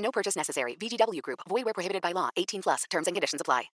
No 0.00 0.10
purchase 0.10 0.36
necessary. 0.36 0.76
VGW 0.76 1.22
Group. 1.22 1.40
Void 1.48 1.64
where 1.64 1.74
prohibited 1.74 2.02
by 2.02 2.12
law. 2.12 2.30
18 2.36 2.62
plus. 2.62 2.84
Terms 2.90 3.06
and 3.06 3.14
conditions 3.14 3.40
apply. 3.40 3.70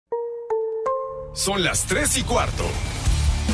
Son 1.34 1.64
las 1.64 1.86
3 1.86 2.18
y 2.20 2.24
cuarto. 2.24 2.64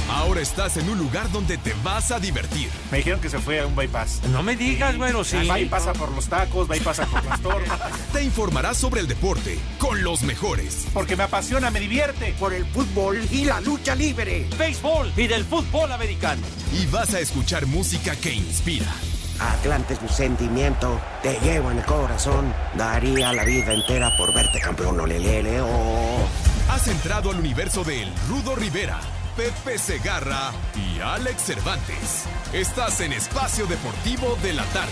Ahora 0.10 0.42
estás 0.42 0.78
en 0.78 0.90
un 0.90 0.98
lugar 0.98 1.32
donde 1.32 1.58
te 1.58 1.74
vas 1.84 2.12
a 2.12 2.20
divertir. 2.20 2.70
Me 2.92 2.98
dijeron 2.98 3.20
que 3.20 3.30
se 3.30 3.40
fue 3.40 3.60
a 3.60 3.66
un 3.66 3.76
bypass. 3.76 4.22
No 4.30 4.44
me 4.44 4.56
digas, 4.56 4.98
bueno, 4.98 5.24
sí. 5.24 5.48
Va 5.48 5.60
y 5.60 5.66
pasa 5.66 5.94
por 5.94 6.12
los 6.12 6.28
tacos, 6.28 6.70
va 6.70 6.78
y 6.78 6.80
pasa 6.80 7.06
por 7.06 7.24
las 7.26 7.42
tortas. 7.42 7.92
Te 8.14 8.24
informarás 8.24 8.78
sobre 8.78 9.02
el 9.02 9.08
deporte 9.08 9.58
con 9.80 10.04
los 10.04 10.22
mejores. 10.24 10.86
Porque 10.94 11.16
me 11.16 11.24
apasiona, 11.24 11.72
me 11.72 11.80
divierte. 11.80 12.36
Por 12.40 12.54
el 12.54 12.66
fútbol 12.66 13.20
y 13.32 13.46
la 13.46 13.62
lucha 13.62 13.96
libre. 13.96 14.48
Béisbol 14.58 15.12
y 15.18 15.28
del 15.28 15.44
fútbol 15.44 15.92
americano. 15.92 16.42
Y 16.74 16.86
vas 16.88 17.14
a 17.14 17.20
escuchar 17.20 17.66
música 17.66 18.16
que 18.16 18.34
inspira. 18.34 18.94
Atlante 19.42 19.96
es 19.96 20.02
mi 20.02 20.10
sentimiento, 20.10 21.00
te 21.24 21.40
llevo 21.40 21.72
en 21.72 21.80
el 21.80 21.86
corazón. 21.86 22.54
Daría 22.76 23.34
la 23.34 23.44
vida 23.44 23.74
entera 23.74 24.16
por 24.16 24.34
verte 24.34 24.60
campeón, 24.60 25.00
olelele, 25.00 25.62
oh. 25.62 26.28
Has 26.70 26.88
entrado 26.88 27.32
al 27.32 27.40
universo 27.40 27.84
de 27.84 28.04
El 28.04 28.14
Rudo 28.30 28.56
Rivera, 28.56 29.00
Pepe 29.36 29.80
Segarra 29.80 30.52
y 30.76 31.00
Alex 31.00 31.42
Cervantes. 31.42 32.26
Estás 32.54 33.02
en 33.02 33.14
Espacio 33.14 33.66
Deportivo 33.66 34.38
de 34.44 34.54
la 34.54 34.64
Tarde. 34.66 34.92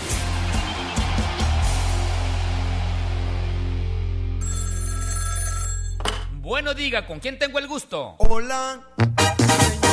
Bueno, 6.40 6.74
diga, 6.74 7.06
¿con 7.06 7.20
quién 7.20 7.38
tengo 7.38 7.60
el 7.60 7.68
gusto? 7.68 8.16
Hola. 8.18 8.80
¡Y 8.98 9.89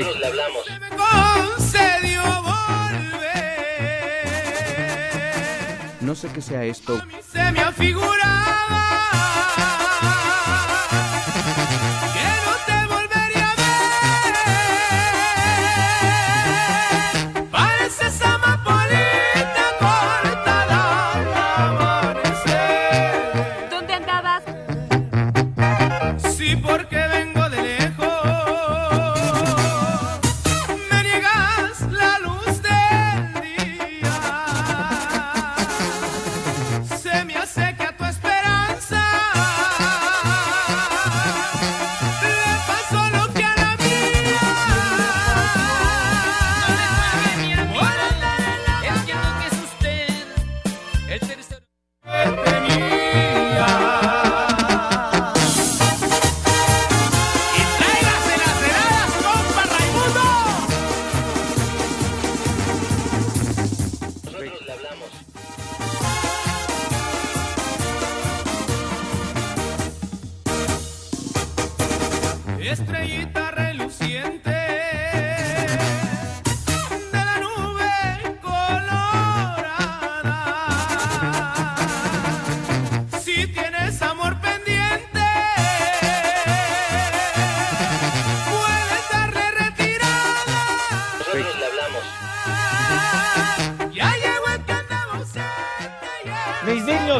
Nosotros 0.00 0.20
le 0.20 0.26
hablamos. 0.26 0.64
No 6.00 6.14
sé 6.14 6.28
qué 6.28 6.40
sea 6.40 6.64
esto. 6.64 6.96
A 6.96 7.04
mí 7.04 7.16
se 7.30 7.52
me 7.52 7.60
afiguraba 7.60 8.48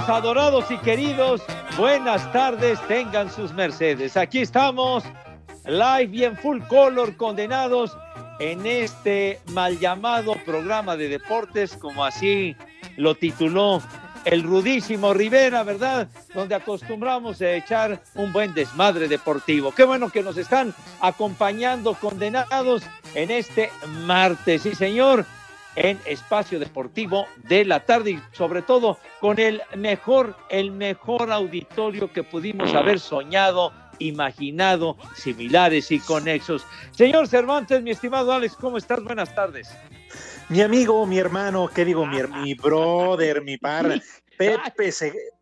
Adorados 0.07 0.71
y 0.71 0.79
queridos, 0.79 1.43
buenas 1.77 2.31
tardes, 2.33 2.79
tengan 2.87 3.31
sus 3.31 3.53
mercedes. 3.53 4.17
Aquí 4.17 4.39
estamos, 4.41 5.03
live 5.65 6.11
y 6.13 6.25
en 6.25 6.37
full 6.37 6.61
color, 6.69 7.17
condenados 7.17 7.97
en 8.39 8.65
este 8.65 9.41
mal 9.53 9.79
llamado 9.79 10.35
programa 10.47 10.97
de 10.97 11.09
deportes, 11.09 11.77
como 11.77 12.05
así 12.05 12.55
lo 12.97 13.17
tituló 13.17 13.83
el 14.25 14.45
rudísimo 14.45 15.13
Rivera, 15.15 15.65
¿verdad? 15.65 16.09
Donde 16.33 16.55
acostumbramos 16.55 17.41
a 17.41 17.53
echar 17.53 18.01
un 18.15 18.33
buen 18.33 18.55
desmadre 18.55 19.09
deportivo. 19.09 19.73
Qué 19.73 19.85
bueno 19.85 20.11
que 20.11 20.23
nos 20.23 20.37
están 20.37 20.75
acompañando, 21.01 21.95
condenados, 21.95 22.85
en 23.15 23.31
este 23.31 23.71
martes. 24.05 24.63
Sí, 24.63 24.75
señor 24.75 25.27
en 25.79 25.99
Espacio 26.07 26.59
Deportivo 26.59 27.27
de 27.49 27.65
la 27.65 27.85
tarde 27.85 28.11
y 28.11 28.23
sobre 28.33 28.63
todo 28.63 28.99
con 29.21 29.39
el 29.39 29.63
mejor, 29.77 30.37
el 30.51 30.73
mejor 30.73 31.31
auditorio 31.31 32.13
que 32.13 32.25
pudimos 32.25 32.75
haber 32.75 32.99
soñado, 32.99 33.73
imaginado, 34.01 34.97
similares 35.15 35.91
y 35.93 36.01
conexos. 36.01 36.67
Señor 36.91 37.29
Cervantes, 37.29 37.81
mi 37.83 37.93
estimado 37.93 38.33
Alex, 38.33 38.57
¿cómo 38.57 38.77
estás? 38.77 39.03
Buenas 39.03 39.33
tardes. 39.35 39.71
Mi 40.49 40.63
amigo, 40.63 41.07
mi 41.07 41.19
hermano, 41.19 41.71
¿qué 41.73 41.85
digo? 41.85 42.07
Mi, 42.07 42.19
mi 42.43 42.55
brother, 42.55 43.43
mi 43.43 43.57
par. 43.57 44.03
Pepe, 44.39 44.93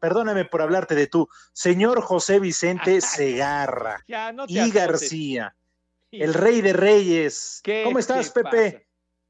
perdóname 0.00 0.46
por 0.46 0.62
hablarte 0.62 0.94
de 0.94 1.06
tú. 1.06 1.28
Señor 1.52 2.00
José 2.00 2.40
Vicente 2.40 3.00
Segarra 3.02 4.02
Ya, 4.08 4.32
no 4.32 4.46
te 4.46 4.54
y. 4.54 4.70
García, 4.70 5.54
el 6.10 6.34
rey 6.34 6.60
de 6.62 6.72
reyes. 6.72 7.60
¿Qué 7.62 7.82
¿Cómo 7.84 7.98
estás, 7.98 8.30
Pepe? 8.30 8.85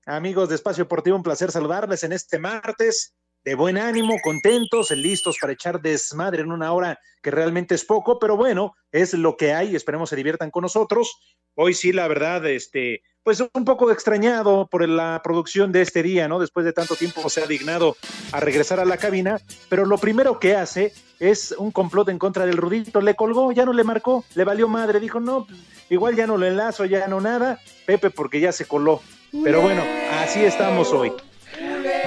Amigos 0.08 0.48
de 0.48 0.54
Espacio 0.54 0.84
Deportivo, 0.84 1.16
un 1.16 1.24
placer 1.24 1.50
saludarles 1.50 2.04
en 2.04 2.12
este 2.12 2.38
martes 2.38 3.16
de 3.44 3.56
buen 3.56 3.76
ánimo, 3.76 4.14
contentos, 4.22 4.92
listos 4.92 5.36
para 5.40 5.52
echar 5.52 5.82
desmadre 5.82 6.42
en 6.42 6.52
una 6.52 6.72
hora 6.72 7.00
que 7.20 7.32
realmente 7.32 7.74
es 7.74 7.84
poco, 7.84 8.20
pero 8.20 8.36
bueno, 8.36 8.76
es 8.92 9.14
lo 9.14 9.36
que 9.36 9.52
hay, 9.52 9.74
esperemos 9.74 10.08
se 10.08 10.14
diviertan 10.14 10.52
con 10.52 10.62
nosotros. 10.62 11.10
Hoy 11.56 11.74
sí, 11.74 11.92
la 11.92 12.06
verdad, 12.06 12.46
este, 12.46 13.02
pues 13.24 13.42
un 13.52 13.64
poco 13.64 13.90
extrañado 13.90 14.68
por 14.70 14.88
la 14.88 15.20
producción 15.24 15.72
de 15.72 15.82
este 15.82 16.04
día, 16.04 16.28
¿no? 16.28 16.38
Después 16.38 16.64
de 16.64 16.72
tanto 16.72 16.94
tiempo 16.94 17.28
se 17.28 17.42
ha 17.42 17.46
dignado 17.48 17.96
a 18.30 18.38
regresar 18.38 18.78
a 18.78 18.84
la 18.84 18.98
cabina, 18.98 19.40
pero 19.68 19.86
lo 19.86 19.98
primero 19.98 20.38
que 20.38 20.54
hace 20.54 20.92
es 21.18 21.50
un 21.58 21.72
complot 21.72 22.10
en 22.10 22.20
contra 22.20 22.46
del 22.46 22.58
Rudito, 22.58 23.00
le 23.00 23.16
colgó, 23.16 23.50
ya 23.50 23.64
no 23.64 23.72
le 23.72 23.82
marcó, 23.82 24.24
le 24.36 24.44
valió 24.44 24.68
madre, 24.68 25.00
dijo, 25.00 25.18
no, 25.18 25.48
igual 25.90 26.14
ya 26.14 26.28
no 26.28 26.36
lo 26.36 26.46
enlazo, 26.46 26.84
ya 26.84 27.08
no 27.08 27.20
nada, 27.20 27.60
Pepe 27.86 28.10
porque 28.10 28.38
ya 28.38 28.52
se 28.52 28.66
coló. 28.66 29.02
Pero 29.42 29.60
bueno, 29.60 29.82
así 30.12 30.44
estamos 30.44 30.92
hoy. 30.92 31.12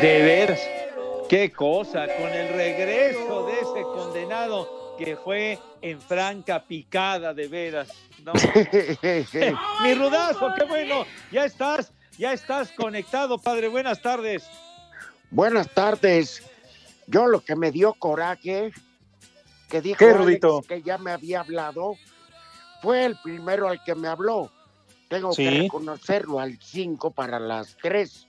De 0.02 0.22
veras, 0.22 0.60
qué 1.28 1.52
cosa, 1.52 2.08
con 2.18 2.30
el 2.30 2.50
regreso 2.54 3.46
de 3.46 3.54
ese 3.54 3.82
condenado 3.84 4.96
que 4.98 5.16
fue 5.16 5.58
en 5.82 6.00
franca 6.02 6.64
picada, 6.66 7.34
de 7.34 7.48
veras. 7.48 7.90
No. 8.24 8.34
Mi 9.84 9.94
rudazo, 9.94 10.54
qué 10.58 10.66
bueno, 10.66 11.06
ya 11.32 11.46
estás 11.46 11.94
Ya 12.18 12.34
estás 12.34 12.72
conectado, 12.74 13.38
padre. 13.38 13.70
Buenas 13.70 14.02
tardes. 14.02 14.44
Buenas 15.32 15.70
tardes. 15.70 16.44
Yo 17.08 17.28
lo 17.28 17.40
que 17.40 17.56
me 17.56 17.72
dio 17.72 17.94
coraje, 17.94 18.72
que 19.70 19.82
dijo 19.82 20.00
¿Qué, 20.00 20.12
Alex 20.12 20.68
que 20.68 20.82
ya 20.82 20.98
me 20.98 21.12
había 21.12 21.40
hablado, 21.40 21.96
fue 22.82 23.06
el 23.06 23.18
primero 23.24 23.70
al 23.70 23.82
que 23.84 23.96
me 23.96 24.08
habló. 24.08 24.52
Tengo 25.10 25.34
Sí. 25.34 25.44
que 25.44 25.52
reconocerlo 25.64 26.40
al 26.40 26.58
5 26.62 27.12
para 27.12 27.40
las 27.40 27.76
3. 27.82 28.28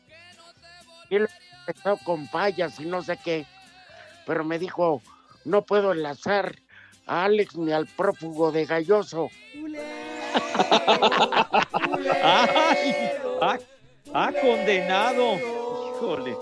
Y 1.10 1.16
él 1.16 1.28
empezó 1.66 1.96
con 2.04 2.26
fallas 2.28 2.80
y 2.80 2.84
no 2.84 3.02
sé 3.02 3.18
qué, 3.22 3.46
pero 4.26 4.44
me 4.44 4.58
dijo, 4.58 5.00
no 5.44 5.62
puedo 5.62 5.92
enlazar 5.92 6.56
a 7.06 7.24
Alex 7.24 7.56
ni 7.56 7.72
al 7.72 7.86
prófugo 7.86 8.50
de 8.52 8.64
Galloso. 8.64 9.28
¡Ay! 12.22 12.94
¡Ah, 13.42 13.58
ah, 14.14 14.32
condenado! 14.40 15.34
Híjole. 15.36 16.36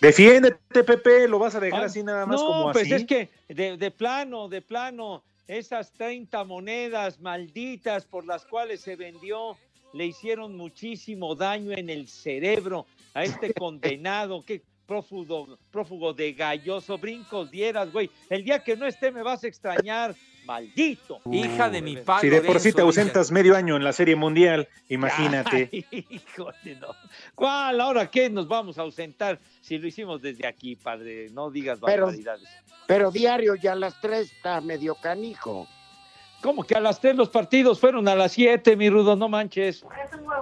Defiéndete, 0.00 0.84
Pepe, 0.84 1.26
lo 1.28 1.38
vas 1.38 1.54
a 1.54 1.60
dejar 1.60 1.82
Ah, 1.82 1.86
así 1.86 2.02
nada 2.02 2.26
más 2.26 2.40
no, 2.40 2.46
como 2.46 2.72
pues 2.72 2.84
así. 2.84 2.94
es 2.94 3.04
que 3.06 3.30
de, 3.48 3.76
de 3.76 3.90
plano, 3.90 4.48
de 4.48 4.60
plano, 4.60 5.22
esas 5.48 5.92
30 5.92 6.44
monedas 6.44 7.20
malditas 7.20 8.04
por 8.04 8.26
las 8.26 8.44
cuales 8.44 8.80
se 8.80 8.96
vendió 8.96 9.56
le 9.92 10.06
hicieron 10.06 10.56
muchísimo 10.56 11.34
daño 11.34 11.72
en 11.72 11.88
el 11.88 12.08
cerebro 12.08 12.86
a 13.14 13.24
este 13.24 13.54
condenado. 13.54 14.44
Qué 14.44 14.62
prófugo, 14.86 15.58
prófugo 15.70 16.12
de 16.12 16.32
galloso, 16.32 16.98
brincos 16.98 17.50
dieras, 17.50 17.92
güey. 17.92 18.10
El 18.28 18.44
día 18.44 18.62
que 18.62 18.76
no 18.76 18.86
esté 18.86 19.10
me 19.10 19.22
vas 19.22 19.44
a 19.44 19.48
extrañar, 19.48 20.14
maldito. 20.46 21.20
Hija 21.30 21.68
de 21.68 21.82
mi 21.82 21.96
padre. 21.96 22.20
Si 22.22 22.28
de 22.34 22.40
por 22.40 22.60
sí 22.60 22.72
te 22.72 22.80
ausentas 22.82 23.30
medio 23.30 23.56
año 23.56 23.76
en 23.76 23.84
la 23.84 23.92
Serie 23.92 24.16
Mundial, 24.16 24.68
imagínate. 24.88 25.68
Ay, 25.72 26.06
híjole, 26.08 26.76
no. 26.80 26.88
¿Cuál? 27.34 27.80
¿Ahora 27.80 28.10
qué 28.10 28.30
nos 28.30 28.48
vamos 28.48 28.78
a 28.78 28.82
ausentar 28.82 29.38
si 29.60 29.76
lo 29.78 29.86
hicimos 29.88 30.22
desde 30.22 30.46
aquí, 30.46 30.76
padre? 30.76 31.28
No 31.32 31.50
digas 31.50 31.78
Pero- 31.84 32.06
barbaridades. 32.06 32.48
Pero 32.86 33.10
diario 33.10 33.56
ya 33.56 33.72
a 33.72 33.76
las 33.76 34.00
3 34.00 34.30
está 34.32 34.60
medio 34.60 34.94
canijo. 34.94 35.66
¿Cómo 36.40 36.62
que 36.62 36.74
a 36.76 36.80
las 36.80 37.00
tres 37.00 37.16
los 37.16 37.30
partidos 37.30 37.80
fueron 37.80 38.06
a 38.06 38.14
las 38.14 38.30
siete, 38.32 38.76
mi 38.76 38.88
rudo? 38.90 39.16
No 39.16 39.28
manches. 39.28 39.84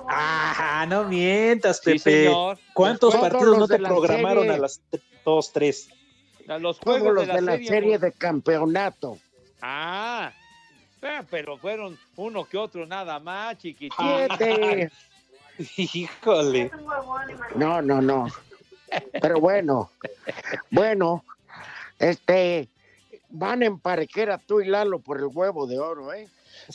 Ah, 0.09 0.85
no 0.89 1.05
mientas, 1.05 1.79
Sí, 1.83 1.93
Pepe. 1.93 1.99
señor. 2.27 2.59
¿Cuántos 2.75 3.15
partidos 3.15 3.57
no 3.59 3.67
te 3.67 3.79
programaron 3.79 4.43
serie. 4.43 4.57
a 4.57 4.61
las 4.61 4.83
dos, 5.25 5.53
tres? 5.53 5.89
A 6.49 6.59
los 6.59 6.79
Todos 6.79 6.99
juegos 7.01 7.15
los 7.15 7.27
de 7.35 7.41
la, 7.41 7.57
serie. 7.59 7.99
de 7.99 8.13
campeonato. 8.13 9.17
Ah, 9.67 10.31
ah, 11.03 11.25
pero 11.31 11.57
fueron 11.57 11.99
uno 12.17 12.45
que 12.45 12.59
otro 12.59 12.85
nada 12.85 13.19
más, 13.19 13.57
chiquitito. 13.57 13.97
Híjole. 15.79 16.71
No, 17.55 17.81
no, 17.81 18.03
no. 18.03 18.29
Pero 19.23 19.41
bueno, 19.41 19.91
bueno, 20.71 21.25
este, 21.99 22.69
van 23.31 23.63
en 23.63 23.79
parejera 23.79 24.37
tú 24.37 24.61
y 24.61 24.67
Lalo 24.67 24.99
por 24.99 25.17
el 25.17 25.29
huevo 25.33 25.67
de 25.67 25.79
oro, 25.79 26.13
¿eh? 26.13 26.29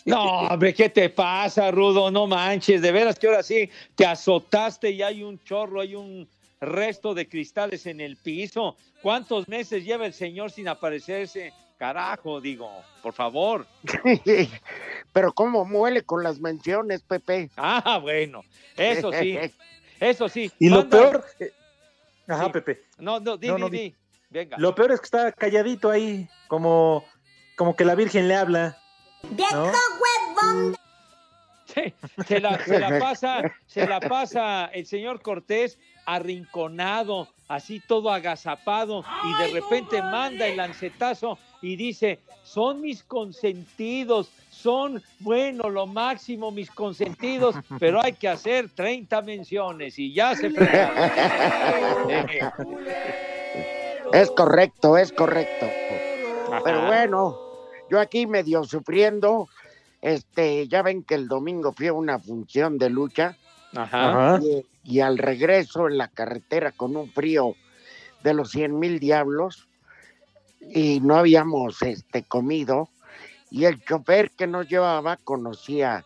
No, 0.06 0.48
hombre, 0.48 0.74
¿qué 0.74 0.90
te 0.90 1.10
pasa, 1.10 1.70
Rudo? 1.70 2.10
No 2.10 2.26
manches, 2.26 2.82
de 2.82 2.92
veras 2.92 3.20
que 3.20 3.28
ahora 3.28 3.44
sí 3.44 3.70
te 3.94 4.08
azotaste 4.08 4.90
y 4.90 5.04
hay 5.04 5.22
un 5.22 5.40
chorro, 5.44 5.82
hay 5.82 5.94
un 5.94 6.28
resto 6.60 7.14
de 7.14 7.30
cristales 7.30 7.86
en 7.86 8.02
el 8.02 8.18
piso. 8.18 8.76
¿Cuántos 9.04 9.48
meses 9.48 9.84
lleva 9.84 10.08
el 10.08 10.14
señor 10.14 10.50
sin 10.50 10.68
aparecerse? 10.68 11.54
Carajo, 11.80 12.42
digo, 12.42 12.70
por 13.02 13.14
favor. 13.14 13.66
Pero 15.14 15.32
cómo 15.32 15.64
muele 15.64 16.04
con 16.04 16.22
las 16.24 16.42
menciones, 16.42 17.02
Pepe. 17.04 17.50
Ah, 17.56 17.98
bueno, 18.02 18.44
eso 18.76 19.14
sí, 19.14 19.38
eso 20.02 20.28
sí. 20.28 20.52
Y 20.60 20.70
lo 20.70 20.88
peor. 20.90 21.24
Ajá, 22.28 22.46
Sí. 22.46 22.52
Pepe. 22.52 22.84
No, 22.98 23.22
no, 23.22 23.38
di, 23.38 23.48
No, 23.48 23.56
di, 23.56 23.62
no, 23.62 23.70
di. 23.70 23.78
di. 23.78 23.96
Venga. 24.30 24.58
Lo 24.60 24.76
peor 24.76 24.92
es 24.92 25.00
que 25.00 25.06
está 25.06 25.32
calladito 25.32 25.90
ahí, 25.90 26.28
como, 26.50 27.06
como 27.56 27.76
que 27.78 27.86
la 27.86 27.96
Virgen 27.96 28.28
le 28.28 28.36
habla. 28.36 28.78
¿no? 29.54 29.72
Sí, 31.66 31.94
se 32.28 32.40
la, 32.42 32.64
se 32.66 32.78
la 32.78 33.00
pasa, 33.00 33.42
se 33.68 33.88
la 33.88 34.02
pasa 34.02 34.66
el 34.74 34.86
señor 34.86 35.22
Cortés 35.22 35.80
arrinconado, 36.16 37.28
así 37.48 37.80
todo 37.80 38.12
agazapado, 38.12 39.04
y 39.24 39.42
de 39.42 39.48
repente 39.60 40.02
manda 40.02 40.48
el 40.48 40.58
lancetazo 40.58 41.38
y 41.62 41.76
dice, 41.76 42.20
son 42.44 42.82
mis 42.82 43.04
consentidos, 43.04 44.30
son, 44.50 45.04
bueno, 45.20 45.70
lo 45.70 45.86
máximo 45.86 46.52
mis 46.52 46.72
consentidos, 46.72 47.56
pero 47.80 48.04
hay 48.04 48.14
que 48.14 48.28
hacer 48.28 48.70
30 48.70 49.22
menciones 49.22 50.00
y 50.00 50.14
ya 50.14 50.36
se. 50.36 50.50
Es 54.12 54.32
correcto, 54.32 54.98
es 54.98 55.12
correcto. 55.12 55.68
Pero 56.64 56.88
bueno, 56.88 57.38
yo 57.92 58.00
aquí 58.00 58.26
medio 58.26 58.64
sufriendo, 58.64 59.48
este, 60.02 60.68
ya 60.68 60.82
ven 60.82 61.04
que 61.04 61.14
el 61.14 61.28
domingo 61.28 61.74
fui 61.74 61.88
a 61.88 61.94
una 61.94 62.18
función 62.18 62.80
de 62.80 62.90
lucha 62.90 63.38
Ajá. 63.76 64.40
Y, 64.42 64.66
y 64.84 65.00
al 65.02 65.18
regreso 65.18 65.88
en 65.88 65.98
la 65.98 66.08
carretera 66.08 66.72
con 66.72 66.96
un 66.96 67.12
frío 67.12 67.56
de 68.24 68.34
los 68.34 68.52
cien 68.52 68.80
mil 68.80 69.00
diablos 69.00 69.68
y 70.62 71.00
no 71.02 71.16
habíamos 71.16 71.82
este, 71.82 72.24
comido 72.24 72.90
y 73.52 73.66
el 73.66 73.84
chofer 73.84 74.32
que 74.32 74.48
nos 74.48 74.68
llevaba 74.68 75.18
conocía, 75.18 76.06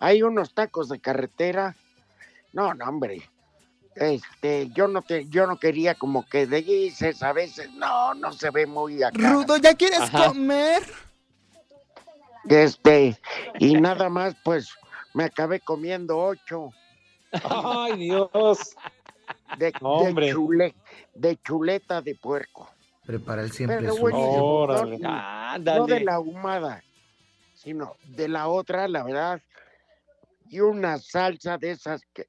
hay 0.00 0.22
unos 0.22 0.52
tacos 0.52 0.88
de 0.88 1.00
carretera, 1.00 1.76
no, 2.52 2.74
no, 2.74 2.84
hombre, 2.86 3.22
este, 3.96 4.68
yo 4.74 4.88
no 4.88 5.02
te, 5.02 5.26
yo 5.28 5.46
no 5.46 5.58
quería 5.58 5.94
como 5.94 6.26
que 6.28 6.46
de 6.46 6.62
dices 6.62 7.22
a 7.22 7.32
veces, 7.32 7.70
no, 7.72 8.14
no 8.14 8.32
se 8.32 8.50
ve 8.50 8.66
muy 8.66 9.02
acá. 9.02 9.16
Rudo, 9.16 9.56
¿ya 9.56 9.74
quieres 9.74 10.00
Ajá. 10.00 10.28
comer? 10.28 10.82
Este, 12.48 13.18
y 13.58 13.74
nada 13.74 14.10
más, 14.10 14.34
pues, 14.44 14.68
me 15.14 15.24
acabé 15.24 15.60
comiendo 15.60 16.18
ocho 16.18 16.70
Ay, 17.44 17.96
Dios. 17.98 18.76
de, 19.58 19.66
de, 19.66 19.72
Hombre. 19.80 20.32
chule- 20.34 20.74
de 21.14 21.36
chuleta 21.42 22.00
de 22.02 22.14
puerco. 22.14 22.68
Prepara 23.06 23.42
el 23.42 23.52
siempre 23.52 23.78
Pero 23.80 23.96
buenísimo, 23.96 24.44
Órale. 24.44 24.98
no, 24.98 25.08
Ándale. 25.10 25.78
no 25.80 25.86
de 25.86 26.00
la 26.00 26.14
ahumada, 26.14 26.82
sino 27.54 27.96
de 28.04 28.28
la 28.28 28.48
otra, 28.48 28.88
la 28.88 29.02
verdad, 29.04 29.40
y 30.48 30.60
una 30.60 30.98
salsa 30.98 31.58
de 31.58 31.72
esas 31.72 32.02
que, 32.14 32.26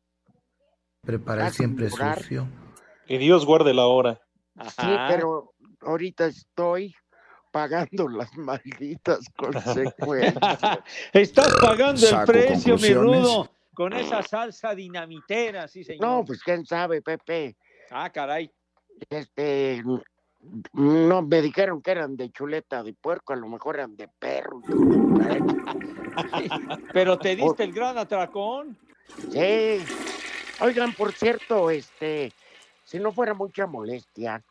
Prepara 1.01 1.47
el 1.47 1.53
siempre 1.53 1.89
sucio. 1.89 2.47
Que 3.05 3.17
Dios 3.19 3.45
guarde 3.45 3.73
la 3.73 3.85
hora. 3.87 4.19
sí, 4.61 4.87
pero 5.07 5.53
ahorita 5.81 6.25
estoy 6.25 6.95
pagando 7.51 8.07
las 8.09 8.35
malditas 8.35 9.19
consecuencias. 9.37 10.79
Estás 11.13 11.53
pagando 11.61 12.05
el 12.09 12.25
precio, 12.25 12.77
mi 12.77 12.93
rudo, 12.93 13.49
con 13.75 13.93
esa 13.93 14.23
salsa 14.23 14.73
dinamitera, 14.73 15.67
sí, 15.67 15.83
señor. 15.83 16.01
No, 16.01 16.25
pues 16.25 16.41
quién 16.41 16.65
sabe, 16.65 17.01
Pepe. 17.01 17.55
Ah, 17.91 18.09
caray. 18.09 18.49
Este, 19.09 19.83
no 20.73 21.21
me 21.21 21.41
dijeron 21.41 21.81
que 21.81 21.91
eran 21.91 22.15
de 22.15 22.31
chuleta 22.31 22.81
de 22.81 22.93
puerco, 22.93 23.33
a 23.33 23.35
lo 23.35 23.47
mejor 23.47 23.75
eran 23.75 23.95
de 23.95 24.07
perro. 24.07 24.61
Pero 26.93 27.19
te 27.19 27.35
diste 27.35 27.63
el 27.63 27.73
gran 27.73 27.97
atracón. 27.97 28.77
Sí. 29.31 29.83
Oigan, 30.61 30.93
por 30.93 31.11
cierto, 31.11 31.69
este, 31.69 32.31
si 32.83 32.99
no 32.99 33.11
fuera 33.11 33.33
mucha 33.33 33.67
molestia, 33.67 34.43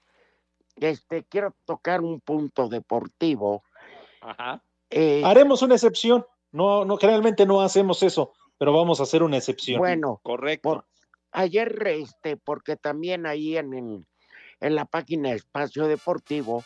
este, 0.77 1.25
quiero 1.25 1.55
tocar 1.65 2.03
un 2.03 2.21
punto 2.21 2.69
deportivo. 2.69 3.65
Ajá. 4.21 4.63
Eh, 4.91 5.23
Haremos 5.25 5.63
una 5.63 5.75
excepción. 5.75 6.25
No, 6.53 6.85
no, 6.85 6.99
generalmente 6.99 7.47
no 7.47 7.63
hacemos 7.63 8.03
eso, 8.05 8.33
pero 8.59 8.73
vamos 8.73 9.01
a 9.01 9.05
hacer 9.05 9.23
una 9.23 9.37
excepción. 9.39 9.79
bueno, 9.79 10.21
Correcto. 10.23 10.63
por, 10.69 10.85
ayer, 11.33 11.87
este, 11.89 12.37
porque 12.37 12.77
también 12.77 13.27
ahí 13.27 13.57
en, 13.57 13.75
en, 13.75 14.07
en 14.61 14.75
la 14.75 14.85
página 14.85 15.33
Espacio 15.33 15.87
Deportivo 15.87 16.65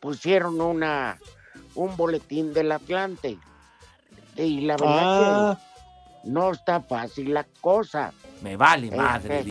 pusieron 0.00 0.60
una 0.60 1.18
un 1.74 1.96
boletín 1.96 2.52
del 2.52 2.72
Atlante. 2.72 3.38
Y 4.36 4.62
la 4.62 4.76
verdad 4.76 5.50
Ah, 5.52 5.58
que 6.22 6.30
no 6.30 6.50
está 6.52 6.80
fácil 6.80 7.34
la 7.34 7.44
cosa. 7.60 8.12
Me 8.42 8.56
vale 8.56 8.86
Este, 8.86 8.96
madre. 8.96 9.44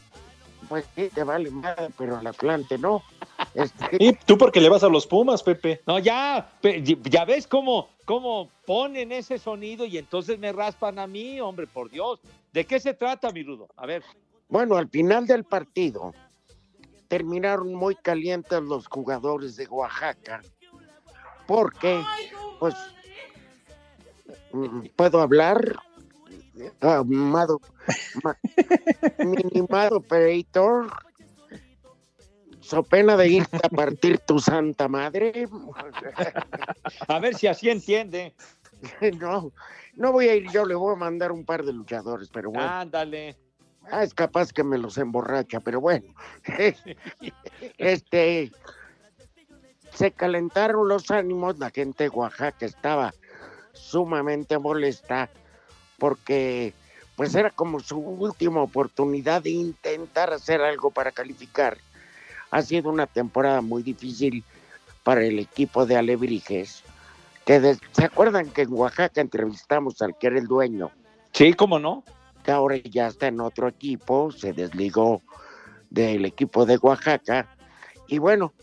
Pues 0.67 0.85
sí, 0.95 1.09
te 1.13 1.23
vale 1.23 1.49
madre, 1.51 1.89
pero 1.97 2.19
el 2.19 2.27
Atlante 2.27 2.77
no. 2.77 3.03
Este, 3.53 3.97
y 3.99 4.13
tú 4.13 4.37
porque 4.37 4.61
le 4.61 4.69
vas 4.69 4.83
a 4.83 4.89
los 4.89 5.05
Pumas, 5.07 5.43
Pepe. 5.43 5.81
No, 5.85 5.99
ya, 5.99 6.49
ya 7.03 7.25
ves 7.25 7.47
cómo, 7.47 7.89
cómo 8.05 8.49
ponen 8.65 9.11
ese 9.11 9.37
sonido 9.37 9.85
y 9.85 9.97
entonces 9.97 10.39
me 10.39 10.51
raspan 10.51 10.99
a 10.99 11.07
mí, 11.07 11.39
hombre, 11.41 11.67
por 11.67 11.89
Dios. 11.89 12.19
¿De 12.53 12.65
qué 12.65 12.79
se 12.79 12.93
trata, 12.93 13.31
mi 13.31 13.43
rudo? 13.43 13.67
A 13.77 13.85
ver. 13.85 14.03
Bueno, 14.49 14.75
al 14.75 14.89
final 14.89 15.25
del 15.27 15.43
partido 15.43 16.13
terminaron 17.07 17.73
muy 17.73 17.95
calientes 17.95 18.61
los 18.61 18.87
jugadores 18.87 19.55
de 19.55 19.67
Oaxaca 19.67 20.41
porque, 21.47 22.01
pues, 22.59 22.73
mm, 24.53 24.85
puedo 24.95 25.21
hablar, 25.21 25.77
Amado, 26.81 27.59
ma- 28.23 28.37
minimado 29.19 29.97
operator, 29.97 30.91
so 32.71 32.83
pena 32.83 33.17
de 33.17 33.27
irte 33.27 33.59
a 33.61 33.67
partir 33.67 34.17
tu 34.19 34.39
santa 34.39 34.87
madre. 34.87 35.45
A 37.09 37.19
ver 37.19 37.35
si 37.35 37.47
así 37.47 37.69
entiende. 37.69 38.33
No, 39.19 39.51
no 39.95 40.11
voy 40.11 40.27
a 40.27 40.33
ir 40.33 40.49
yo, 40.51 40.65
le 40.65 40.73
voy 40.73 40.95
a 40.95 40.97
mandar 40.97 41.31
un 41.31 41.45
par 41.45 41.63
de 41.63 41.71
luchadores, 41.71 42.29
pero 42.33 42.49
bueno. 42.49 42.67
Ándale. 42.67 43.37
Ah, 43.91 44.01
es 44.01 44.11
capaz 44.15 44.51
que 44.51 44.63
me 44.63 44.79
los 44.79 44.97
emborracha, 44.97 45.59
pero 45.59 45.79
bueno. 45.79 46.15
este. 47.77 48.51
Se 49.93 50.09
calentaron 50.09 50.87
los 50.87 51.11
ánimos, 51.11 51.59
la 51.59 51.69
gente 51.69 52.05
de 52.05 52.09
Oaxaca 52.09 52.65
estaba 52.65 53.13
sumamente 53.73 54.57
molesta 54.57 55.29
porque 55.99 56.73
pues 57.15 57.35
era 57.35 57.51
como 57.51 57.81
su 57.81 57.99
última 57.99 58.63
oportunidad 58.63 59.43
de 59.43 59.51
intentar 59.51 60.33
hacer 60.33 60.61
algo 60.61 60.89
para 60.89 61.11
calificar. 61.11 61.77
Ha 62.51 62.61
sido 62.61 62.89
una 62.89 63.07
temporada 63.07 63.61
muy 63.61 63.81
difícil 63.81 64.43
para 65.03 65.23
el 65.23 65.39
equipo 65.39 65.85
de 65.85 65.95
Alebrijes. 65.95 66.83
Que 67.45 67.77
¿Se 67.91 68.05
acuerdan 68.05 68.49
que 68.51 68.63
en 68.63 68.73
Oaxaca 68.73 69.19
entrevistamos 69.21 70.01
al 70.01 70.17
que 70.17 70.27
era 70.27 70.37
el 70.37 70.47
dueño? 70.47 70.91
Sí, 71.31 71.53
cómo 71.53 71.79
no. 71.79 72.03
que 72.43 72.51
ahora 72.51 72.77
ya 72.77 73.07
está 73.07 73.27
en 73.27 73.39
otro 73.39 73.67
equipo, 73.67 74.31
se 74.31 74.53
desligó 74.53 75.21
del 75.89 76.25
equipo 76.25 76.65
de 76.65 76.77
Oaxaca. 76.77 77.47
Y 78.07 78.17
bueno, 78.17 78.53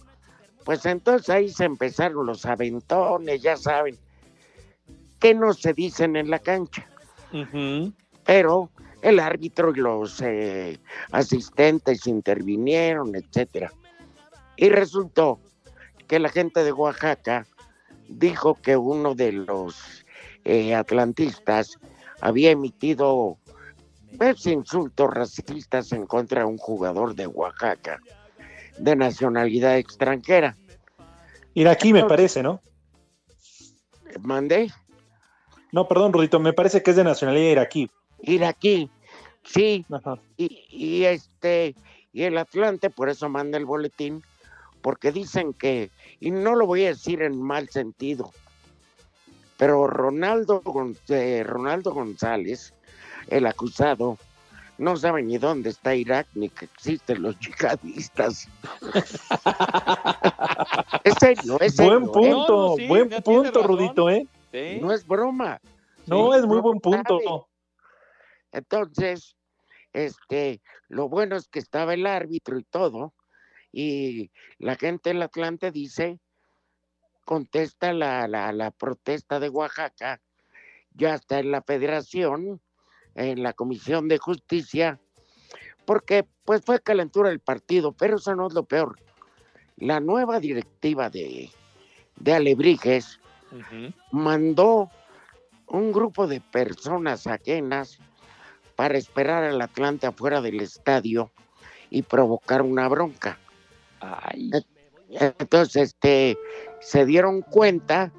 pues 0.64 0.84
entonces 0.84 1.30
ahí 1.30 1.48
se 1.48 1.64
empezaron 1.64 2.26
los 2.26 2.44
aventones, 2.44 3.40
ya 3.40 3.56
saben, 3.56 3.96
que 5.18 5.34
no 5.34 5.54
se 5.54 5.72
dicen 5.72 6.16
en 6.16 6.30
la 6.30 6.38
cancha. 6.38 6.86
Pero 8.24 8.70
el 9.02 9.20
árbitro 9.20 9.70
y 9.70 9.78
los 9.78 10.20
eh, 10.20 10.78
asistentes 11.12 12.06
intervinieron, 12.06 13.14
etcétera. 13.14 13.72
Y 14.56 14.68
resultó 14.70 15.40
que 16.06 16.18
la 16.18 16.28
gente 16.28 16.64
de 16.64 16.72
Oaxaca 16.72 17.46
dijo 18.08 18.54
que 18.54 18.76
uno 18.76 19.14
de 19.14 19.32
los 19.32 20.04
eh, 20.44 20.74
atlantistas 20.74 21.78
había 22.20 22.50
emitido 22.50 23.38
pues, 24.16 24.46
insultos 24.46 25.12
racistas 25.12 25.92
en 25.92 26.06
contra 26.06 26.40
de 26.40 26.46
un 26.46 26.58
jugador 26.58 27.14
de 27.14 27.26
Oaxaca 27.26 28.00
de 28.78 28.96
nacionalidad 28.96 29.76
extranjera. 29.76 30.56
Iraquí 31.54 31.92
me 31.92 32.04
parece, 32.04 32.42
¿no? 32.42 32.60
¿Mandé? 34.20 34.70
No, 35.72 35.86
perdón, 35.86 36.12
Rudito, 36.12 36.40
me 36.40 36.52
parece 36.52 36.82
que 36.82 36.90
es 36.90 36.96
de 36.96 37.04
nacionalidad 37.04 37.50
iraquí. 37.50 37.90
Iraquí, 38.22 38.90
sí. 39.44 39.84
Ajá. 39.90 40.18
Y, 40.36 40.64
y 40.70 41.04
este, 41.04 41.74
y 42.12 42.22
el 42.24 42.38
Atlante, 42.38 42.90
por 42.90 43.08
eso 43.08 43.28
manda 43.28 43.58
el 43.58 43.66
boletín, 43.66 44.22
porque 44.82 45.12
dicen 45.12 45.52
que, 45.52 45.90
y 46.20 46.30
no 46.30 46.54
lo 46.54 46.66
voy 46.66 46.84
a 46.84 46.88
decir 46.88 47.22
en 47.22 47.40
mal 47.40 47.68
sentido, 47.68 48.32
pero 49.56 49.86
Ronaldo, 49.86 50.62
eh, 51.08 51.42
Ronaldo 51.44 51.92
González, 51.92 52.72
el 53.28 53.46
acusado, 53.46 54.16
no 54.78 54.96
sabe 54.96 55.22
ni 55.22 55.38
dónde 55.38 55.70
está 55.70 55.94
Irak 55.96 56.28
ni 56.34 56.48
que 56.48 56.66
existen 56.66 57.22
los 57.22 57.36
yihadistas. 57.40 58.46
es 61.04 61.14
serio, 61.18 61.58
es 61.60 61.74
serio. 61.74 62.00
Buen 62.00 62.04
¿eh? 62.04 62.10
punto, 62.12 62.48
No, 62.48 62.68
no, 62.68 62.76
sí, 62.76 62.86
buen 62.86 63.08
punto. 63.24 63.62
Rudito, 63.64 64.08
¿eh? 64.08 64.26
Sí. 64.52 64.78
No 64.80 64.92
es 64.92 65.04
broma. 65.06 65.60
No, 66.06 66.32
Sí, 66.32 66.38
es 66.38 66.46
muy 66.46 66.56
no 66.58 66.62
buen 66.62 66.80
punto. 66.80 67.18
sabe. 67.20 67.42
Entonces, 68.52 69.36
este, 69.92 70.60
lo 70.88 71.08
bueno 71.08 71.36
es 71.36 71.48
que 71.48 71.58
estaba 71.58 71.94
el 71.94 72.06
árbitro 72.06 72.58
y 72.58 72.64
todo, 72.64 73.14
y 73.72 74.30
la 74.58 74.76
gente 74.76 75.10
del 75.10 75.22
Atlante 75.22 75.70
dice, 75.70 76.18
contesta 77.24 77.92
la, 77.92 78.26
la, 78.28 78.52
la 78.52 78.70
protesta 78.70 79.40
de 79.40 79.48
Oaxaca, 79.48 80.20
ya 80.92 81.14
está 81.14 81.38
en 81.38 81.50
la 81.50 81.62
federación, 81.62 82.60
en 83.14 83.42
la 83.42 83.52
Comisión 83.52 84.08
de 84.08 84.18
Justicia, 84.18 85.00
porque 85.84 86.26
pues 86.44 86.64
fue 86.64 86.80
calentura 86.80 87.30
el 87.30 87.40
partido, 87.40 87.92
pero 87.92 88.16
eso 88.16 88.34
no 88.34 88.46
es 88.46 88.54
lo 88.54 88.64
peor. 88.64 88.98
La 89.76 90.00
nueva 90.00 90.40
directiva 90.40 91.08
de, 91.10 91.50
de 92.16 92.34
Alebrijes 92.34 93.20
mandó 94.10 94.90
un 95.66 95.92
grupo 95.92 96.26
de 96.26 96.40
personas 96.40 97.26
ajenas 97.26 97.98
para 98.78 98.96
esperar 98.96 99.42
al 99.42 99.60
Atlante 99.60 100.06
afuera 100.06 100.40
del 100.40 100.60
estadio 100.60 101.32
y 101.90 102.02
provocar 102.02 102.62
una 102.62 102.88
bronca. 102.88 103.36
Ay. 103.98 104.52
Entonces, 105.10 105.94
este, 105.94 106.38
se 106.78 107.04
dieron 107.04 107.42
cuenta, 107.42 108.12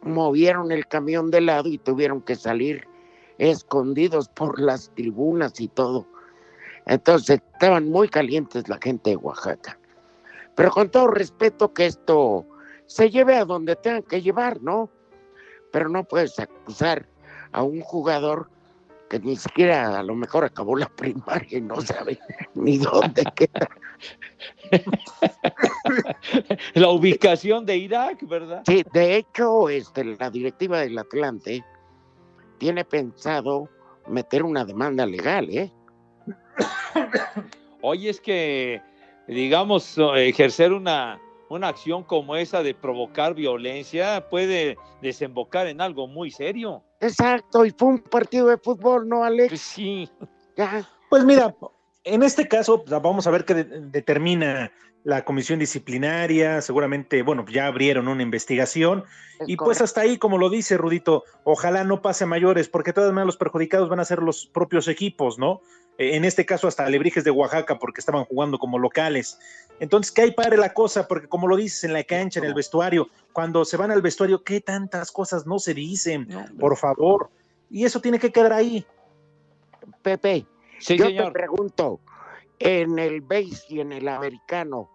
movieron 0.00 0.72
el 0.72 0.86
camión 0.86 1.30
de 1.30 1.42
lado 1.42 1.68
y 1.68 1.76
tuvieron 1.76 2.22
que 2.22 2.36
salir 2.36 2.88
escondidos 3.36 4.30
por 4.30 4.58
las 4.58 4.94
tribunas 4.94 5.60
y 5.60 5.68
todo. 5.68 6.06
Entonces, 6.86 7.42
estaban 7.52 7.90
muy 7.90 8.08
calientes 8.08 8.66
la 8.66 8.78
gente 8.80 9.10
de 9.10 9.16
Oaxaca. 9.16 9.78
Pero 10.54 10.70
con 10.70 10.90
todo 10.90 11.08
respeto 11.08 11.74
que 11.74 11.84
esto 11.84 12.46
se 12.86 13.10
lleve 13.10 13.36
a 13.36 13.44
donde 13.44 13.76
tengan 13.76 14.04
que 14.04 14.22
llevar, 14.22 14.62
¿no? 14.62 14.88
Pero 15.70 15.90
no 15.90 16.04
puedes 16.04 16.38
acusar 16.38 17.06
a 17.52 17.62
un 17.62 17.82
jugador 17.82 18.48
que 19.10 19.18
ni 19.18 19.34
siquiera 19.34 19.98
a 19.98 20.02
lo 20.04 20.14
mejor 20.14 20.44
acabó 20.44 20.76
la 20.76 20.88
primaria 20.88 21.58
y 21.58 21.60
no 21.60 21.80
sabe 21.80 22.18
ni 22.54 22.78
dónde 22.78 23.24
queda. 23.34 23.68
La 26.74 26.88
ubicación 26.90 27.66
de 27.66 27.76
Irak, 27.76 28.26
¿verdad? 28.28 28.62
Sí, 28.66 28.84
de 28.92 29.16
hecho, 29.16 29.68
este, 29.68 30.04
la 30.04 30.30
directiva 30.30 30.78
del 30.78 30.96
Atlante 30.96 31.64
tiene 32.58 32.84
pensado 32.84 33.68
meter 34.06 34.44
una 34.44 34.64
demanda 34.64 35.04
legal, 35.04 35.50
¿eh? 35.50 35.72
Oye, 37.82 38.10
es 38.10 38.20
que, 38.20 38.80
digamos, 39.26 39.98
ejercer 40.16 40.72
una, 40.72 41.20
una 41.48 41.66
acción 41.68 42.04
como 42.04 42.36
esa 42.36 42.62
de 42.62 42.74
provocar 42.74 43.34
violencia 43.34 44.28
puede 44.30 44.76
desembocar 45.02 45.66
en 45.66 45.80
algo 45.80 46.06
muy 46.06 46.30
serio. 46.30 46.84
Exacto, 47.00 47.64
y 47.64 47.70
fue 47.70 47.88
un 47.88 47.98
partido 47.98 48.48
de 48.48 48.58
fútbol, 48.58 49.08
¿no, 49.08 49.24
Alex? 49.24 49.48
Pues 49.48 49.60
sí. 49.60 50.10
Ya, 50.56 50.86
Pues 51.08 51.24
mira, 51.24 51.54
en 52.04 52.22
este 52.22 52.46
caso 52.46 52.84
pues, 52.84 53.02
vamos 53.02 53.26
a 53.26 53.30
ver 53.30 53.44
qué 53.44 53.54
de- 53.54 53.64
determina 53.64 54.70
la 55.02 55.24
comisión 55.24 55.58
disciplinaria. 55.58 56.60
Seguramente, 56.60 57.22
bueno, 57.22 57.44
ya 57.50 57.66
abrieron 57.66 58.06
una 58.08 58.22
investigación. 58.22 59.04
es 59.38 59.48
Y 59.48 59.56
pues 59.56 59.80
hasta 59.80 60.02
ahí, 60.02 60.18
como 60.18 60.36
lo 60.36 60.50
dice 60.50 60.76
Rudito, 60.76 61.24
ojalá 61.44 61.84
no 61.84 62.02
pase 62.02 62.24
a 62.24 62.26
mayores, 62.26 62.68
porque 62.68 62.92
todas 62.92 63.10
maneras 63.10 63.26
los 63.26 63.36
perjudicados 63.38 63.88
van 63.88 64.00
a 64.00 64.04
ser 64.04 64.18
los 64.22 64.46
propios 64.46 64.86
equipos, 64.88 65.38
¿no? 65.38 65.62
Eh, 65.96 66.16
En 66.16 66.26
este 66.26 66.44
caso, 66.44 66.68
hasta 66.68 66.84
Alebrijes 66.84 67.24
de 67.24 67.30
Oaxaca, 67.30 67.78
porque 67.78 68.00
estaban 68.00 68.24
jugando 68.26 68.58
como 68.58 68.78
locales. 68.78 69.38
Entonces, 69.80 70.12
que 70.12 70.22
ahí 70.22 70.30
pare 70.32 70.56
la 70.56 70.72
cosa, 70.72 71.08
porque 71.08 71.26
como 71.26 71.48
lo 71.48 71.56
dices 71.56 71.82
en 71.84 71.92
la 71.94 72.04
cancha, 72.04 72.38
en 72.38 72.46
el 72.46 72.54
vestuario, 72.54 73.08
cuando 73.32 73.64
se 73.64 73.76
van 73.76 73.90
al 73.90 74.02
vestuario, 74.02 74.44
¿qué 74.44 74.60
tantas 74.60 75.10
cosas 75.10 75.46
no 75.46 75.58
se 75.58 75.74
dicen? 75.74 76.28
Por 76.60 76.76
favor. 76.76 77.30
Y 77.70 77.84
eso 77.84 78.00
tiene 78.00 78.18
que 78.18 78.30
quedar 78.30 78.52
ahí. 78.52 78.86
Pepe, 80.02 80.46
Sí, 80.78 80.96
yo 80.96 81.06
señor. 81.06 81.26
te 81.26 81.32
pregunto, 81.32 82.00
en 82.58 82.98
el 82.98 83.20
base 83.22 83.64
y 83.68 83.80
en 83.80 83.92
el 83.92 84.06
americano, 84.08 84.90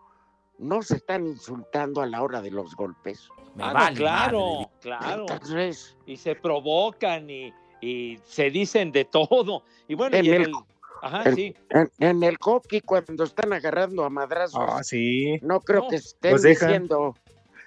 ¿no 0.57 0.81
se 0.81 0.97
están 0.97 1.25
insultando 1.27 2.01
a 2.01 2.05
la 2.05 2.21
hora 2.23 2.41
de 2.41 2.51
los 2.51 2.75
golpes? 2.75 3.29
Ah, 3.59 3.91
claro, 3.95 4.69
claro. 4.81 5.25
Entonces, 5.29 5.95
Y 6.05 6.17
se 6.17 6.35
provocan 6.35 7.29
y, 7.29 7.53
y 7.81 8.19
se 8.25 8.49
dicen 8.51 8.91
de 8.91 9.05
todo. 9.05 9.63
Y 9.87 9.95
bueno, 9.95 10.17
En 10.17 10.25
y 10.25 10.29
en 10.29 10.35
el- 10.35 10.41
el- 10.49 10.55
Ajá, 11.01 11.23
en, 11.29 11.35
sí. 11.35 11.55
en- 11.69 11.91
en 11.99 12.23
el 12.23 12.37
hockey, 12.37 12.81
cuando 12.81 13.23
están 13.23 13.53
agarrando 13.53 14.03
a 14.03 14.09
madrazos, 14.09 14.59
Ah, 14.61 14.83
sí. 14.83 15.37
no 15.41 15.59
creo 15.61 15.81
No, 15.81 15.87
que 15.89 15.95
estén 15.97 16.41
diciendo, 16.41 17.15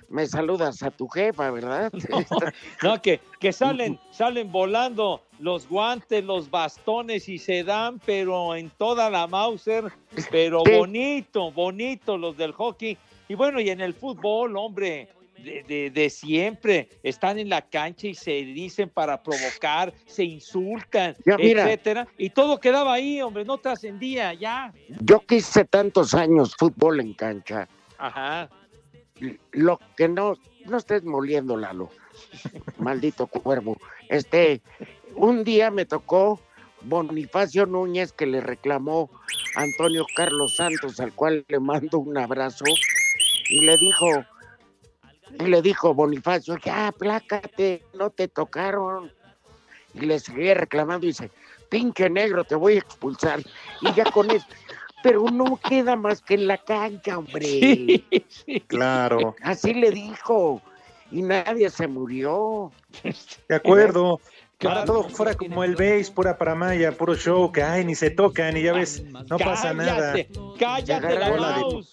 me 0.09 0.27
saludas 0.27 0.83
a 0.83 0.91
tu 0.91 1.09
jefa, 1.09 1.51
¿verdad? 1.51 1.91
No, 2.83 3.01
que, 3.01 3.21
que 3.41 3.53
salen, 3.53 3.99
salen 4.11 4.51
volando 4.51 5.23
los 5.41 5.69
guantes, 5.69 6.25
los 6.25 6.51
bastones 6.51 7.29
y 7.29 7.39
se 7.39 7.65
dan, 7.65 8.01
pero 8.05 8.55
en 8.55 8.71
toda 8.71 9.11
la 9.11 9.27
Mauser, 9.27 9.93
pero 10.31 10.65
Sí. 10.65 10.71
bonito, 10.77 11.53
bonito 11.53 12.17
los 12.17 12.37
del 12.37 12.53
hockey. 12.53 12.97
Y 13.29 13.35
bueno, 13.35 13.61
y 13.61 13.69
en 13.71 13.81
el 13.81 13.93
fútbol, 13.95 14.57
hombre, 14.57 15.09
de, 15.45 15.63
de- 15.67 15.91
de 15.91 16.11
siempre, 16.11 16.89
están 17.03 17.39
en 17.39 17.49
la 17.49 17.63
cancha 17.63 18.07
y 18.09 18.15
se 18.15 18.31
dicen 18.33 18.89
para 18.89 19.23
provocar, 19.23 19.93
se 20.07 20.25
insultan, 20.25 21.15
Ya, 21.25 21.37
mira. 21.37 21.65
etcétera. 21.65 22.07
Y 22.17 22.31
todo 22.31 22.59
quedaba 22.59 22.95
ahí, 22.95 23.21
hombre, 23.23 23.45
no 23.45 23.59
trascendía, 23.59 24.35
ya. 24.35 24.73
Yo 25.01 25.21
que 25.21 25.37
hice 25.37 25.65
tantos 25.65 26.15
años 26.15 26.55
fútbol 26.57 27.01
en 27.01 27.15
cancha, 27.15 27.69
Ajá. 27.99 28.49
lo 29.53 29.81
que 29.97 30.09
no, 30.09 30.35
no 30.67 30.77
estés 30.77 31.03
moliendo, 31.05 31.57
Lalo, 31.57 31.91
maldito 32.79 33.27
cuervo. 33.27 33.77
Este, 34.09 34.61
un 35.15 35.45
día 35.45 35.71
me 35.71 35.85
tocó 35.85 36.41
Bonifacio 36.83 37.67
Núñez 37.67 38.13
que 38.13 38.27
le 38.27 38.41
reclamó 38.41 39.11
a 39.57 39.63
Antonio 39.63 40.05
Carlos 40.15 40.55
Santos, 40.57 41.01
al 41.01 41.13
cual 41.13 41.45
le 41.49 41.59
mando 41.59 41.99
un 41.99 42.17
abrazo, 42.17 42.65
y 43.51 43.63
le 43.63 43.77
dijo, 43.79 44.07
y 45.39 45.45
le 45.45 45.63
dijo 45.63 45.95
Bonifacio, 45.95 46.57
ya, 46.65 46.93
plácate, 46.93 47.85
no 47.95 48.11
te 48.11 48.29
tocaron. 48.29 49.13
Y 49.95 50.01
le 50.01 50.19
seguía 50.19 50.55
reclamando 50.55 51.07
y 51.07 51.11
dice, 51.11 51.31
pinche 51.69 52.09
negro, 52.11 52.45
te 52.45 52.55
voy 52.55 52.75
a 52.75 52.79
expulsar. 52.79 53.41
Y 53.81 53.93
ya 53.95 54.05
con 54.11 54.31
eso, 54.31 54.47
pero 55.03 55.25
no 55.31 55.57
queda 55.57 55.97
más 55.97 56.23
que 56.23 56.35
en 56.35 56.47
la 56.47 56.59
cancha, 56.59 57.19
hombre. 57.19 58.05
Claro. 58.67 59.35
Así 59.43 59.75
le 59.75 59.91
dijo. 59.91 60.63
Y 61.11 61.23
nadie 61.23 61.71
se 61.71 61.87
murió. 61.87 62.71
De 63.49 63.55
acuerdo. 63.55 64.21
Que 64.59 64.67
ahora 64.67 64.85
todo 64.85 65.05
fuera 65.05 65.35
como 65.35 65.63
el 65.63 65.77
base, 65.77 66.11
pura 66.13 66.37
paramaya, 66.37 66.91
puro 66.91 67.15
show, 67.15 67.53
que 67.53 67.63
ay, 67.63 67.85
ni 67.85 67.95
se 67.95 68.11
tocan 68.11 68.57
y 68.57 68.63
ya 68.63 68.73
ves, 68.73 69.05
no 69.05 69.39
pasa 69.39 69.73
nada. 69.73 70.15
Cállate 70.59 71.15
la 71.17 71.59
de 71.59 71.85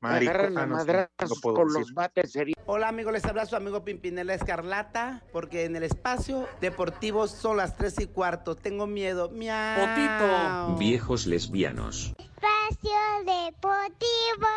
madrazos 0.00 1.28
no 1.28 1.34
puedo 1.42 1.56
con 1.56 1.68
decir. 1.68 1.80
los 1.80 1.94
bates. 1.94 2.32
Hola 2.66 2.88
amigos, 2.88 3.12
les 3.12 3.24
habla 3.24 3.46
su 3.46 3.56
amigo 3.56 3.84
Pimpinela 3.84 4.34
Escarlata, 4.34 5.22
porque 5.32 5.64
en 5.64 5.76
el 5.76 5.82
espacio 5.82 6.48
deportivo 6.60 7.28
son 7.28 7.56
las 7.58 7.76
3 7.76 8.00
y 8.00 8.06
cuarto. 8.06 8.54
Tengo 8.56 8.86
miedo. 8.86 9.30
Miau. 9.30 10.76
Viejos 10.78 11.26
lesbianos. 11.26 12.14
Espacio 12.18 12.90
Deportivo. 13.26 14.48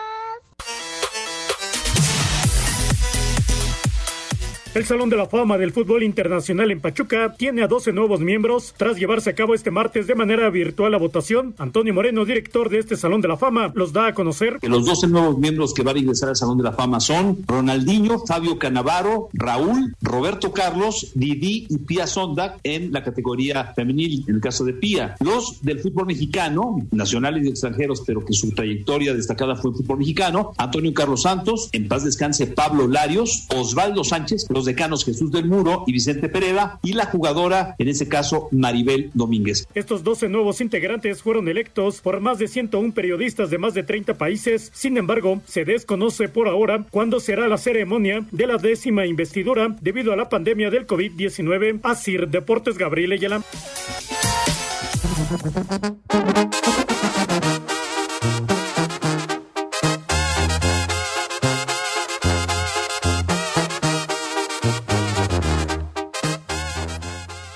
El 4.76 4.86
Salón 4.86 5.08
de 5.12 5.18
la 5.18 5.28
Fama 5.28 5.60
del 5.60 5.72
Fútbol 5.72 6.02
Internacional 6.02 6.72
en 6.72 6.82
Pachuca 6.82 7.36
tiene 7.38 7.62
a 7.62 7.68
12 7.68 7.94
nuevos 7.94 8.22
miembros 8.22 8.74
tras 8.76 8.98
llevarse 8.98 9.30
a 9.30 9.36
cabo 9.36 9.54
este 9.54 9.70
martes 9.70 10.08
de 10.08 10.16
manera 10.16 10.50
virtual 10.50 10.92
la 10.92 10.98
votación. 10.98 11.54
Antonio 11.60 11.94
Moreno, 11.94 12.26
director 12.26 12.70
de 12.70 12.80
este 12.80 12.98
Salón 12.98 13.22
de 13.22 13.28
la 13.28 13.38
Fama, 13.38 13.72
los 13.76 13.94
da 13.94 14.08
a 14.08 14.14
conocer. 14.16 14.58
Que 14.60 14.70
los 14.70 14.84
12 14.84 15.10
nuevos 15.10 15.38
miembros 15.38 15.76
que 15.76 15.84
van 15.84 15.98
a 15.98 16.00
ingresar 16.00 16.30
al 16.30 16.36
Salón 16.36 16.58
de 16.58 16.64
la 16.64 16.72
Fama 16.72 17.00
son 17.00 17.44
Ronaldinho, 17.46 18.26
Fabio 18.26 18.58
Canavaro, 18.58 19.30
Raúl, 19.34 19.94
Roberto 20.02 20.52
Carlos, 20.52 21.12
Didi 21.14 21.68
y 21.70 21.78
Pía 21.78 22.08
Sonda 22.08 22.58
en 22.64 22.92
la 22.92 23.04
categoría 23.04 23.74
femenil, 23.76 24.26
en 24.28 24.36
el 24.36 24.42
caso 24.42 24.66
de 24.66 24.74
Pía. 24.74 25.18
Los 25.20 25.62
del 25.62 25.82
fútbol 25.82 26.08
mexicano, 26.08 26.84
nacionales 26.90 27.46
y 27.46 27.50
extranjeros, 27.50 28.02
pero 28.08 28.26
que 28.26 28.34
su 28.34 28.50
trayectoria 28.50 29.14
destacada 29.14 29.56
fue 29.56 29.70
el 29.70 29.78
fútbol 29.78 30.00
mexicano, 30.00 30.52
Antonio 30.58 30.92
Carlos 30.96 31.22
Santos, 31.22 31.70
en 31.74 31.88
paz 31.88 32.04
descanse 32.04 32.48
Pablo 32.48 32.88
Larios, 32.88 33.46
Osvaldo 33.56 34.04
Sánchez, 34.04 34.48
los 34.50 34.63
decanos 34.66 35.06
Jesús 35.06 35.32
del 35.32 35.46
Muro 35.46 35.84
y 35.88 35.94
Vicente 35.94 36.30
Pereda, 36.30 36.80
y 36.84 36.94
la 36.94 37.06
jugadora, 37.06 37.76
en 37.78 37.88
ese 37.88 38.08
caso, 38.08 38.48
Maribel 38.52 39.12
Domínguez. 39.14 39.68
Estos 39.74 40.04
12 40.04 40.30
nuevos 40.30 40.62
integrantes 40.62 41.22
fueron 41.22 41.48
electos 41.48 42.02
por 42.02 42.20
más 42.20 42.40
de 42.40 42.48
101 42.48 42.94
periodistas 42.94 43.50
de 43.50 43.58
más 43.58 43.74
de 43.74 43.84
30 43.84 44.16
países. 44.16 44.72
Sin 44.74 44.98
embargo, 44.98 45.42
se 45.46 45.66
desconoce 45.66 46.30
por 46.30 46.48
ahora 46.48 46.86
cuándo 46.90 47.20
será 47.20 47.48
la 47.48 47.58
ceremonia 47.58 48.26
de 48.32 48.48
la 48.48 48.58
décima 48.58 49.06
investidura 49.06 49.76
debido 49.82 50.14
a 50.14 50.16
la 50.16 50.30
pandemia 50.30 50.70
del 50.70 50.88
COVID-19. 50.88 51.80
Asir 51.84 52.28
Deportes 52.28 52.78
Gabriel 52.78 53.14
Ayala. 53.14 53.44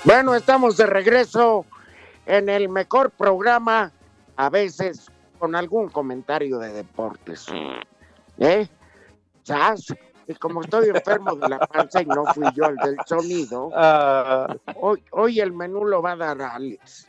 Bueno, 0.08 0.34
estamos 0.34 0.78
de 0.78 0.86
regreso 0.86 1.66
en 2.24 2.48
el 2.48 2.70
mejor 2.70 3.10
programa, 3.10 3.92
a 4.36 4.48
veces 4.48 5.12
con 5.38 5.54
algún 5.54 5.90
comentario 5.90 6.58
de 6.58 6.72
deportes. 6.72 7.44
¿Eh? 8.38 8.66
¿Sabes? 9.42 9.94
Y 10.26 10.32
como 10.36 10.62
estoy 10.62 10.88
enfermo 10.88 11.34
de 11.34 11.50
la 11.50 11.58
panza 11.58 12.00
y 12.00 12.06
no 12.06 12.24
fui 12.32 12.46
yo 12.54 12.64
el 12.64 12.76
del 12.76 12.96
sonido, 13.04 13.70
hoy, 14.76 15.04
hoy 15.10 15.40
el 15.40 15.52
menú 15.52 15.84
lo 15.84 16.00
va 16.00 16.12
a 16.12 16.16
dar 16.16 16.40
Alex. 16.40 17.06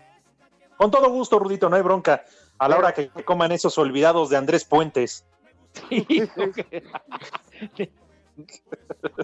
Con 0.75 0.91
todo 0.91 1.09
gusto, 1.09 1.39
Rudito, 1.39 1.69
no 1.69 1.77
hay 1.77 1.81
bronca. 1.81 2.25
A 2.57 2.67
la 2.67 2.77
hora 2.77 2.93
que 2.93 3.07
coman 3.23 3.53
esos 3.53 3.77
olvidados 3.77 4.29
de 4.29 4.35
Andrés 4.35 4.65
Puentes. 4.65 5.23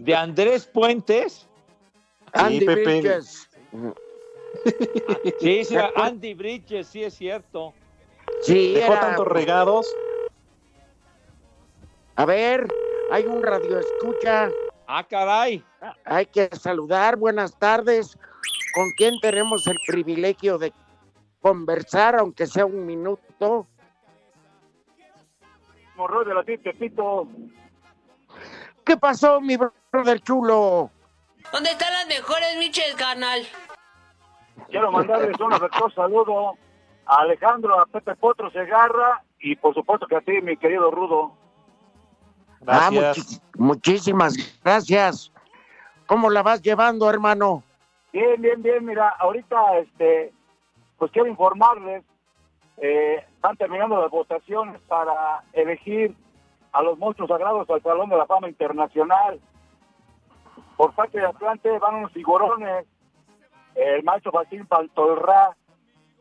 De 0.02 0.16
Andrés 0.16 0.66
Puentes. 0.66 1.46
Andy 2.32 2.66
Pepe. 2.66 3.02
Bridges. 3.02 3.50
Sí, 5.40 5.66
sí, 5.66 5.76
Andy 5.96 6.34
Bridges, 6.34 6.88
sí 6.88 7.04
es 7.04 7.14
cierto. 7.14 7.74
Sí, 8.42 8.74
Dejó 8.74 8.94
era- 8.94 9.02
tantos 9.02 9.28
regados. 9.28 9.96
A 12.16 12.26
ver, 12.26 12.68
hay 13.12 13.26
un 13.26 13.44
radio 13.44 13.80
escucha. 13.80 14.50
Ah, 14.88 15.04
caray. 15.04 15.64
Hay 16.06 16.26
que 16.28 16.50
saludar. 16.54 17.18
Buenas 17.18 17.58
tardes. 17.58 18.18
¿Con 18.74 18.90
quién 18.98 19.20
tenemos 19.22 19.68
el 19.68 19.78
privilegio 19.88 20.58
de 20.58 20.72
conversar, 21.42 22.16
aunque 22.16 22.48
sea 22.48 22.66
un 22.66 22.86
minuto? 22.86 23.68
Morro 25.96 26.24
de 26.24 26.34
la 26.34 26.44
Pepito. 26.44 27.28
¿Qué 28.84 28.98
pasó, 28.98 29.42
mi 29.42 29.58
brother 29.58 30.20
chulo? 30.22 30.92
¿Dónde 31.56 31.70
están 31.70 31.94
las 31.94 32.06
mejores 32.08 32.58
miches, 32.60 32.96
carnal? 32.96 33.40
Quiero 34.68 34.92
mandarles 34.92 35.40
un 35.40 35.54
afectuoso 35.54 35.96
saludo 35.96 36.56
a 37.06 37.22
Alejandro, 37.22 37.80
a 37.80 37.86
Pepe 37.86 38.14
Potro 38.16 38.52
Segarra 38.52 39.24
y 39.40 39.56
por 39.56 39.74
supuesto 39.74 40.06
que 40.06 40.18
a 40.18 40.20
ti, 40.22 40.34
mi 40.42 40.58
querido 40.58 40.92
Rudo. 40.92 41.32
Ah, 42.68 42.90
Gracias. 42.92 43.18
muchi- 43.18 43.42
muchísimas 43.58 44.60
gracias. 44.66 45.32
¿Cómo 46.08 46.30
la 46.30 46.44
vas 46.44 46.62
llevando, 46.62 47.10
hermano? 47.10 47.64
Bien, 48.12 48.42
bien, 48.42 48.62
bien. 48.62 48.84
Mira, 48.84 49.08
ahorita, 49.18 49.78
este, 49.78 50.34
pues 50.98 51.10
quiero 51.14 51.30
informarles, 51.30 52.04
eh, 52.82 53.26
están 53.34 53.56
terminando 53.56 54.02
las 54.02 54.12
votaciones 54.12 54.82
para 54.90 55.42
elegir 55.54 56.14
a 56.74 56.82
los 56.82 56.98
monstruos 56.98 57.30
sagrados 57.30 57.70
al 57.70 57.82
Salón 57.82 58.10
de 58.10 58.18
la 58.18 58.26
Fama 58.26 58.50
Internacional. 58.50 59.40
Por 60.78 60.94
parte 60.94 61.20
de 61.20 61.26
Atlante 61.26 61.78
van 61.80 61.96
unos 61.96 62.12
figurones, 62.12 62.86
el 63.76 64.04
maestro 64.04 64.32
Joaquín 64.32 64.66
Pantolrá, 64.66 65.56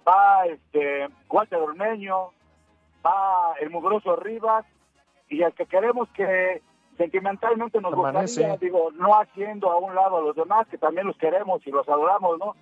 va 0.06 0.46
este 0.46 1.08
Walter 1.28 1.58
Ormeño, 1.58 2.30
va 3.04 3.54
el 3.60 3.70
mugroso 3.70 4.16
Rivas, 4.16 4.64
y 5.28 5.42
el 5.42 5.52
que 5.54 5.66
queremos 5.66 6.08
que 6.10 6.62
sentimentalmente 6.96 7.80
nos 7.80 7.90
Permanece. 7.92 8.40
gustaría, 8.42 8.56
digo, 8.58 8.90
no 8.92 9.14
haciendo 9.18 9.70
a 9.72 9.78
un 9.78 9.94
lado 9.94 10.18
a 10.18 10.20
los 10.20 10.36
demás, 10.36 10.66
que 10.68 10.78
también 10.78 11.06
los 11.06 11.16
queremos 11.16 11.66
y 11.66 11.70
los 11.70 11.88
adoramos, 11.88 12.38
¿no? 12.38 12.54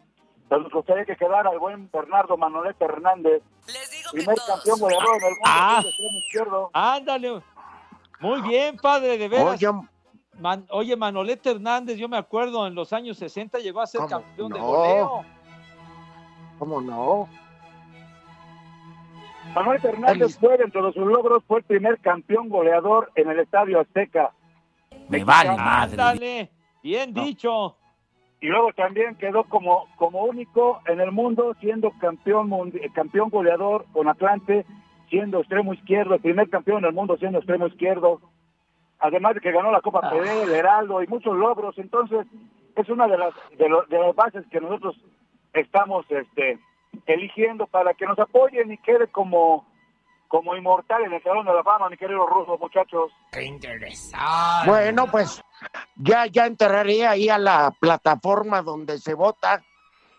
Pero 0.48 0.62
nos 0.62 0.72
gustaría 0.72 1.04
que 1.04 1.16
quedara 1.16 1.50
el 1.50 1.58
buen 1.58 1.90
Bernardo 1.90 2.36
Manolete 2.36 2.84
Hernández, 2.84 3.42
primer 4.12 4.36
campeón 4.46 4.80
goleador 4.80 5.16
en 5.16 5.24
el 5.24 5.30
mundo, 5.30 5.42
Ah. 5.44 5.82
izquierdo. 6.26 6.70
Ándale. 6.72 7.42
Muy 8.20 8.40
bien, 8.42 8.76
padre, 8.76 9.18
de 9.18 9.28
veras. 9.28 9.54
Oye, 9.62 9.68
Man- 10.38 10.66
oye, 10.70 10.96
Manolete 10.96 11.50
Hernández, 11.50 11.98
yo 11.98 12.08
me 12.08 12.16
acuerdo, 12.16 12.66
en 12.66 12.74
los 12.74 12.92
años 12.92 13.18
60 13.18 13.58
llegó 13.58 13.80
a 13.80 13.86
ser 13.86 14.00
¿Cómo 14.00 14.10
campeón 14.10 14.52
de 14.52 14.58
no? 14.58 14.66
goleo. 14.66 15.24
¿cómo 16.58 16.80
no? 16.80 17.28
Manuel 19.54 19.80
Hernández 19.84 20.38
fue, 20.38 20.56
dentro 20.56 20.86
de 20.86 20.92
sus 20.92 21.04
logros, 21.06 21.42
fue 21.46 21.58
el 21.58 21.64
primer 21.64 21.98
campeón 21.98 22.48
goleador 22.48 23.10
en 23.16 23.28
el 23.28 23.40
Estadio 23.40 23.80
Azteca. 23.80 24.32
Me 25.08 25.24
vale 25.24 25.56
madre. 25.56 25.92
Ándale, 25.92 26.50
bien 26.82 27.12
dicho. 27.12 27.76
Y 28.40 28.46
luego 28.46 28.72
también 28.72 29.14
quedó 29.16 29.44
como, 29.44 29.86
como 29.96 30.24
único 30.24 30.80
en 30.86 31.00
el 31.00 31.12
mundo, 31.12 31.54
siendo 31.60 31.90
campeón, 32.00 32.50
campeón 32.94 33.28
goleador 33.28 33.84
con 33.92 34.08
Atlante, 34.08 34.64
siendo 35.10 35.40
extremo 35.40 35.74
izquierdo, 35.74 36.14
el 36.14 36.20
primer 36.20 36.48
campeón 36.48 36.78
en 36.78 36.86
el 36.86 36.92
mundo 36.94 37.16
siendo 37.18 37.38
extremo 37.38 37.66
izquierdo. 37.66 38.20
Además 39.04 39.34
de 39.34 39.40
que 39.40 39.52
ganó 39.52 39.70
la 39.70 39.80
Copa 39.82 40.00
Ah. 40.02 40.10
PD, 40.10 40.42
el 40.44 40.54
Heraldo 40.54 41.02
y 41.02 41.06
muchos 41.08 41.36
logros. 41.36 41.76
Entonces, 41.76 42.26
es 42.76 42.88
una 42.88 43.06
de 43.08 43.18
las, 43.18 43.34
de, 43.58 43.68
lo- 43.68 43.82
de 43.82 43.98
las 43.98 44.14
bases 44.14 44.44
que 44.50 44.60
nosotros 44.60 44.96
estamos 45.52 46.06
este, 46.08 46.58
eligiendo 47.06 47.66
para 47.66 47.92
que 47.94 48.06
nos 48.06 48.18
apoyen 48.18 48.72
y 48.72 48.78
quede 48.78 49.08
como, 49.08 49.66
como 50.28 50.56
inmortal 50.56 51.02
en 51.04 51.12
el 51.12 51.22
Salón 51.22 51.44
de 51.44 51.52
la 51.52 51.62
Fama, 51.62 51.90
mi 51.90 51.96
querido 51.98 52.26
Ruso, 52.26 52.56
muchachos. 52.58 53.10
Qué 53.32 53.42
interesante. 53.44 54.70
Bueno, 54.70 55.06
pues 55.10 55.42
ya, 55.96 56.26
ya 56.26 56.46
entraré 56.46 57.06
ahí 57.06 57.28
a 57.28 57.38
la 57.38 57.72
plataforma 57.78 58.62
donde 58.62 58.98
se 58.98 59.14
vota 59.14 59.62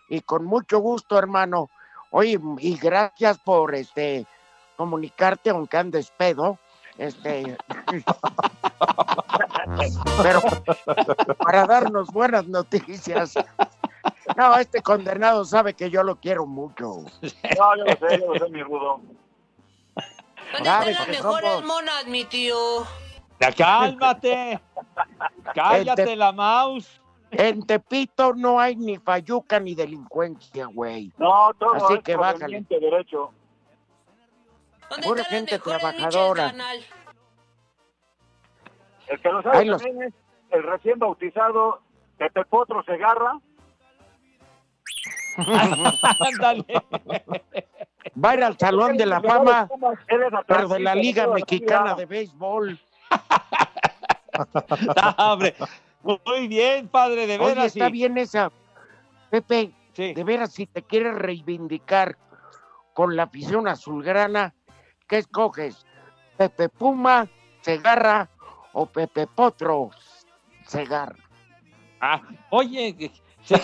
y 0.08 0.20
con 0.20 0.44
mucho 0.44 0.78
gusto, 0.78 1.18
hermano. 1.18 1.68
Oye, 2.10 2.38
y 2.58 2.76
gracias 2.76 3.38
por 3.38 3.74
este 3.74 4.26
comunicarte, 4.76 5.50
aunque 5.50 5.76
andes 5.78 6.10
pedo. 6.12 6.58
Este, 6.98 7.56
pero 10.22 10.40
para 11.38 11.66
darnos 11.66 12.08
buenas 12.12 12.46
noticias. 12.46 13.34
No, 14.36 14.56
este 14.56 14.80
condenado 14.82 15.44
sabe 15.44 15.74
que 15.74 15.90
yo 15.90 16.02
lo 16.02 16.16
quiero 16.16 16.46
mucho. 16.46 16.96
No, 17.58 17.76
yo 17.76 17.84
lo 17.84 18.08
sé, 18.08 18.20
yo 18.20 18.32
lo 18.34 18.38
sé, 18.44 18.50
mi 18.50 18.62
rudo. 18.62 19.00
¿Dónde 20.52 20.68
están 20.68 20.92
las 20.92 21.08
mejores 21.08 21.50
somos- 21.50 21.66
monas, 21.66 22.06
mi 22.06 22.24
tío? 22.24 22.56
Ya 23.40 23.52
cálmate. 23.52 24.60
Cállate 25.54 26.16
la 26.16 26.32
mouse. 26.32 27.00
En 27.32 27.66
Tepito 27.66 28.32
no 28.34 28.60
hay 28.60 28.76
ni 28.76 28.96
fayuca 28.98 29.58
ni 29.58 29.74
delincuencia, 29.74 30.66
güey. 30.66 31.12
No, 31.18 31.50
todo 31.58 31.74
Así 31.74 31.94
es 31.94 32.02
que 32.04 32.14
bájale. 32.14 32.64
derecho. 32.70 33.32
¿Dónde 34.94 35.08
Pura 35.08 35.24
gente 35.24 35.58
trabajadora. 35.58 36.54
El 39.08 39.20
que 39.20 39.28
lo 39.28 39.42
sabe 39.42 39.58
Ahí 39.58 39.66
los- 39.66 39.82
también 39.82 40.08
es 40.08 40.14
el 40.50 40.62
recién 40.62 40.98
bautizado 40.98 41.80
Pepe 42.16 42.44
Potro 42.44 42.82
Segarra. 42.84 43.38
Ándale. 45.36 46.64
Va 48.24 48.30
a 48.30 48.34
ir 48.34 48.44
al 48.44 48.56
Salón 48.58 48.96
de 48.96 49.06
la 49.06 49.20
Fama, 49.20 49.68
pero 50.46 50.68
de 50.68 50.78
la 50.80 50.94
Liga 50.94 51.26
Mexicana 51.26 51.94
de 51.94 52.06
Béisbol. 52.06 52.78
No. 56.02 56.18
Muy 56.26 56.48
bien, 56.48 56.88
padre, 56.88 57.26
de 57.28 57.38
Oye, 57.38 57.46
veras. 57.54 57.66
está 57.66 57.86
sí. 57.86 57.92
bien 57.92 58.18
esa. 58.18 58.50
Pepe, 59.30 59.70
Sí. 59.92 60.12
de 60.12 60.24
veras, 60.24 60.52
si 60.52 60.66
te 60.66 60.82
quieres 60.82 61.14
reivindicar 61.14 62.16
con 62.94 63.14
la 63.14 63.22
afición 63.22 63.68
azulgrana, 63.68 64.52
¿qué 65.06 65.18
escoges? 65.18 65.84
¿Pepe 66.36 66.68
Puma, 66.68 67.28
Segarra 67.60 68.28
o 68.72 68.86
Pepe 68.86 69.26
Potro, 69.26 69.90
Segarra? 70.66 71.16
Ah, 72.00 72.20
oye, 72.50 72.94
¿qué, 72.96 73.10
sí. 73.44 73.54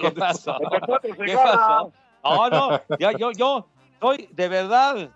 ¿Qué 0.00 0.10
pasó? 0.12 0.56
Pepe 0.70 0.80
Potro 0.86 1.14
¿Qué 1.24 1.34
pasó? 1.36 1.92
No, 2.22 2.48
no, 2.50 2.80
ya, 2.98 3.12
yo, 3.12 3.32
yo 3.32 3.66
soy 4.00 4.28
de 4.32 4.48
verdad 4.48 5.10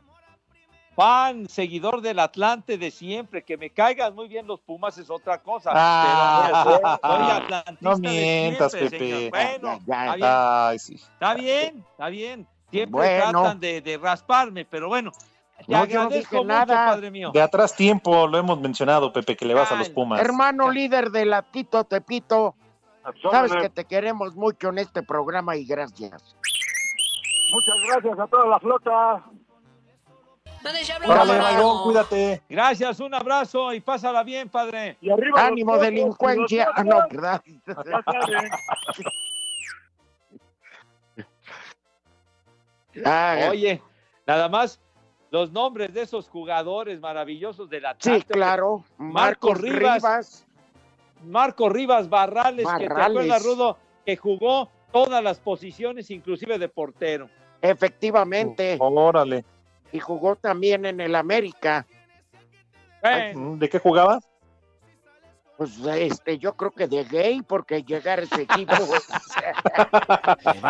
fan, 0.95 1.49
seguidor 1.49 2.01
del 2.03 2.19
Atlante 2.19 2.77
de 2.77 2.91
siempre. 2.91 3.45
Que 3.45 3.57
me 3.57 3.71
caigan 3.71 4.15
muy 4.17 4.27
bien 4.29 4.47
los 4.49 4.61
Pumas 4.61 4.99
es 4.99 5.09
otra 5.09 5.41
cosa. 5.41 5.71
Ah. 5.75 6.99
pero 7.01 7.15
soy 7.15 7.31
atlantista 7.31 7.77
No 7.81 7.97
de 7.97 8.01
mientas, 8.01 8.73
siempre, 8.73 8.99
Pepe. 8.99 9.11
señor. 9.15 9.31
Bueno, 9.31 9.81
Ya, 9.87 10.05
ya, 10.05 10.05
está 10.05 10.17
bien, 10.17 10.29
Ay, 10.35 10.79
sí. 10.81 10.95
está 10.95 11.35
bien, 11.35 11.85
está 11.93 12.09
bien. 12.09 12.49
Siempre 12.71 12.91
Bueno. 12.99 13.41
tratan 13.43 13.61
de, 13.61 13.81
de 13.81 13.97
rasparme, 13.99 14.65
pero 14.65 14.89
bueno. 14.89 15.11
Te 15.67 15.73
No, 15.73 15.85
yo 15.87 15.95
no 15.95 16.03
agradezco 16.05 16.17
dije 16.19 16.37
mucho, 16.37 16.49
nada. 16.49 16.87
padre 16.87 17.11
mío. 17.11 17.31
De 17.33 17.41
atrás 17.43 17.75
tiempo 17.75 18.27
lo 18.29 18.39
hemos 18.39 18.61
mencionado, 18.61 19.13
Pepe, 19.13 19.37
que 19.37 19.45
le 19.45 19.55
vas 19.55 19.73
a 19.73 19.77
los 19.77 19.89
Pumas. 19.91 20.21
Hermano 20.21 20.71
líder 20.71 21.11
de 21.11 21.25
Latito 21.25 21.83
Tepito, 21.85 22.55
sabes 23.31 23.53
que 23.57 23.69
te 23.69 23.85
queremos 23.85 24.37
mucho 24.37 24.69
en 24.69 24.79
este 24.79 25.03
programa 25.03 25.57
y 25.57 25.65
gracias. 25.65 26.37
Muchas 27.51 27.75
gracias 27.89 28.19
a 28.21 28.27
toda 28.29 28.47
la 28.47 28.59
flota. 28.61 29.23
¿Dónde 30.63 30.85
se 30.85 30.93
habla 30.93 31.09
Órale, 31.09 31.33
de 31.35 31.39
Bayón, 31.39 31.83
cuídate. 31.85 32.43
Gracias, 32.49 33.01
un 33.01 33.15
abrazo 33.15 33.73
y 33.73 33.81
pásala 33.81 34.23
bien, 34.25 34.49
padre. 34.49 34.97
Y 35.01 35.09
arriba 35.11 35.47
Ánimo, 35.47 35.79
delincuencia. 35.79 36.67
los 36.67 36.75
Ah, 36.77 36.85
no, 36.85 36.97
Potros. 36.97 37.11
¿verdad? 37.13 37.43
Ah, 43.05 43.49
Oye, 43.51 43.83
nada 44.27 44.49
más 44.49 44.81
los 45.31 45.53
nombres 45.53 45.93
de 45.93 46.03
esos 46.03 46.29
jugadores 46.29 47.01
maravillosos 47.01 47.69
del 47.69 47.83
sí, 47.83 47.87
Atlante. 47.87 48.27
claro. 48.33 48.85
Marcos 48.97 49.53
Marcos 49.53 49.61
Rivas. 49.61 50.03
Rivas. 50.03 50.47
Marco 51.25 51.69
Rivas 51.69 52.09
Barrales, 52.09 52.67
que 52.67 52.85
te 52.85 52.89
Barrales. 52.89 53.19
acuerdas, 53.19 53.45
Rudo, 53.45 53.79
que 54.07 54.17
jugó 54.17 54.71
todas 54.93 55.23
las 55.23 55.41
posiciones, 55.41 56.11
inclusive 56.11 56.59
de 56.59 56.69
portero. 56.69 57.29
Efectivamente. 57.61 58.77
Órale. 58.79 59.45
Y 59.93 59.99
jugó 60.01 60.37
también 60.37 60.85
en 60.85 61.01
el 61.01 61.15
América. 61.15 61.87
¿De 63.03 63.69
qué 63.69 63.79
jugaba? 63.79 64.21
Pues 65.59 65.77
este, 65.85 66.38
yo 66.38 66.57
creo 66.57 66.71
que 66.71 66.87
de 66.87 67.03
gay, 67.03 67.42
porque 67.42 67.83
llegar 67.83 68.21
a 68.21 68.23
ese 68.23 68.42
equipo. 68.42 68.75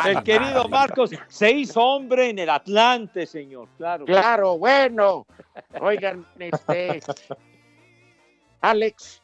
el 0.07 0.23
querido 0.23 0.67
Marcos 0.71 1.11
se 1.29 1.51
hizo 1.51 1.81
hombre 1.83 2.31
en 2.31 2.39
el 2.39 2.49
Atlante, 2.49 3.27
señor. 3.27 3.69
Claro. 3.77 4.07
claro, 4.07 4.57
bueno. 4.57 5.27
Oigan, 5.81 6.27
este. 6.39 7.01
Alex, 8.63 9.23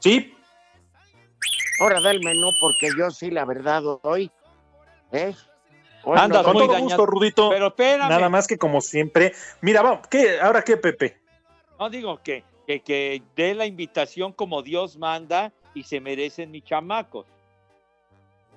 Sí, 0.00 0.34
ahora 1.80 2.00
da 2.02 2.10
el 2.10 2.20
menú, 2.22 2.50
porque 2.60 2.90
yo 2.98 3.10
sí, 3.10 3.30
la 3.30 3.44
verdad, 3.46 3.82
hoy. 4.02 4.30
¿Eh? 5.12 5.34
Hoy 6.04 6.18
Andas 6.18 6.42
no- 6.42 6.44
con 6.44 6.52
muy 6.54 6.62
todo 6.66 6.72
dañado. 6.74 6.88
gusto, 6.88 7.06
Rudito. 7.06 7.48
Pero 7.50 7.68
espérame. 7.68 8.08
Nada 8.10 8.28
más 8.28 8.46
que 8.46 8.58
como 8.58 8.80
siempre. 8.82 9.32
Mira, 9.62 9.80
vamos, 9.80 10.06
¿qué? 10.08 10.40
¿Ahora 10.40 10.62
qué, 10.62 10.76
Pepe? 10.76 11.18
No 11.78 11.88
digo 11.88 12.20
que, 12.22 12.44
que, 12.66 12.80
que 12.80 13.22
dé 13.36 13.54
la 13.54 13.66
invitación 13.66 14.32
como 14.32 14.62
Dios 14.62 14.96
manda 14.96 15.52
y 15.74 15.82
se 15.84 16.00
merecen 16.00 16.50
mis 16.50 16.64
chamacos. 16.64 17.26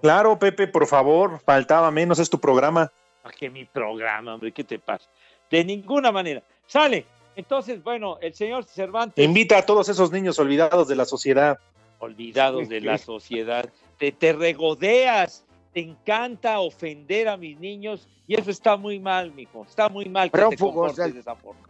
Claro, 0.02 0.38
Pepe, 0.38 0.68
por 0.68 0.86
favor, 0.88 1.40
faltaba 1.40 1.90
menos, 1.92 2.20
es 2.20 2.30
tu 2.30 2.40
programa. 2.40 2.92
¿A 3.24 3.32
que 3.32 3.50
mi 3.50 3.66
programa, 3.66 4.36
hombre? 4.36 4.52
¿Qué 4.52 4.64
te 4.64 4.78
pasa? 4.78 5.10
De 5.50 5.64
ninguna 5.64 6.12
manera. 6.12 6.44
Sale. 6.68 7.06
Entonces, 7.36 7.84
bueno, 7.84 8.18
el 8.22 8.34
señor 8.34 8.64
Cervantes, 8.66 9.24
Invita 9.24 9.58
a 9.58 9.66
todos 9.66 9.90
esos 9.90 10.12
niños 10.12 10.38
olvidados 10.40 10.88
de 10.88 10.96
la 10.96 11.06
sociedad. 11.06 11.60
olvidados 12.00 12.70
de 12.70 12.82
la 12.82 12.98
sociedad, 12.98 13.68
te, 13.98 14.12
te 14.12 14.34
regodeas, 14.34 15.44
te 15.74 15.80
encanta 15.82 16.60
ofender 16.60 17.28
a 17.28 17.36
mis 17.38 17.60
niños 17.60 18.08
y 18.28 18.36
eso 18.40 18.52
está 18.52 18.78
muy 18.78 19.00
mal, 19.00 19.32
mijo. 19.32 19.66
Está 19.68 19.90
muy 19.90 20.06
mal 20.06 20.30
que 20.32 20.38
te 20.50 20.58
comportes 20.58 20.98
del- 20.98 21.14
de 21.16 21.20
esa 21.22 21.36
forma. 21.36 21.62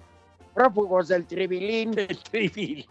Prófugos 0.56 1.10
del 1.10 1.28
tribilín. 1.28 2.00
El 2.00 2.18
tribilín. 2.24 2.86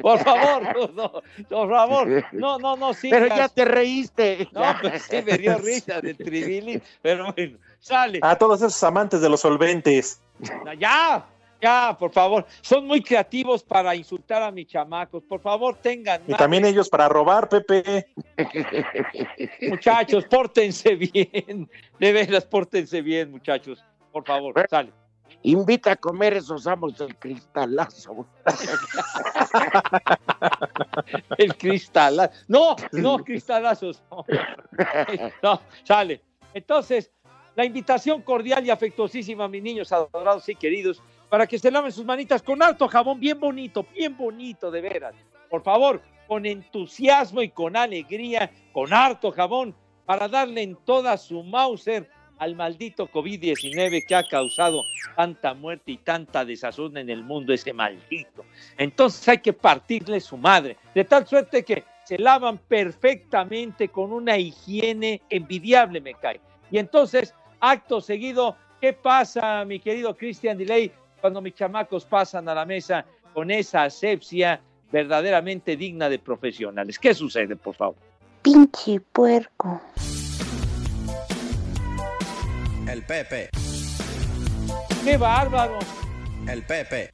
por 0.00 0.18
favor, 0.20 0.94
no, 0.94 1.12
por 1.48 1.70
favor, 1.70 2.24
no, 2.32 2.58
no, 2.58 2.76
no 2.76 2.94
sigas. 2.94 3.20
Pero 3.20 3.36
ya 3.36 3.48
te 3.48 3.66
reíste. 3.66 4.48
No, 4.52 4.62
pues 4.80 5.02
sí 5.02 5.22
me 5.22 5.36
dio 5.36 5.58
risa 5.58 6.00
del 6.00 6.16
tribilín, 6.16 6.82
pero 7.02 7.32
bueno, 7.34 7.58
sale. 7.78 8.20
A 8.22 8.36
todos 8.36 8.62
esos 8.62 8.82
amantes 8.82 9.20
de 9.20 9.28
los 9.28 9.40
solventes. 9.40 10.22
Ya, 10.78 11.26
ya, 11.60 11.94
por 11.98 12.10
favor. 12.10 12.46
Son 12.62 12.86
muy 12.86 13.02
creativos 13.02 13.62
para 13.62 13.94
insultar 13.94 14.42
a 14.42 14.50
mis 14.50 14.66
chamacos. 14.66 15.22
Por 15.24 15.42
favor, 15.42 15.76
tengan 15.76 16.22
Y 16.26 16.32
también 16.34 16.64
ellos 16.64 16.88
para 16.88 17.06
robar, 17.06 17.50
Pepe. 17.50 18.08
Muchachos, 19.68 20.24
pórtense 20.24 20.94
bien. 20.94 21.68
De 21.98 22.12
veras, 22.12 22.46
pórtense 22.46 23.02
bien, 23.02 23.30
muchachos. 23.30 23.84
Por 24.10 24.24
favor, 24.24 24.54
sale. 24.70 24.90
Invita 25.42 25.92
a 25.92 25.96
comer 25.96 26.34
esos 26.34 26.66
amos 26.66 26.98
del 26.98 27.16
cristalazo. 27.16 28.26
El 31.38 31.56
cristalazo. 31.56 32.34
No, 32.48 32.76
no, 32.92 33.18
cristalazos. 33.18 34.02
No. 34.10 34.24
No, 35.42 35.60
sale. 35.84 36.22
Entonces, 36.52 37.10
la 37.54 37.64
invitación 37.64 38.22
cordial 38.22 38.64
y 38.66 38.70
afectuosísima 38.70 39.48
mis 39.48 39.62
niños 39.62 39.92
adorados 39.92 40.48
y 40.48 40.54
queridos 40.54 41.02
para 41.28 41.46
que 41.46 41.58
se 41.58 41.70
laven 41.70 41.92
sus 41.92 42.04
manitas 42.04 42.42
con 42.42 42.62
alto 42.62 42.88
jabón, 42.88 43.20
bien 43.20 43.38
bonito, 43.38 43.86
bien 43.94 44.16
bonito, 44.16 44.70
de 44.70 44.80
veras. 44.80 45.14
Por 45.48 45.62
favor, 45.62 46.02
con 46.26 46.44
entusiasmo 46.44 47.42
y 47.42 47.50
con 47.50 47.76
alegría, 47.76 48.50
con 48.72 48.92
harto 48.92 49.30
jabón, 49.30 49.74
para 50.06 50.28
darle 50.28 50.62
en 50.62 50.76
toda 50.76 51.16
su 51.16 51.42
Mauser 51.42 52.08
al 52.40 52.56
maldito 52.56 53.06
COVID-19 53.08 54.04
que 54.06 54.14
ha 54.14 54.26
causado 54.26 54.84
tanta 55.14 55.52
muerte 55.54 55.92
y 55.92 55.98
tanta 55.98 56.44
desazón 56.44 56.96
en 56.96 57.10
el 57.10 57.22
mundo, 57.22 57.52
ese 57.52 57.72
maldito. 57.72 58.44
Entonces 58.78 59.28
hay 59.28 59.38
que 59.38 59.52
partirle 59.52 60.18
su 60.20 60.38
madre, 60.38 60.78
de 60.94 61.04
tal 61.04 61.26
suerte 61.26 61.62
que 61.62 61.84
se 62.04 62.18
lavan 62.18 62.56
perfectamente 62.56 63.88
con 63.88 64.10
una 64.10 64.38
higiene 64.38 65.20
envidiable, 65.28 66.00
me 66.00 66.14
cae. 66.14 66.40
Y 66.70 66.78
entonces, 66.78 67.34
acto 67.60 68.00
seguido, 68.00 68.56
¿qué 68.80 68.94
pasa, 68.94 69.64
mi 69.66 69.78
querido 69.78 70.16
Christian 70.16 70.56
Delay, 70.56 70.90
cuando 71.20 71.42
mis 71.42 71.54
chamacos 71.54 72.06
pasan 72.06 72.48
a 72.48 72.54
la 72.54 72.64
mesa 72.64 73.04
con 73.34 73.50
esa 73.50 73.84
asepsia 73.84 74.62
verdaderamente 74.90 75.76
digna 75.76 76.08
de 76.08 76.18
profesionales? 76.18 76.98
¿Qué 76.98 77.12
sucede, 77.12 77.54
por 77.54 77.74
favor? 77.74 77.96
Pinche 78.42 78.98
puerco. 79.12 79.80
El 82.90 83.02
Pepe, 83.04 83.50
¡Qué 85.04 85.16
bárbaro! 85.16 85.78
el 86.48 86.62
Pepe. 86.64 87.10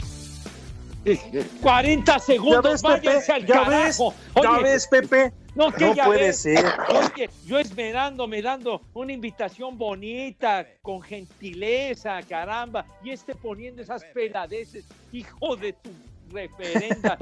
40 1.60 2.18
segundos, 2.18 2.82
váyanse 2.82 3.32
al 3.32 3.46
ya 3.46 3.62
carajo. 3.62 4.14
ves, 4.34 4.42
ya 4.42 4.58
ves, 4.58 4.86
Pepe. 4.88 5.32
No, 5.54 5.70
que 5.70 5.84
No 5.86 5.94
ya 5.94 6.04
puede 6.06 6.26
ves. 6.28 6.38
ser. 6.42 6.64
Oye, 6.88 7.30
yo 7.44 7.58
esperándome, 7.58 8.42
dando 8.42 8.82
una 8.94 9.12
invitación 9.12 9.76
bonita, 9.78 10.66
con 10.82 11.02
gentileza, 11.02 12.20
caramba, 12.28 12.86
y 13.04 13.10
este 13.10 13.34
poniendo 13.34 13.82
esas 13.82 14.02
peladeces, 14.04 14.84
hijo 15.12 15.56
de 15.56 15.74
tu 15.74 15.90
referenda. 16.32 17.18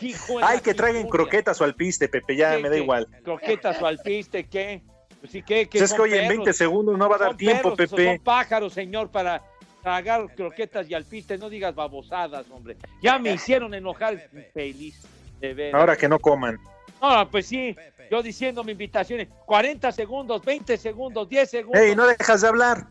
Hijo 0.00 0.38
de 0.38 0.44
Ay, 0.44 0.60
que 0.60 0.74
traigan 0.74 1.06
croquetas 1.08 1.60
o 1.60 1.64
alpiste, 1.64 2.08
Pepe, 2.08 2.34
ya 2.36 2.56
¿Qué, 2.56 2.62
me 2.62 2.70
da 2.70 2.76
igual. 2.78 3.06
Croquetas 3.22 3.80
o 3.80 3.86
alpiste, 3.86 4.46
¿qué? 4.46 4.82
Pues 5.30 5.42
¿qué? 5.46 5.66
¿Qué 5.66 5.78
Pues 5.78 5.90
es 5.90 5.94
que 5.94 6.02
hoy 6.02 6.10
en 6.10 6.18
perros? 6.18 6.28
20 6.28 6.52
segundos 6.52 6.98
no 6.98 7.08
va 7.08 7.16
a 7.16 7.18
dar 7.18 7.28
Son 7.28 7.36
tiempo, 7.38 7.74
perros, 7.74 7.90
Pepe. 7.92 8.06
Son 8.16 8.18
pájaros, 8.18 8.74
señor, 8.74 9.08
para 9.10 9.42
tragar 9.82 10.34
croquetas 10.34 10.90
y 10.90 10.92
alpiste. 10.92 11.38
No 11.38 11.48
digas 11.48 11.74
babosadas, 11.74 12.44
hombre. 12.50 12.76
Ya 13.00 13.18
me 13.18 13.32
hicieron 13.32 13.72
enojar 13.72 14.28
feliz. 14.52 15.00
De 15.40 15.54
veras. 15.54 15.80
Ahora 15.80 15.96
que 15.96 16.10
no 16.10 16.18
coman. 16.18 16.60
No, 17.00 17.30
pues 17.30 17.46
sí. 17.46 17.74
Yo 18.10 18.22
diciendo 18.22 18.62
mi 18.64 18.72
invitaciones. 18.72 19.28
40 19.46 19.92
segundos, 19.92 20.44
20 20.44 20.76
segundos, 20.76 21.26
10 21.26 21.50
segundos. 21.50 21.82
¡Ey, 21.82 21.96
no 21.96 22.06
dejas 22.06 22.42
de 22.42 22.48
hablar! 22.48 22.86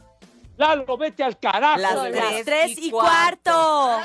Lalo, 0.57 0.97
vete 0.97 1.23
al 1.23 1.37
carajo. 1.37 1.79
Las 1.79 2.03
veras. 2.03 2.45
tres 2.45 2.77
y 2.79 2.89
cuarto. 2.89 3.99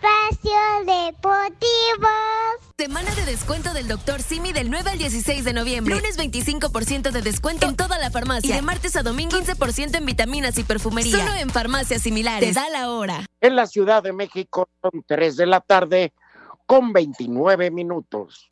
Espacio 0.00 0.52
Deportivo. 0.86 2.08
Semana 2.78 3.14
de 3.14 3.26
descuento 3.26 3.74
del 3.74 3.86
Dr. 3.86 4.22
Simi 4.22 4.52
del 4.52 4.70
9 4.70 4.92
al 4.92 4.98
16 4.98 5.44
de 5.44 5.52
noviembre. 5.52 5.94
Lunes 5.94 6.18
25% 6.18 7.10
de 7.10 7.20
descuento 7.20 7.68
en 7.68 7.76
toda 7.76 7.98
la 7.98 8.10
farmacia. 8.10 8.50
Y 8.50 8.54
de 8.54 8.62
martes 8.62 8.96
a 8.96 9.02
domingo 9.02 9.36
15% 9.36 9.98
en 9.98 10.06
vitaminas 10.06 10.56
y 10.56 10.64
perfumería. 10.64 11.18
Solo 11.18 11.34
en 11.34 11.50
farmacias 11.50 12.00
similares. 12.00 12.54
Te 12.54 12.54
da 12.54 12.70
la 12.70 12.90
hora. 12.90 13.26
En 13.42 13.56
la 13.56 13.66
Ciudad 13.66 14.02
de 14.02 14.14
México 14.14 14.70
son 14.80 15.04
3 15.06 15.36
de 15.36 15.46
la 15.46 15.60
tarde 15.60 16.14
con 16.64 16.94
29 16.94 17.70
minutos. 17.70 18.48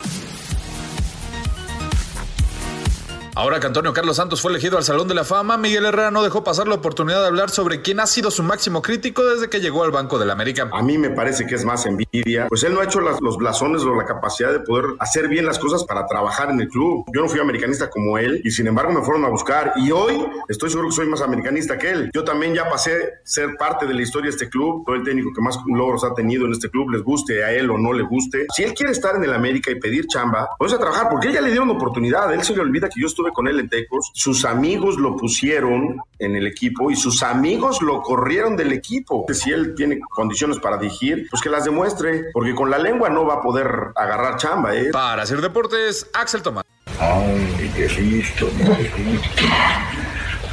Ahora 3.38 3.60
que 3.60 3.68
Antonio 3.68 3.92
Carlos 3.92 4.16
Santos 4.16 4.42
fue 4.42 4.50
elegido 4.50 4.78
al 4.78 4.82
Salón 4.82 5.06
de 5.06 5.14
la 5.14 5.22
Fama, 5.22 5.56
Miguel 5.56 5.86
Herrera 5.86 6.10
no 6.10 6.24
dejó 6.24 6.42
pasar 6.42 6.66
la 6.66 6.74
oportunidad 6.74 7.20
de 7.20 7.28
hablar 7.28 7.50
sobre 7.50 7.82
quién 7.82 8.00
ha 8.00 8.06
sido 8.08 8.32
su 8.32 8.42
máximo 8.42 8.82
crítico 8.82 9.24
desde 9.24 9.48
que 9.48 9.60
llegó 9.60 9.84
al 9.84 9.92
Banco 9.92 10.18
del 10.18 10.32
América. 10.32 10.68
A 10.72 10.82
mí 10.82 10.98
me 10.98 11.10
parece 11.10 11.46
que 11.46 11.54
es 11.54 11.64
más 11.64 11.86
envidia. 11.86 12.48
Pues 12.48 12.64
él 12.64 12.74
no 12.74 12.80
ha 12.80 12.84
hecho 12.84 12.98
los 12.98 13.36
blasones 13.36 13.84
o 13.84 13.94
la 13.94 14.06
capacidad 14.06 14.50
de 14.50 14.58
poder 14.58 14.86
hacer 14.98 15.28
bien 15.28 15.46
las 15.46 15.60
cosas 15.60 15.84
para 15.84 16.04
trabajar 16.08 16.50
en 16.50 16.60
el 16.60 16.66
club. 16.66 17.04
Yo 17.14 17.20
no 17.20 17.28
fui 17.28 17.38
americanista 17.38 17.88
como 17.88 18.18
él 18.18 18.40
y 18.42 18.50
sin 18.50 18.66
embargo 18.66 18.90
me 18.90 19.02
fueron 19.02 19.24
a 19.24 19.28
buscar. 19.28 19.72
Y 19.76 19.92
hoy 19.92 20.20
estoy 20.48 20.70
seguro 20.70 20.88
que 20.88 20.96
soy 20.96 21.06
más 21.06 21.22
americanista 21.22 21.78
que 21.78 21.92
él. 21.92 22.10
Yo 22.12 22.24
también 22.24 22.56
ya 22.56 22.68
pasé 22.68 23.20
ser 23.22 23.54
parte 23.56 23.86
de 23.86 23.94
la 23.94 24.02
historia 24.02 24.30
de 24.30 24.36
este 24.36 24.48
club. 24.48 24.82
Soy 24.84 24.98
el 24.98 25.04
técnico 25.04 25.30
que 25.32 25.40
más 25.42 25.56
logros 25.68 26.02
ha 26.02 26.12
tenido 26.12 26.44
en 26.44 26.54
este 26.54 26.70
club, 26.70 26.90
les 26.90 27.04
guste 27.04 27.44
a 27.44 27.52
él 27.52 27.70
o 27.70 27.78
no 27.78 27.92
le 27.92 28.02
guste. 28.02 28.46
Si 28.52 28.64
él 28.64 28.74
quiere 28.74 28.90
estar 28.90 29.14
en 29.14 29.22
el 29.22 29.32
América 29.32 29.70
y 29.70 29.76
pedir 29.76 30.08
chamba, 30.08 30.48
vamos 30.58 30.74
a 30.74 30.78
trabajar 30.80 31.06
porque 31.08 31.28
él 31.28 31.34
ya 31.34 31.40
le 31.40 31.50
dieron 31.50 31.70
oportunidad. 31.70 32.34
Él 32.34 32.42
se 32.42 32.52
le 32.52 32.62
olvida 32.62 32.88
que 32.88 33.00
yo 33.00 33.06
estuve 33.06 33.27
con 33.32 33.48
él 33.48 33.60
en 33.60 33.68
Tecos. 33.68 34.10
Sus 34.14 34.44
amigos 34.44 34.96
lo 34.96 35.16
pusieron 35.16 36.00
en 36.18 36.36
el 36.36 36.46
equipo 36.46 36.90
y 36.90 36.96
sus 36.96 37.22
amigos 37.22 37.82
lo 37.82 38.02
corrieron 38.02 38.56
del 38.56 38.72
equipo. 38.72 39.26
Si 39.32 39.50
él 39.50 39.74
tiene 39.76 40.00
condiciones 40.00 40.58
para 40.58 40.78
dirigir, 40.78 41.26
pues 41.30 41.42
que 41.42 41.48
las 41.48 41.64
demuestre, 41.64 42.24
porque 42.32 42.54
con 42.54 42.70
la 42.70 42.78
lengua 42.78 43.08
no 43.08 43.26
va 43.26 43.34
a 43.34 43.40
poder 43.40 43.66
agarrar 43.94 44.36
chamba, 44.36 44.74
¿eh? 44.74 44.90
Para 44.92 45.22
hacer 45.22 45.40
deportes, 45.40 46.08
Axel 46.14 46.42
Tomás. 46.42 46.64
Ay, 47.00 47.72
qué 47.76 47.88
listo, 48.00 48.48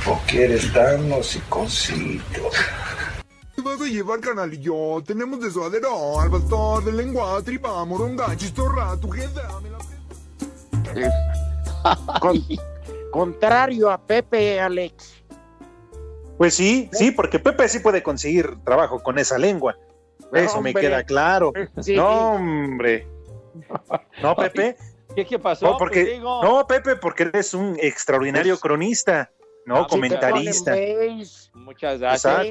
¿Por 0.05 0.19
qué 0.27 0.43
eres 0.45 0.71
tan 0.71 1.11
hocicosito? 1.11 2.51
¿Qué 3.55 3.61
vas 3.61 3.81
a 3.81 3.85
llevar, 3.85 4.19
canalillo? 4.19 5.01
Tenemos 5.03 5.39
de 5.39 5.49
suadero, 5.49 6.19
al 6.19 6.29
pastor, 6.29 6.83
de 6.83 6.91
lengua, 6.91 7.41
tripa, 7.41 7.83
moronga, 7.85 8.35
chistorra, 8.37 8.95
tu 8.97 9.09
gente. 9.09 9.41
Con- 12.19 12.43
contrario 13.11 13.89
a 13.89 13.97
Pepe, 14.01 14.59
Alex. 14.59 15.23
Pues 16.37 16.53
sí, 16.53 16.89
sí, 16.91 17.11
porque 17.11 17.39
Pepe 17.39 17.67
sí 17.69 17.79
puede 17.79 18.03
conseguir 18.03 18.57
trabajo 18.65 19.01
con 19.01 19.17
esa 19.19 19.37
lengua. 19.37 19.77
Eso 20.33 20.61
me 20.61 20.73
queda 20.73 21.03
claro. 21.03 21.53
Sí. 21.81 21.95
No, 21.95 22.33
hombre. 22.33 23.07
No, 24.21 24.35
Pepe. 24.35 24.75
¿Qué, 25.15 25.25
qué 25.25 25.39
pasó? 25.39 25.65
No, 25.65 25.77
porque, 25.77 26.01
Pues 26.03 26.13
digo- 26.15 26.43
no, 26.43 26.67
Pepe, 26.67 26.97
porque 26.97 27.23
eres 27.23 27.53
un 27.53 27.77
extraordinario 27.79 28.59
cronista, 28.59 29.31
¿no? 29.65 29.77
Ah, 29.77 29.87
Comentarista. 29.87 30.75
Muchas 31.53 31.99
gracias. 31.99 32.49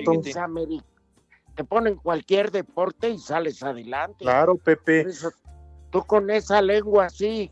Te 1.55 1.63
ponen 1.65 1.97
cualquier 1.97 2.51
deporte 2.51 3.11
y 3.11 3.19
sales 3.19 3.63
adelante. 3.63 4.25
Claro, 4.25 4.57
Pepe. 4.57 5.03
Eso, 5.03 5.31
tú 5.91 6.03
con 6.05 6.31
esa 6.31 6.61
lengua 6.63 7.07
así, 7.07 7.51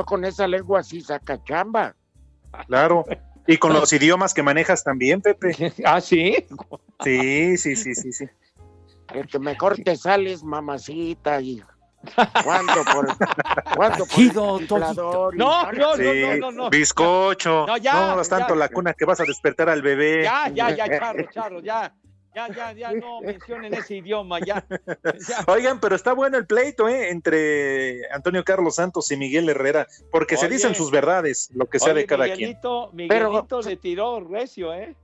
tú 0.00 0.04
con 0.04 0.24
esa 0.24 0.46
lengua 0.46 0.80
así 0.80 1.00
saca 1.00 1.42
chamba. 1.44 1.94
Claro. 2.66 3.04
Y 3.46 3.56
con 3.58 3.72
los 3.72 3.92
idiomas 3.92 4.34
que 4.34 4.42
manejas 4.42 4.84
también, 4.84 5.20
Pepe. 5.20 5.72
¿Ah, 5.84 6.00
sí? 6.00 6.46
Sí, 7.02 7.56
sí, 7.56 7.76
sí, 7.76 7.94
sí, 7.94 8.12
sí. 8.12 8.26
El 9.14 9.26
que 9.26 9.38
mejor 9.38 9.76
te 9.82 9.96
sales, 9.96 10.44
mamacita, 10.44 11.40
y 11.40 11.62
cuando 12.44 12.84
por, 12.84 13.08
cuando 13.76 14.06
por 14.06 14.20
el 14.20 15.36
No, 15.36 15.72
no, 15.72 15.96
Sí, 15.96 16.02
no, 16.02 16.14
no, 16.14 16.36
no, 16.36 16.52
no. 16.52 16.70
Bizcocho. 16.70 17.66
No, 17.66 17.76
ya, 17.76 17.92
no 17.92 17.98
hagas 18.12 18.28
tanto 18.28 18.54
ya. 18.54 18.60
la 18.60 18.68
cuna 18.68 18.94
que 18.94 19.04
vas 19.04 19.20
a 19.20 19.24
despertar 19.24 19.68
al 19.68 19.82
bebé. 19.82 20.22
Ya, 20.24 20.48
ya, 20.48 20.70
ya, 20.70 20.98
charro, 20.98 21.28
charro, 21.30 21.60
ya. 21.60 21.92
Ya, 22.34 22.48
ya, 22.48 22.72
ya, 22.72 22.92
no 22.92 23.20
mencionen 23.22 23.74
ese 23.74 23.96
idioma, 23.96 24.38
ya. 24.40 24.64
ya. 24.68 25.44
Oigan, 25.48 25.80
pero 25.80 25.96
está 25.96 26.12
bueno 26.12 26.38
el 26.38 26.46
pleito, 26.46 26.88
¿eh? 26.88 27.10
Entre 27.10 28.08
Antonio 28.12 28.44
Carlos 28.44 28.76
Santos 28.76 29.10
y 29.10 29.16
Miguel 29.16 29.48
Herrera, 29.48 29.86
porque 30.12 30.36
se 30.36 30.48
dicen 30.48 30.74
sus 30.74 30.90
verdades, 30.90 31.50
lo 31.54 31.66
que 31.66 31.78
sea 31.78 31.92
Oye, 31.92 32.02
de 32.02 32.06
cada 32.06 32.24
quien. 32.26 32.38
Miguelito, 32.38 32.90
Miguelito 32.92 33.62
le 33.62 33.76
tiró 33.76 34.20
recio, 34.20 34.72
¿eh? 34.72 34.94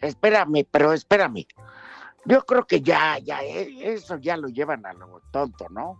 Espérame, 0.00 0.66
pero 0.70 0.92
espérame. 0.92 1.46
Yo 2.24 2.42
creo 2.42 2.66
que 2.66 2.80
ya, 2.80 3.18
ya, 3.18 3.42
eh, 3.42 3.92
eso 3.92 4.16
ya 4.18 4.36
lo 4.36 4.48
llevan 4.48 4.86
a 4.86 4.92
lo 4.92 5.22
tonto, 5.30 5.68
¿no? 5.70 5.98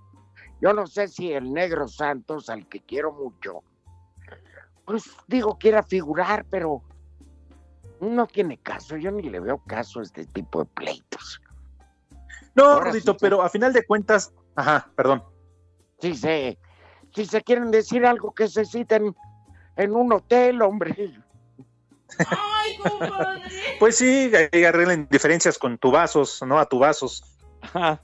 Yo 0.60 0.72
no 0.72 0.86
sé 0.86 1.08
si 1.08 1.32
el 1.32 1.52
negro 1.52 1.86
Santos, 1.88 2.48
al 2.48 2.68
que 2.68 2.80
quiero 2.80 3.12
mucho, 3.12 3.62
pues 4.84 5.04
digo, 5.26 5.58
quiera 5.58 5.82
figurar, 5.82 6.46
pero 6.50 6.82
no 8.00 8.26
tiene 8.26 8.58
caso. 8.58 8.96
Yo 8.96 9.10
ni 9.10 9.22
le 9.28 9.40
veo 9.40 9.58
caso 9.66 10.00
a 10.00 10.02
este 10.02 10.24
tipo 10.26 10.60
de 10.64 10.70
pleitos. 10.70 11.40
No, 12.54 12.80
Rudito, 12.80 13.12
sí, 13.12 13.18
pero 13.20 13.42
a 13.42 13.48
final 13.48 13.72
de 13.72 13.84
cuentas, 13.86 14.32
ajá, 14.56 14.90
perdón. 14.96 15.22
Si 16.00 16.14
se, 16.14 16.58
si 17.14 17.24
se 17.24 17.42
quieren 17.42 17.70
decir 17.70 18.04
algo 18.06 18.32
que 18.34 18.48
se 18.48 18.64
citen 18.64 19.14
en 19.76 19.94
un 19.94 20.12
hotel, 20.12 20.62
hombre. 20.62 21.14
Pues 23.78 23.96
sí, 23.96 24.30
ahí 24.52 24.64
arreglen 24.64 25.08
diferencias 25.10 25.58
con 25.58 25.78
tubazos, 25.78 26.42
¿no? 26.46 26.58
A 26.58 26.66
tubazos. 26.66 27.22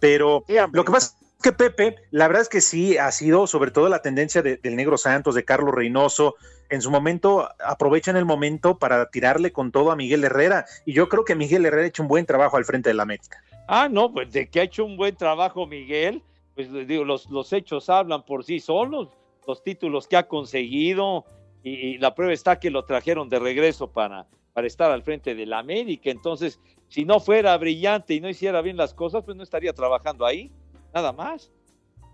Pero 0.00 0.44
lo 0.72 0.84
que 0.84 0.92
pasa 0.92 1.16
es 1.16 1.42
que 1.42 1.52
Pepe, 1.52 1.96
la 2.10 2.26
verdad 2.26 2.42
es 2.42 2.48
que 2.48 2.60
sí 2.60 2.96
ha 2.98 3.10
sido 3.12 3.46
sobre 3.46 3.70
todo 3.70 3.88
la 3.88 4.02
tendencia 4.02 4.42
de- 4.42 4.56
del 4.58 4.76
Negro 4.76 4.96
Santos, 4.98 5.34
de 5.34 5.44
Carlos 5.44 5.74
Reynoso. 5.74 6.34
En 6.70 6.82
su 6.82 6.90
momento 6.90 7.48
aprovechan 7.64 8.16
el 8.16 8.24
momento 8.24 8.78
para 8.78 9.10
tirarle 9.10 9.52
con 9.52 9.70
todo 9.70 9.90
a 9.90 9.96
Miguel 9.96 10.24
Herrera. 10.24 10.64
Y 10.84 10.92
yo 10.92 11.08
creo 11.08 11.24
que 11.24 11.34
Miguel 11.34 11.66
Herrera 11.66 11.84
ha 11.84 11.88
hecho 11.88 12.02
un 12.02 12.08
buen 12.08 12.26
trabajo 12.26 12.56
al 12.56 12.64
frente 12.64 12.90
de 12.90 12.94
la 12.94 13.02
América. 13.02 13.42
Ah, 13.68 13.88
no, 13.90 14.12
pues 14.12 14.32
de 14.32 14.48
que 14.48 14.60
ha 14.60 14.64
hecho 14.64 14.84
un 14.84 14.96
buen 14.96 15.16
trabajo 15.16 15.66
Miguel, 15.66 16.22
pues 16.54 16.70
les 16.70 16.86
digo, 16.86 17.04
los, 17.04 17.30
los 17.30 17.52
hechos 17.52 17.88
hablan 17.88 18.24
por 18.24 18.44
sí 18.44 18.60
solos, 18.60 19.08
los 19.46 19.62
títulos 19.62 20.06
que 20.06 20.16
ha 20.16 20.28
conseguido, 20.28 21.24
y, 21.62 21.70
y 21.70 21.98
la 21.98 22.14
prueba 22.14 22.32
está 22.32 22.58
que 22.58 22.70
lo 22.70 22.84
trajeron 22.84 23.28
de 23.28 23.38
regreso 23.38 23.90
para, 23.90 24.26
para 24.52 24.66
estar 24.66 24.90
al 24.90 25.02
frente 25.02 25.34
de 25.34 25.46
la 25.46 25.58
América. 25.58 26.10
Entonces, 26.10 26.60
si 26.88 27.04
no 27.04 27.20
fuera 27.20 27.56
brillante 27.56 28.14
y 28.14 28.20
no 28.20 28.28
hiciera 28.28 28.60
bien 28.62 28.76
las 28.76 28.94
cosas, 28.94 29.24
pues 29.24 29.36
no 29.36 29.42
estaría 29.42 29.72
trabajando 29.72 30.26
ahí, 30.26 30.52
nada 30.94 31.12
más. 31.12 31.50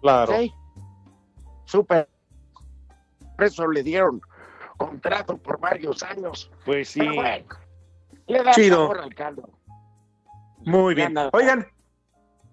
Claro. 0.00 0.32
Sí. 0.38 0.52
Súper. 1.66 2.08
Por 3.36 3.44
eso 3.44 3.66
le 3.68 3.82
dieron 3.82 4.20
contrato 4.90 5.36
por 5.36 5.60
varios 5.60 6.02
años. 6.02 6.50
Pues 6.64 6.88
sí. 6.88 7.00
Pero 7.00 7.14
bueno, 7.14 7.46
le 8.26 8.42
da 8.42 8.52
Chido. 8.52 8.76
sabor 8.76 9.00
al 9.00 9.14
caldo. 9.14 9.48
Muy 10.64 10.94
bien. 10.94 11.14
Oigan, 11.32 11.66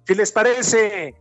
si 0.05 0.15
les 0.15 0.31
parece, 0.31 1.15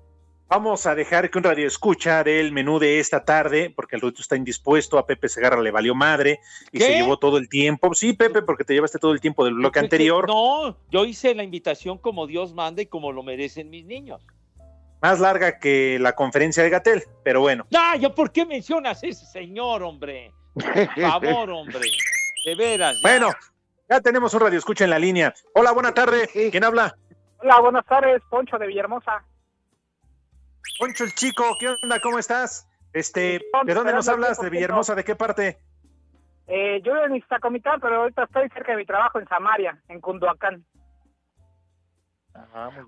vamos 0.49 0.87
a 0.87 0.95
dejar 0.95 1.31
que 1.31 1.39
un 1.39 1.45
radio 1.45 1.67
escucha 1.67 2.23
del 2.23 2.53
menú 2.53 2.79
de 2.79 3.01
esta 3.01 3.25
tarde, 3.25 3.73
porque 3.75 3.97
el 3.97 4.03
Ruto 4.03 4.21
está 4.21 4.37
indispuesto, 4.37 4.99
a 4.99 5.07
Pepe 5.07 5.29
Segarra 5.29 5.61
le 5.61 5.71
valió 5.71 5.95
madre 5.95 6.41
y 6.71 6.81
se 6.81 6.95
llevó 6.97 7.19
todo 7.19 7.39
el 7.39 7.49
tiempo. 7.49 7.95
Sí, 7.95 8.13
Pepe, 8.13 8.43
porque 8.43 8.65
te 8.65 8.75
llevaste 8.75 8.99
todo 8.99 9.13
el 9.13 9.21
tiempo 9.21 9.45
del 9.45 9.55
bloque 9.55 9.81
anterior. 9.81 10.29
No, 10.29 10.77
yo 10.91 11.05
hice 11.05 11.35
la 11.35 11.43
invitación 11.43 11.99
como 11.99 12.27
Dios 12.27 12.53
manda 12.55 12.83
y 12.83 12.87
como 12.87 13.11
lo 13.11 13.23
merecen 13.23 13.71
mis 13.71 13.87
niños. 13.87 14.23
Más 15.03 15.19
larga 15.21 15.59
que 15.59 15.99
la 15.99 16.15
conferencia 16.15 16.63
de 16.63 16.71
Gatel, 16.71 17.05
pero 17.23 17.41
bueno. 17.41 17.67
Ah, 17.75 17.97
¿yo 17.97 18.15
por 18.15 18.33
qué 18.33 18.47
mencionas 18.47 19.03
a 19.03 19.07
ese 19.07 19.27
señor, 19.27 19.83
hombre? 19.83 20.33
Por 20.57 21.01
favor, 21.01 21.51
hombre. 21.51 21.91
De 22.45 22.55
veras. 22.55 22.97
ya. 22.97 23.09
Bueno, 23.09 23.31
ya 23.89 24.01
tenemos 24.01 24.33
un 24.35 24.41
radio 24.41 24.59
escucha 24.59 24.85
en 24.85 24.91
la 24.91 24.99
línea. 24.99 25.35
Hola, 25.55 25.73
buena 25.73 25.93
tarde. 25.93 26.29
¿Quién 26.51 26.65
habla? 26.65 26.97
Hola, 27.39 27.61
buenas 27.61 27.85
tardes, 27.87 28.23
Poncho 28.31 28.59
de 28.59 28.67
Villahermosa. 28.67 29.25
Poncho 30.79 31.05
el 31.05 31.15
chico, 31.15 31.45
¿qué 31.61 31.69
onda? 31.69 32.01
¿Cómo 32.01 32.19
estás? 32.19 32.69
Este, 32.93 33.41
¿de 33.65 33.75
dónde 33.75 33.93
nos 33.93 34.09
hablas? 34.09 34.41
¿De 34.41 34.49
Villahermosa? 34.49 34.95
¿De 34.95 35.05
qué 35.05 35.15
parte? 35.15 35.59
Eh, 36.47 36.81
yo 36.83 36.95
vivo 36.95 37.05
en 37.05 37.17
Iztacomitán, 37.17 37.81
pero 37.81 38.03
ahorita 38.03 38.25
estoy 38.25 38.49
cerca 38.51 38.73
de 38.73 38.79
mi 38.79 38.87
trabajo 38.87 39.19
en 39.19 39.29
Samaria, 39.29 39.81
en 39.89 40.01
Cunduacán. 40.01 40.65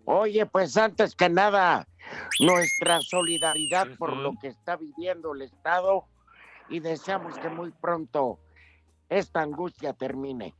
Oye, 0.04 0.46
pues 0.46 0.76
antes 0.76 1.14
que 1.14 1.28
nada, 1.28 1.86
nuestra 2.40 3.00
solidaridad 3.00 3.88
por 3.98 4.16
lo 4.16 4.34
que 4.40 4.48
está 4.48 4.76
viviendo 4.76 5.34
el 5.34 5.42
Estado 5.42 6.04
y 6.68 6.80
deseamos 6.80 7.38
que 7.38 7.48
muy 7.48 7.70
pronto 7.70 8.38
esta 9.08 9.40
angustia 9.40 9.92
termine. 9.92 10.54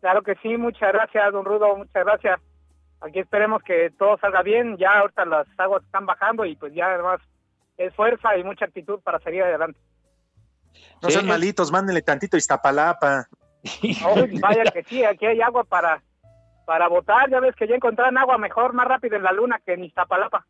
Claro 0.00 0.22
que 0.22 0.34
sí, 0.36 0.56
muchas 0.56 0.92
gracias, 0.92 1.32
don 1.32 1.44
Rudo, 1.44 1.76
muchas 1.76 2.04
gracias. 2.04 2.40
Aquí 3.00 3.18
esperemos 3.18 3.62
que 3.62 3.90
todo 3.98 4.18
salga 4.18 4.42
bien. 4.42 4.76
Ya 4.76 4.98
ahorita 4.98 5.24
las 5.24 5.46
aguas 5.58 5.82
están 5.84 6.06
bajando 6.06 6.44
y 6.44 6.56
pues 6.56 6.74
ya 6.74 6.86
además 6.86 7.20
es 7.76 7.94
fuerza 7.94 8.36
y 8.36 8.44
mucha 8.44 8.66
actitud 8.66 9.00
para 9.00 9.18
seguir 9.20 9.42
adelante. 9.42 9.78
No 11.02 11.10
sean 11.10 11.26
malitos, 11.26 11.72
mándenle 11.72 12.02
tantito 12.02 12.36
Iztapalapa. 12.36 13.28
Oh, 14.06 14.24
vaya 14.40 14.64
que 14.72 14.82
sí, 14.84 15.04
aquí 15.04 15.26
hay 15.26 15.40
agua 15.40 15.64
para 15.64 16.02
para 16.64 16.88
votar. 16.88 17.28
Ya 17.30 17.40
ves 17.40 17.56
que 17.56 17.66
ya 17.66 17.74
encontraron 17.74 18.16
agua 18.16 18.38
mejor, 18.38 18.72
más 18.72 18.86
rápido 18.86 19.16
en 19.16 19.22
la 19.22 19.32
luna 19.32 19.60
que 19.64 19.74
en 19.74 19.84
Iztapalapa. 19.84 20.46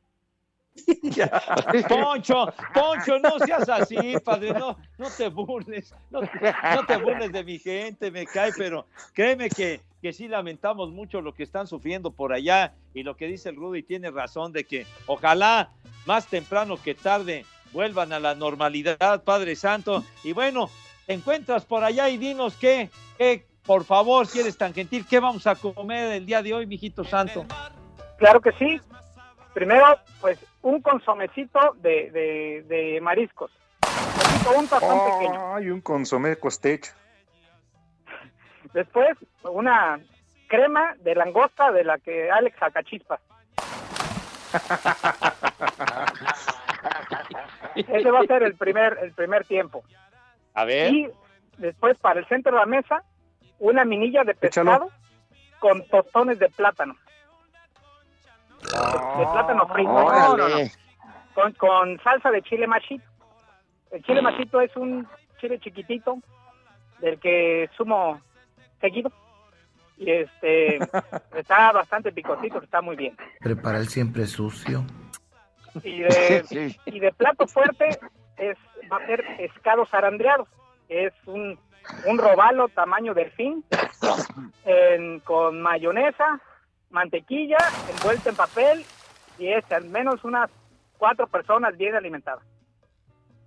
Poncho, 1.89 2.53
Poncho, 2.73 3.19
no 3.19 3.39
seas 3.41 3.69
así, 3.69 4.15
padre, 4.25 4.53
no, 4.53 4.77
no 4.99 5.11
te 5.11 5.29
burles, 5.29 5.95
no, 6.11 6.21
te- 6.21 6.55
no 6.75 6.87
te 6.87 6.97
burles 6.97 7.33
de 7.33 7.45
mi 7.45 7.59
gente, 7.59 8.11
me 8.11 8.27
cae, 8.27 8.53
pero 8.57 8.87
créeme 9.13 9.49
que, 9.51 9.81
que 10.01 10.13
sí 10.13 10.29
lamentamos 10.29 10.91
mucho 10.91 11.21
lo 11.21 11.35
que 11.35 11.43
están 11.43 11.67
sufriendo 11.67 12.11
por 12.11 12.33
allá 12.33 12.75
y 12.95 13.03
lo 13.03 13.17
que 13.17 13.27
dice 13.27 13.49
el 13.49 13.57
Rudy 13.57 13.83
tiene 13.83 14.11
razón 14.11 14.53
de 14.53 14.65
que 14.65 14.87
ojalá 15.07 15.71
más 16.07 16.27
temprano 16.27 16.77
que 16.83 16.95
tarde 16.95 17.45
vuelvan 17.73 18.13
a 18.13 18.21
la 18.21 18.35
normalidad, 18.35 19.23
Padre 19.25 19.55
Santo. 19.57 20.05
Y 20.25 20.33
bueno, 20.33 20.71
te 21.07 21.13
encuentras 21.15 21.65
por 21.65 21.85
allá 21.85 22.09
y 22.09 22.17
dinos 22.19 22.57
qué, 22.57 22.91
qué, 23.19 23.47
por 23.65 23.85
favor, 23.85 24.27
si 24.27 24.41
eres 24.41 24.57
tan 24.57 24.73
gentil, 24.75 25.07
qué 25.09 25.21
vamos 25.21 25.47
a 25.47 25.55
comer 25.55 26.13
el 26.13 26.27
día 26.27 26.43
de 26.43 26.55
hoy, 26.55 26.67
mijito 26.67 27.05
santo. 27.05 27.45
Claro 28.19 28.41
que 28.41 28.53
sí. 28.53 28.81
Primero, 29.55 29.99
pues 30.21 30.39
un 30.63 30.83
consomecito 30.83 31.75
de, 31.79 32.11
de, 32.11 32.65
de 32.67 33.01
mariscos. 33.01 33.51
Un 34.57 34.69
tazón 34.69 34.99
pequeño. 35.13 35.55
Ay, 35.55 35.71
un 35.71 35.81
consomé 35.81 36.37
costecho. 36.37 36.93
Después, 38.73 39.17
una 39.45 40.01
crema 40.49 40.95
de 41.01 41.15
langosta 41.15 41.71
de 41.73 41.85
la 41.85 41.99
que 41.99 42.31
Alex 42.31 42.59
saca 42.59 42.83
chispas. 42.83 43.21
Ese 47.77 48.11
va 48.11 48.21
a 48.21 48.27
ser 48.27 48.43
el 48.43 48.55
primer, 48.57 48.99
el 49.01 49.13
primer 49.13 49.45
tiempo. 49.45 49.85
A 50.55 50.65
ver. 50.65 50.93
Y 50.93 51.09
después, 51.59 51.97
para 51.99 52.21
el 52.21 52.27
centro 52.27 52.53
de 52.53 52.59
la 52.59 52.67
mesa, 52.67 53.05
una 53.61 53.85
minilla 53.85 54.25
de 54.25 54.33
Échalo. 54.41 54.73
pescado 54.73 54.91
con 55.61 55.87
tostones 55.87 56.39
de 56.39 56.49
plátano. 56.49 56.97
De 58.63 59.27
plátano 59.33 59.67
frito. 59.69 59.91
No, 59.93 60.37
no. 60.37 60.57
Con, 61.35 61.53
con 61.55 62.01
salsa 62.03 62.31
de 62.31 62.43
chile 62.43 62.67
machito. 62.67 63.05
El 63.91 64.03
chile 64.05 64.23
machito 64.23 64.61
es 64.61 64.75
un 64.77 65.07
chile 65.41 65.59
chiquitito 65.59 66.19
del 67.01 67.19
que 67.19 67.69
sumo 67.77 68.21
seguido. 68.81 69.11
Y 69.97 70.11
este 70.11 70.77
está 71.37 71.73
bastante 71.73 72.13
picosito, 72.13 72.59
está 72.63 72.81
muy 72.83 72.97
bien. 72.97 73.17
Prepara 73.41 73.79
el 73.79 73.89
siempre 73.89 74.27
sucio. 74.27 74.85
Y 75.83 76.01
de, 76.01 76.77
y 76.87 77.01
de 77.01 77.13
plato 77.13 77.47
fuerte 77.47 77.89
es 78.37 78.57
va 78.91 78.97
a 78.99 79.07
ser 79.07 79.25
pescado 79.37 79.87
zarandreado. 79.87 80.47
Es 80.89 81.13
un, 81.27 81.59
un 82.07 82.19
robalo 82.19 82.69
tamaño 82.69 83.15
delfín 83.15 83.65
en- 84.65 85.21
con 85.21 85.61
mayonesa, 85.63 86.41
mantequilla, 86.91 87.59
envuelto 87.89 88.29
en 88.29 88.37
papel 88.37 88.85
y 89.39 89.49
es 89.49 89.65
al 89.73 89.85
menos 89.85 90.23
unas 90.25 90.51
cuatro 90.99 91.27
personas 91.27 91.77
bien 91.77 91.95
alimentadas. 91.95 92.45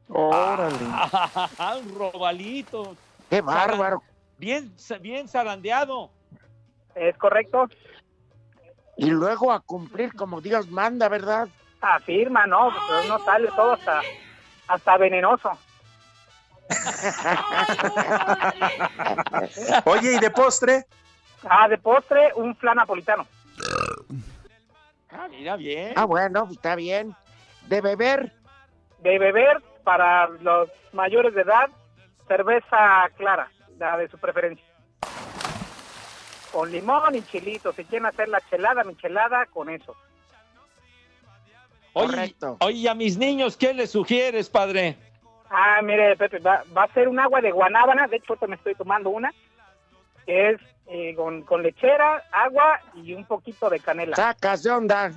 Órale. 0.10 0.76
Ah, 0.90 1.78
un 1.84 1.96
robalito. 1.96 2.96
¡Qué 3.30 3.42
bárbaro! 3.42 4.02
Bien, 4.38 4.74
bien 5.02 5.28
zarandeado. 5.28 6.10
¿Es 6.96 7.18
correcto? 7.18 7.70
Y 8.98 9.10
luego 9.10 9.52
a 9.52 9.60
cumplir 9.60 10.14
como 10.14 10.42
Dios 10.42 10.70
manda, 10.70 11.10
¿verdad? 11.10 11.48
Afirma, 11.82 12.46
no, 12.46 12.70
no 13.08 13.20
sale 13.26 13.50
todo 13.56 13.74
hasta, 13.74 14.02
hasta 14.68 14.98
venenoso. 14.98 15.52
Oye, 19.86 20.14
¿y 20.14 20.20
de 20.20 20.30
postre? 20.30 20.86
Ah, 21.50 21.68
de 21.68 21.78
postre, 21.78 22.32
un 22.36 22.56
flan 22.56 22.78
napolitano. 22.78 23.26
Ah, 25.12 25.28
mira 25.30 25.56
bien. 25.56 25.94
Ah, 25.96 26.06
bueno, 26.06 26.48
está 26.52 26.76
bien. 26.76 27.16
De 27.68 27.82
beber, 27.82 28.32
De 29.00 29.20
beber, 29.20 29.62
para 29.84 30.28
los 30.28 30.70
mayores 30.92 31.34
de 31.36 31.42
edad, 31.42 31.70
cerveza 32.28 33.10
clara, 33.18 33.50
la 33.78 33.98
de 33.98 34.08
su 34.08 34.18
preferencia. 34.18 34.66
Con 36.52 36.72
limón 36.72 37.16
y 37.16 37.22
chilito. 37.24 37.74
Si 37.74 37.84
quieren 37.86 38.06
hacer 38.06 38.30
la 38.30 38.42
chelada, 38.50 38.84
michelada, 38.84 39.46
con 39.48 39.70
eso. 39.70 39.96
Oye, 41.94 42.08
Correcto. 42.08 42.58
oye, 42.62 42.78
¿y 42.78 42.88
a 42.88 42.94
mis 42.96 43.18
niños, 43.18 43.56
¿qué 43.58 43.74
les 43.74 43.92
sugieres, 43.92 44.50
padre? 44.50 44.98
Ah, 45.50 45.80
mire, 45.84 46.16
Pepe, 46.16 46.40
va, 46.40 46.64
va 46.76 46.84
a 46.84 46.94
ser 46.94 47.08
un 47.08 47.20
agua 47.20 47.40
de 47.42 47.52
guanábana. 47.52 48.08
De 48.08 48.18
hecho, 48.18 48.36
me 48.48 48.56
estoy 48.56 48.74
tomando 48.76 49.10
una. 49.12 49.32
Que 50.26 50.52
es 50.52 50.62
eh, 50.88 51.14
con, 51.16 51.42
con 51.44 51.64
lechera, 51.64 52.24
agua 52.32 52.80
y 52.96 53.14
un 53.14 53.26
poquito 53.26 53.70
de 53.70 53.80
canela. 53.80 54.16
sacas 54.16 54.64
de 54.64 54.72
onda. 54.72 55.12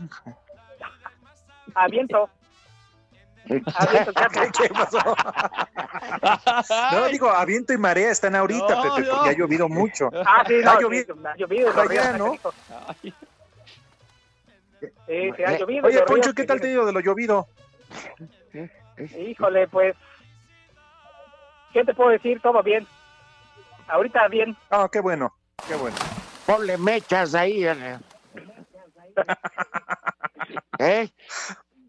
Aviento. 1.74 2.28
Aviento, 3.76 4.12
¿Qué, 4.12 4.50
qué 4.62 4.68
pasó? 4.74 4.98
No, 6.92 7.06
digo, 7.06 7.30
aviento 7.30 7.72
y 7.72 7.78
marea 7.78 8.10
están 8.10 8.34
ahorita, 8.34 8.74
No, 8.74 8.82
Pepe, 8.82 9.00
no. 9.06 9.14
porque 9.14 9.30
ha 9.30 9.32
llovido 9.32 9.68
mucho. 9.68 10.10
Ah, 10.26 10.42
sí, 10.46 10.54
no, 10.64 10.70
Ha 10.72 10.76
sí, 10.76 10.82
llovido. 10.82 11.16
ha 11.24 11.36
llovido. 11.36 11.80
Allá, 11.80 12.18
¿no? 12.18 12.34
Sí, 13.00 13.12
sí, 15.36 15.42
ha 15.44 15.58
llovido. 15.58 15.86
Oye, 15.86 16.02
Poncho, 16.02 16.34
¿qué 16.34 16.44
tal 16.44 16.60
te 16.60 16.70
ido 16.70 16.84
de 16.84 16.92
lo 16.92 17.00
llovido? 17.00 17.46
Híjole, 19.18 19.68
pues. 19.68 19.94
¿Qué 21.72 21.84
te 21.84 21.94
puedo 21.94 22.10
decir? 22.10 22.40
Todo 22.40 22.62
bien. 22.62 22.86
Ahorita 23.88 24.28
bien. 24.28 24.56
Ah, 24.70 24.88
qué 24.90 25.00
bueno, 25.00 25.32
qué 25.66 25.74
bueno. 25.76 25.96
Ponle 26.46 26.76
mechas 26.78 27.34
ahí. 27.34 27.64
eh. 27.66 27.98
¿Eh? 30.78 31.08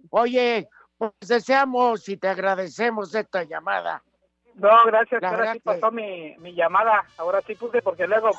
Oye, 0.10 0.67
pues 0.97 1.12
deseamos 1.21 2.07
y 2.10 2.17
te 2.17 2.27
agradecemos 2.27 3.13
esta 3.13 3.43
llamada. 3.43 4.01
No, 4.55 4.69
gracias. 4.86 5.21
La 5.21 5.29
Ahora 5.29 5.53
sí 5.53 5.60
que- 5.60 5.63
pasó 5.63 5.91
mi, 5.91 6.36
mi 6.38 6.53
llamada. 6.53 7.05
Ahora 7.17 7.41
sí 7.45 7.53
puse 7.55 7.81
porque 7.81 8.07
luego 8.07 8.31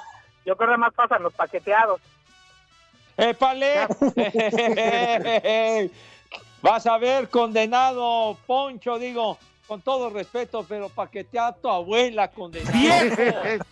yo 0.45 0.57
creo 0.57 0.71
que 0.71 0.77
más 0.77 0.95
pasan 0.95 1.23
los 1.23 1.33
paqueteados. 1.35 2.01
¡Épale! 3.17 3.87
Vas 6.63 6.87
a 6.87 6.99
ver, 6.99 7.29
condenado, 7.29 8.37
Poncho, 8.47 8.99
digo, 8.99 9.39
con 9.69 9.83
todo 9.83 10.09
respeto, 10.09 10.65
pero 10.67 10.89
paquetea 10.89 11.49
a 11.49 11.53
tu 11.55 11.69
abuela, 11.69 12.29
condenado. 12.29 12.73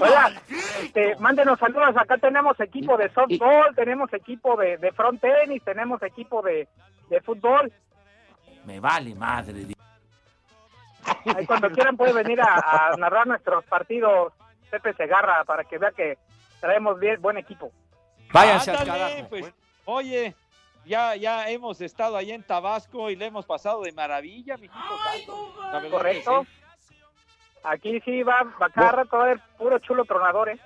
Hola, 0.00 0.40
este, 0.80 1.16
mándenos 1.16 1.58
saludos. 1.58 1.96
Acá 1.96 2.16
tenemos 2.18 2.58
equipo 2.60 2.96
de 2.96 3.12
softball, 3.12 3.74
tenemos 3.74 4.12
equipo 4.12 4.56
de, 4.56 4.78
de 4.78 4.92
front 4.92 5.20
tenis, 5.20 5.60
tenemos 5.64 6.00
equipo 6.04 6.40
de, 6.40 6.68
de 7.08 7.20
fútbol. 7.20 7.72
Me 8.64 8.78
vale 8.78 9.12
madre. 9.16 9.66
Ahí 11.36 11.44
cuando 11.46 11.68
quieran 11.70 11.96
pueden 11.96 12.14
venir 12.14 12.40
a, 12.40 12.92
a 12.92 12.96
narrar 12.96 13.26
nuestros 13.26 13.64
partidos 13.64 14.32
Pepe 14.70 14.94
Segarra 14.94 15.42
para 15.44 15.64
que 15.64 15.78
vea 15.78 15.90
que 15.90 16.16
traemos 16.60 17.00
bien 17.00 17.20
buen 17.20 17.36
equipo. 17.36 17.72
Váyanse 18.32 18.70
al 18.70 18.76
Ándale, 18.78 18.98
carajo. 19.00 19.28
pues, 19.28 19.52
oye, 19.86 20.36
ya, 20.84 21.16
ya 21.16 21.48
hemos 21.48 21.80
estado 21.80 22.16
allá 22.16 22.34
en 22.34 22.42
Tabasco 22.42 23.10
y 23.10 23.16
le 23.16 23.26
hemos 23.26 23.46
pasado 23.46 23.82
de 23.82 23.92
maravilla, 23.92 24.56
mijito 24.56 24.78
que 25.82 25.90
Correcto. 25.90 26.46
sí. 26.80 26.94
Aquí 27.62 28.00
sí 28.00 28.22
va, 28.22 28.42
va 28.60 28.70
cada 28.70 28.92
rato 28.92 29.16
a 29.16 29.22
haber 29.24 29.40
puro 29.58 29.78
chulo 29.80 30.04
tronador, 30.04 30.48
¿eh? 30.48 30.58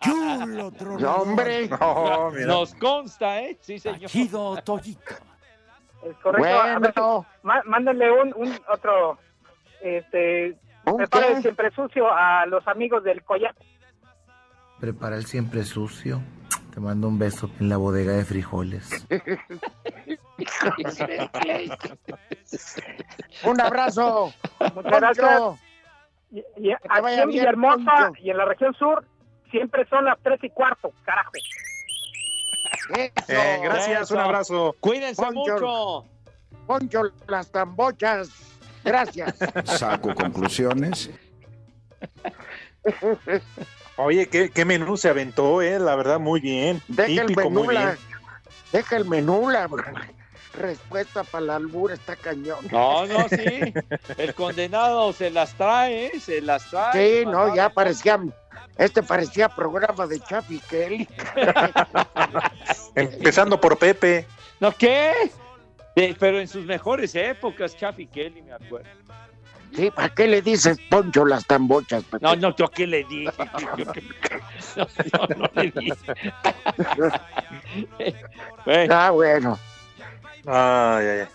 Chulo, 0.00 0.72
No, 0.98 1.14
hombre. 1.16 1.68
No, 1.68 2.30
mira. 2.32 2.46
Nos 2.46 2.74
consta, 2.74 3.40
¿eh? 3.42 3.56
Sí, 3.60 3.78
señor. 3.78 4.10
Chido 4.10 4.56
Toyito. 4.64 5.14
Es 6.02 6.16
correcto. 6.18 6.86
Bueno, 6.94 7.26
má- 7.42 7.62
mándenle 7.66 8.10
un, 8.10 8.32
un 8.36 8.58
otro, 8.68 9.18
este, 9.82 10.56
¿un 10.86 10.96
prepare 10.96 11.34
qué? 11.36 11.42
siempre 11.42 11.70
sucio 11.70 12.12
a 12.12 12.46
los 12.46 12.66
amigos 12.66 13.04
del 13.04 13.22
collar. 13.22 13.54
Prepara 14.80 15.16
el 15.16 15.26
siempre 15.26 15.64
sucio. 15.64 16.20
Te 16.76 16.80
mando 16.82 17.08
un 17.08 17.18
beso 17.18 17.50
en 17.58 17.70
la 17.70 17.78
bodega 17.78 18.12
de 18.12 18.22
frijoles. 18.26 18.86
Un 23.44 23.60
abrazo. 23.62 24.30
Muchas 24.74 25.16
gracias. 25.16 25.40
Y, 26.30 26.44
y 26.58 26.72
aquí 26.72 27.14
en 27.18 27.28
Villahermosa 27.30 28.12
y 28.22 28.28
en 28.28 28.36
la 28.36 28.44
región 28.44 28.74
sur 28.74 29.06
siempre 29.50 29.86
son 29.88 30.04
las 30.04 30.18
tres 30.22 30.38
y 30.44 30.50
cuarto, 30.50 30.92
carajo. 31.06 31.30
Eh, 32.94 33.10
gracias, 33.62 34.10
un 34.10 34.18
abrazo. 34.18 34.76
Cuídense 34.78 35.22
Poncho. 35.22 35.54
mucho. 35.54 36.04
Poncho 36.66 37.04
las 37.26 37.50
tambochas. 37.50 38.28
Gracias. 38.84 39.34
Saco 39.64 40.14
conclusiones. 40.14 41.10
Oye, 43.96 44.28
¿qué, 44.28 44.50
qué 44.50 44.64
menú 44.64 44.96
se 44.96 45.08
aventó, 45.08 45.62
eh, 45.62 45.78
la 45.78 45.96
verdad, 45.96 46.20
muy 46.20 46.40
bien. 46.40 46.82
Deja 46.88 47.22
el 47.22 47.28
Típico, 47.28 47.50
muy 47.50 47.66
menú, 47.66 47.70
la, 47.72 47.84
bien. 47.86 47.98
deja 48.72 48.96
el 48.96 49.04
menú, 49.06 49.50
la 49.50 49.68
respuesta 50.54 51.24
para 51.24 51.46
la 51.46 51.56
albura 51.56 51.94
está 51.94 52.14
cañón. 52.16 52.58
No, 52.70 53.06
no, 53.06 53.28
sí. 53.28 53.72
El 54.18 54.34
condenado 54.34 55.12
se 55.12 55.30
las 55.30 55.54
trae, 55.54 56.06
¿eh? 56.06 56.20
se 56.20 56.40
las 56.40 56.68
trae. 56.70 57.20
Sí, 57.20 57.26
no, 57.26 57.54
ya 57.54 57.70
parecía, 57.70 58.20
este 58.76 59.02
parecía 59.02 59.48
programa 59.48 60.06
de 60.06 60.20
Chapi 60.20 60.60
Kelly. 60.60 61.08
Empezando 62.94 63.60
por 63.60 63.78
Pepe. 63.78 64.26
¿No 64.60 64.72
qué? 64.72 65.12
Eh, 65.94 66.14
pero 66.18 66.38
en 66.38 66.46
sus 66.46 66.66
mejores 66.66 67.14
épocas, 67.14 67.74
Chaffy 67.74 68.06
Kelly, 68.06 68.42
me 68.42 68.52
acuerdo. 68.52 68.88
Sí, 69.74 69.90
¿para 69.90 70.08
qué 70.10 70.26
le 70.26 70.40
dices 70.42 70.78
Poncho 70.90 71.24
las 71.26 71.46
tambochas? 71.46 72.02
Pepe? 72.04 72.24
No, 72.24 72.34
no, 72.36 72.54
¿yo 72.56 72.68
qué 72.70 72.86
le 72.86 73.04
dije? 73.04 73.32
No, 74.76 74.86
no, 75.28 75.36
no 75.36 75.50
le 75.62 75.70
dije. 75.70 75.96
Bueno, 78.64 78.94
Ah, 78.94 79.10
bueno. 79.10 79.58
Ay, 80.46 81.06
ay, 81.06 81.20
ay. 81.20 81.26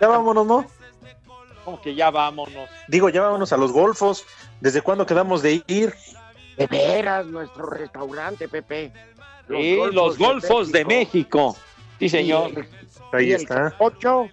Ya 0.00 0.08
vámonos, 0.08 0.46
¿no? 0.46 0.66
como 1.64 1.80
que 1.80 1.94
ya 1.94 2.10
vámonos. 2.10 2.68
Digo, 2.88 3.08
ya 3.08 3.22
vámonos 3.22 3.50
a 3.54 3.56
los 3.56 3.72
golfos. 3.72 4.26
¿Desde 4.60 4.82
cuándo 4.82 5.06
quedamos 5.06 5.40
de 5.40 5.62
ir? 5.66 5.94
De 6.58 6.66
veras, 6.66 7.24
nuestro 7.26 7.64
restaurante, 7.66 8.48
Pepe. 8.48 8.92
Sí, 9.48 9.78
los 9.92 10.18
golfos 10.18 10.70
de 10.72 10.84
México. 10.84 11.56
Sí, 11.98 12.08
señor. 12.10 12.66
Ahí 13.12 13.28
Y 13.28 13.32
el 13.32 13.40
está. 13.42 13.70
Carocho, 13.70 14.28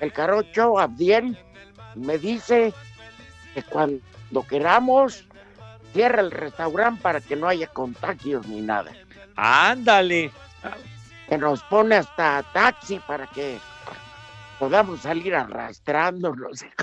el 0.00 0.12
Carocho 0.12 0.78
Abdiel 0.78 1.38
me 1.94 2.18
dice 2.18 2.72
que 3.54 3.62
cuando 3.62 4.02
queramos 4.48 5.24
cierra 5.92 6.20
el 6.20 6.30
restaurante 6.30 7.00
para 7.02 7.20
que 7.20 7.36
no 7.36 7.48
haya 7.48 7.66
contagios 7.68 8.46
ni 8.46 8.60
nada. 8.60 8.92
Ándale. 9.36 10.30
Que 11.28 11.38
nos 11.38 11.62
pone 11.64 11.96
hasta 11.96 12.42
taxi 12.52 12.98
para 13.00 13.26
que 13.26 13.58
podamos 14.58 15.00
salir 15.02 15.34
arrastrándonos. 15.34 16.64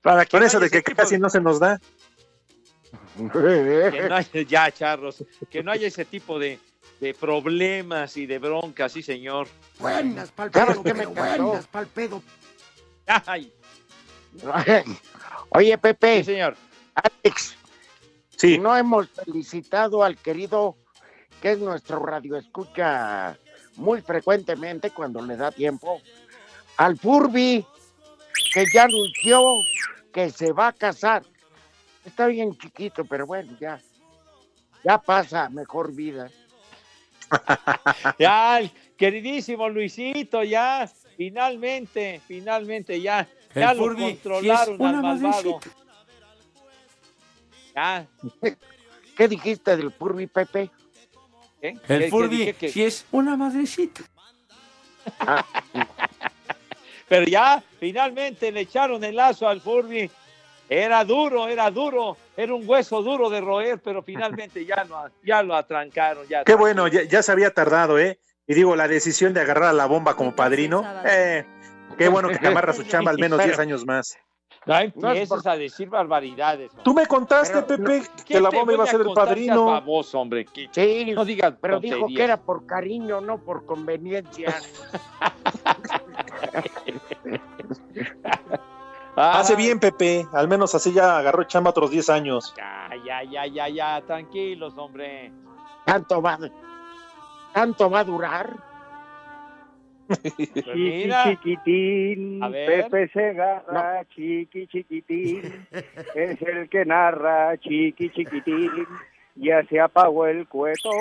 Para 0.00 0.24
que 0.24 0.30
Con 0.30 0.40
no 0.40 0.46
eso 0.46 0.58
de 0.58 0.70
que 0.70 0.82
casi 0.82 1.18
no 1.18 1.28
se 1.30 1.40
nos 1.40 1.60
da. 1.60 1.78
que 3.16 4.06
no 4.08 4.14
haya- 4.16 4.42
ya, 4.42 4.70
charros, 4.72 5.24
que 5.50 5.62
no 5.62 5.70
haya 5.70 5.86
ese 5.86 6.04
tipo 6.04 6.38
de, 6.38 6.58
de 7.02 7.14
problemas 7.14 8.16
y 8.16 8.26
de 8.26 8.38
broncas, 8.38 8.92
sí, 8.92 9.02
señor. 9.02 9.48
Buenas 9.80 10.30
pa'l 10.30 10.52
¿Sabes 10.52 10.76
pedo, 10.78 10.84
qué 10.84 10.94
me 10.94 11.02
encantó? 11.02 11.46
buenas 11.46 11.66
pa'l 11.66 11.86
pedo. 11.88 12.22
Ay, 13.26 13.52
Oye, 15.50 15.76
Pepe, 15.78 16.18
sí, 16.18 16.24
señor. 16.32 16.56
Alex, 16.94 17.56
Sí, 18.36 18.56
no 18.56 18.76
hemos 18.76 19.08
felicitado 19.08 20.04
al 20.04 20.16
querido, 20.16 20.76
que 21.40 21.52
es 21.52 21.58
nuestro 21.58 21.98
radio 21.98 22.36
escucha 22.36 23.36
muy 23.76 24.00
frecuentemente 24.00 24.90
cuando 24.90 25.20
le 25.22 25.36
da 25.36 25.50
tiempo, 25.50 26.00
al 26.76 26.96
Furby, 26.96 27.66
que 28.54 28.64
ya 28.72 28.84
anunció 28.84 29.42
que 30.12 30.30
se 30.30 30.52
va 30.52 30.68
a 30.68 30.72
casar. 30.72 31.24
Está 32.04 32.26
bien 32.28 32.56
chiquito, 32.56 33.04
pero 33.04 33.26
bueno, 33.26 33.56
ya, 33.60 33.80
ya 34.84 34.98
pasa 34.98 35.48
mejor 35.48 35.92
vida. 35.92 36.30
Ya, 38.18 38.60
queridísimo 38.96 39.68
Luisito, 39.68 40.42
ya, 40.42 40.90
finalmente, 41.16 42.20
finalmente, 42.26 43.00
ya, 43.00 43.28
ya 43.54 43.70
El 43.72 43.76
lo 43.78 43.82
Furby, 43.84 44.02
controlaron 44.02 44.84
al 44.86 45.02
malvado. 45.02 45.60
Ya, 47.74 48.06
¿Qué 49.16 49.28
dijiste 49.28 49.76
del 49.76 49.92
Furby, 49.92 50.26
Pepe? 50.26 50.70
¿qué? 51.60 51.76
¿Qué- 51.86 51.94
El 51.94 52.10
Furby, 52.10 52.52
que- 52.54 52.68
si 52.68 52.82
es 52.84 53.06
una 53.12 53.36
madrecita. 53.36 54.02
Pero 57.08 57.26
ya, 57.26 57.62
finalmente 57.78 58.50
le 58.52 58.60
echaron 58.60 59.02
el 59.04 59.16
lazo 59.16 59.46
al 59.48 59.60
Furby. 59.60 60.10
Era 60.72 61.04
duro, 61.04 61.48
era 61.48 61.70
duro, 61.70 62.16
era 62.34 62.54
un 62.54 62.66
hueso 62.66 63.02
duro 63.02 63.28
de 63.28 63.42
roer, 63.42 63.78
pero 63.82 64.02
finalmente 64.02 64.64
ya 64.64 64.84
lo, 64.84 65.04
ya 65.22 65.42
lo 65.42 65.54
atrancaron. 65.54 66.26
Ya 66.28 66.44
qué 66.44 66.54
bueno, 66.54 66.88
ya, 66.88 67.02
ya 67.02 67.22
se 67.22 67.30
había 67.30 67.50
tardado, 67.52 67.98
¿eh? 67.98 68.18
Y 68.46 68.54
digo, 68.54 68.74
la 68.74 68.88
decisión 68.88 69.34
de 69.34 69.40
agarrar 69.42 69.64
a 69.68 69.72
la 69.74 69.84
bomba 69.86 70.14
como 70.16 70.34
padrino, 70.34 70.82
eh, 71.04 71.44
qué 71.98 72.08
bueno 72.08 72.28
que 72.30 72.38
te 72.38 72.48
amarra 72.48 72.72
su 72.72 72.84
chamba 72.84 73.10
al 73.10 73.18
menos 73.18 73.36
Pero- 73.36 73.48
10 73.48 73.58
años 73.66 73.84
más. 73.84 74.16
No 74.64 74.74
No 74.74 74.80
es 74.80 75.18
empieces 75.20 75.46
a 75.46 75.56
decir 75.56 75.88
barbaridades. 75.90 76.70
hombre. 76.70 76.84
Tú 76.84 76.94
me 76.94 77.06
contaste, 77.06 77.62
Pero, 77.62 77.84
Pepe, 77.84 78.06
¿Qué 78.24 78.34
que 78.34 78.40
la 78.40 78.48
bomba 78.48 78.72
iba 78.72 78.84
a 78.84 78.86
ser 78.86 79.00
el 79.00 79.12
padrino. 79.12 79.66
baboso, 79.66 80.20
hombre. 80.20 80.44
que- 80.46 80.68
Sí, 80.72 81.12
No 81.12 81.24
digas 81.24 81.54
pero 81.60 81.80
dijo 81.80 81.98
tonterías. 81.98 82.16
que 82.16 82.24
era 82.24 82.36
por 82.38 82.64
cariño, 82.64 83.20
no 83.20 83.38
por 83.38 83.66
conveniencia. 83.66 84.54
Ah, 89.16 89.40
Hace 89.40 89.56
bien, 89.56 89.78
Pepe. 89.78 90.26
Al 90.32 90.48
menos 90.48 90.74
así 90.74 90.92
ya 90.92 91.18
agarró 91.18 91.44
chamba 91.44 91.70
otros 91.70 91.90
10 91.90 92.08
años. 92.10 92.54
Ya, 92.56 92.88
ya, 93.04 93.22
ya, 93.24 93.46
ya, 93.46 93.68
ya, 93.68 94.00
tranquilos, 94.06 94.72
hombre. 94.76 95.30
¿Tanto 95.84 96.22
va, 96.22 96.38
tanto 97.52 97.90
va 97.90 98.00
a 98.00 98.04
durar? 98.04 98.72
Pues 100.06 100.66
mira, 100.74 101.24
chiquitín, 101.24 102.42
A 102.42 102.48
ver. 102.48 102.88
Pepe 102.90 103.08
Segarra, 103.08 104.04
chiqui 104.14 104.66
chiquitín, 104.66 105.66
es 106.14 106.42
el 106.42 106.68
que 106.68 106.84
narra, 106.84 107.56
chiqui 107.58 108.10
chiquitín, 108.10 108.86
ya 109.36 109.62
se 109.64 109.80
apagó 109.80 110.26
el 110.26 110.46
cuetón, 110.48 110.92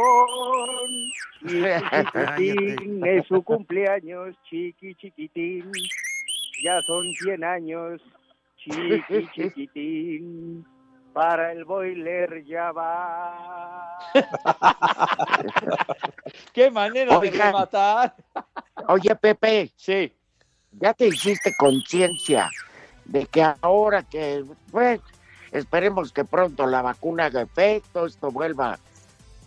chiqui 1.41 1.61
chiquitín, 2.37 3.05
es 3.05 3.27
su 3.27 3.41
cumpleaños, 3.43 4.35
chiqui 4.49 4.95
chiquitín, 4.95 5.71
ya 6.63 6.81
son 6.83 7.11
100 7.13 7.43
años, 7.43 8.01
chiqui 8.57 9.27
chiquitín, 9.35 10.65
para 11.13 11.51
el 11.51 11.65
boiler 11.65 12.43
ya 12.45 12.71
va. 12.71 13.97
qué 16.53 16.71
manera 16.71 17.19
de 17.19 17.31
rematar. 17.31 18.15
Oye, 18.87 19.15
Pepe, 19.15 19.71
Sí, 19.75 20.13
¿ya 20.71 20.93
te 20.93 21.07
hiciste 21.07 21.53
conciencia 21.57 22.49
de 23.05 23.25
que 23.25 23.43
ahora 23.61 24.03
que, 24.03 24.43
pues, 24.71 25.01
esperemos 25.51 26.13
que 26.13 26.23
pronto 26.23 26.65
la 26.65 26.81
vacuna 26.81 27.25
haga 27.25 27.41
efecto, 27.41 28.05
esto 28.05 28.31
vuelva 28.31 28.79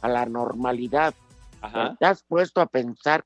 a 0.02 0.08
la 0.08 0.26
normalidad? 0.26 1.14
ajá. 1.62 1.96
¿Te 1.98 2.06
has 2.06 2.22
puesto 2.24 2.60
a 2.60 2.66
pensar 2.66 3.24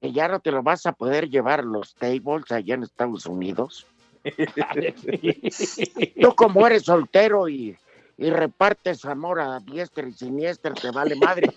que 0.00 0.12
ya 0.12 0.28
no 0.28 0.40
te 0.40 0.50
lo 0.50 0.62
vas 0.62 0.86
a 0.86 0.92
poder 0.92 1.28
llevar 1.28 1.64
los 1.64 1.94
tables 1.94 2.50
allá 2.50 2.74
en 2.74 2.82
Estados 2.82 3.26
Unidos? 3.26 3.86
Tú 6.20 6.34
como 6.34 6.66
eres 6.66 6.82
soltero 6.84 7.48
y, 7.48 7.76
y 8.16 8.30
repartes 8.30 9.04
amor 9.04 9.40
a 9.40 9.60
diestra 9.60 10.08
y 10.08 10.12
siniestra, 10.12 10.74
te 10.74 10.90
vale 10.90 11.14
madre. 11.16 11.52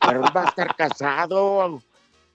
Pero 0.00 0.22
va 0.34 0.44
a 0.44 0.48
estar 0.48 0.74
casado. 0.76 1.82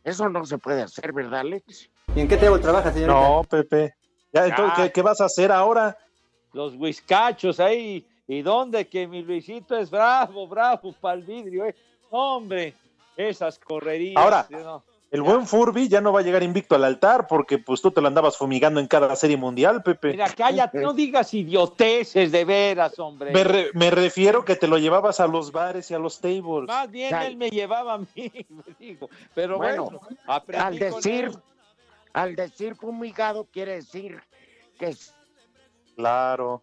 Eso 0.04 0.30
no 0.30 0.46
se 0.46 0.58
puede 0.58 0.82
hacer, 0.82 1.12
¿verdad, 1.14 1.42
Alex? 1.42 1.90
¿Y 2.16 2.22
en 2.22 2.28
qué 2.28 2.38
table 2.38 2.60
trabaja, 2.60 2.92
señorita? 2.92 3.20
No, 3.20 3.44
Pepe. 3.44 3.94
Ya, 4.32 4.46
entonces, 4.48 4.78
Ya. 4.78 4.84
¿qué, 4.86 4.92
qué 4.92 5.02
vas 5.02 5.20
a 5.22 5.26
hacer 5.26 5.52
ahora? 5.52 5.98
Los 6.54 6.76
whiskachos 6.76 7.60
ahí. 7.60 8.06
¿Y 8.28 8.42
dónde 8.44 8.88
que 8.88 9.08
mi 9.08 9.24
Luisito 9.24 9.76
es 9.76 9.90
bravo, 9.90 10.48
bravo 10.48 10.94
para 10.94 11.16
el 11.16 11.24
vidrio? 11.24 11.66
eh? 11.66 11.76
Hombre, 12.12 12.76
esas 13.18 13.58
correrías. 13.58 14.22
Ahora. 14.24 14.48
¿no? 14.52 14.84
El 15.12 15.24
buen 15.24 15.48
Furby 15.48 15.88
ya 15.90 16.02
no 16.02 16.14
va 16.14 16.20
a 16.20 16.24
llegar 16.24 16.44
invicto 16.44 16.76
al 16.76 16.84
altar 16.84 17.26
porque 17.26 17.58
pues 17.58 17.82
tú 17.82 17.90
te 17.90 18.00
lo 18.00 18.08
andabas 18.08 18.38
fumigando 18.38 18.80
en 18.80 18.86
cada 18.88 19.16
serie 19.16 19.38
mundial, 19.38 19.82
Pepe. 19.82 20.12
Mira, 20.12 20.28
cállate, 20.36 20.78
no 20.80 20.94
digas 20.94 21.34
idioteces 21.34 22.32
de 22.32 22.46
veras, 22.46 23.00
hombre. 23.00 23.32
Me, 23.32 23.44
re- 23.44 23.72
me 23.74 23.90
refiero 23.90 24.46
que 24.46 24.56
te 24.56 24.68
lo 24.68 24.78
llevabas 24.78 25.20
a 25.20 25.26
los 25.28 25.52
bares 25.52 25.90
y 25.90 25.96
a 25.96 26.00
los 26.00 26.20
tables. 26.22 26.68
Más 26.68 26.92
bien 26.92 27.16
él 27.16 27.38
me 27.38 27.50
llevaba 27.50 27.94
a 27.96 27.98
mí, 27.98 28.08
me 28.50 28.76
digo. 28.80 29.10
Pero 29.34 29.58
bueno, 29.58 30.00
Al 30.28 30.78
decir, 30.78 31.26
él. 31.26 31.38
al 32.14 32.36
decir 32.36 32.76
fumigado 32.76 33.46
quiere 33.46 33.76
decir 33.76 34.22
que 34.78 34.90
es- 34.90 35.16
Claro. 35.96 36.62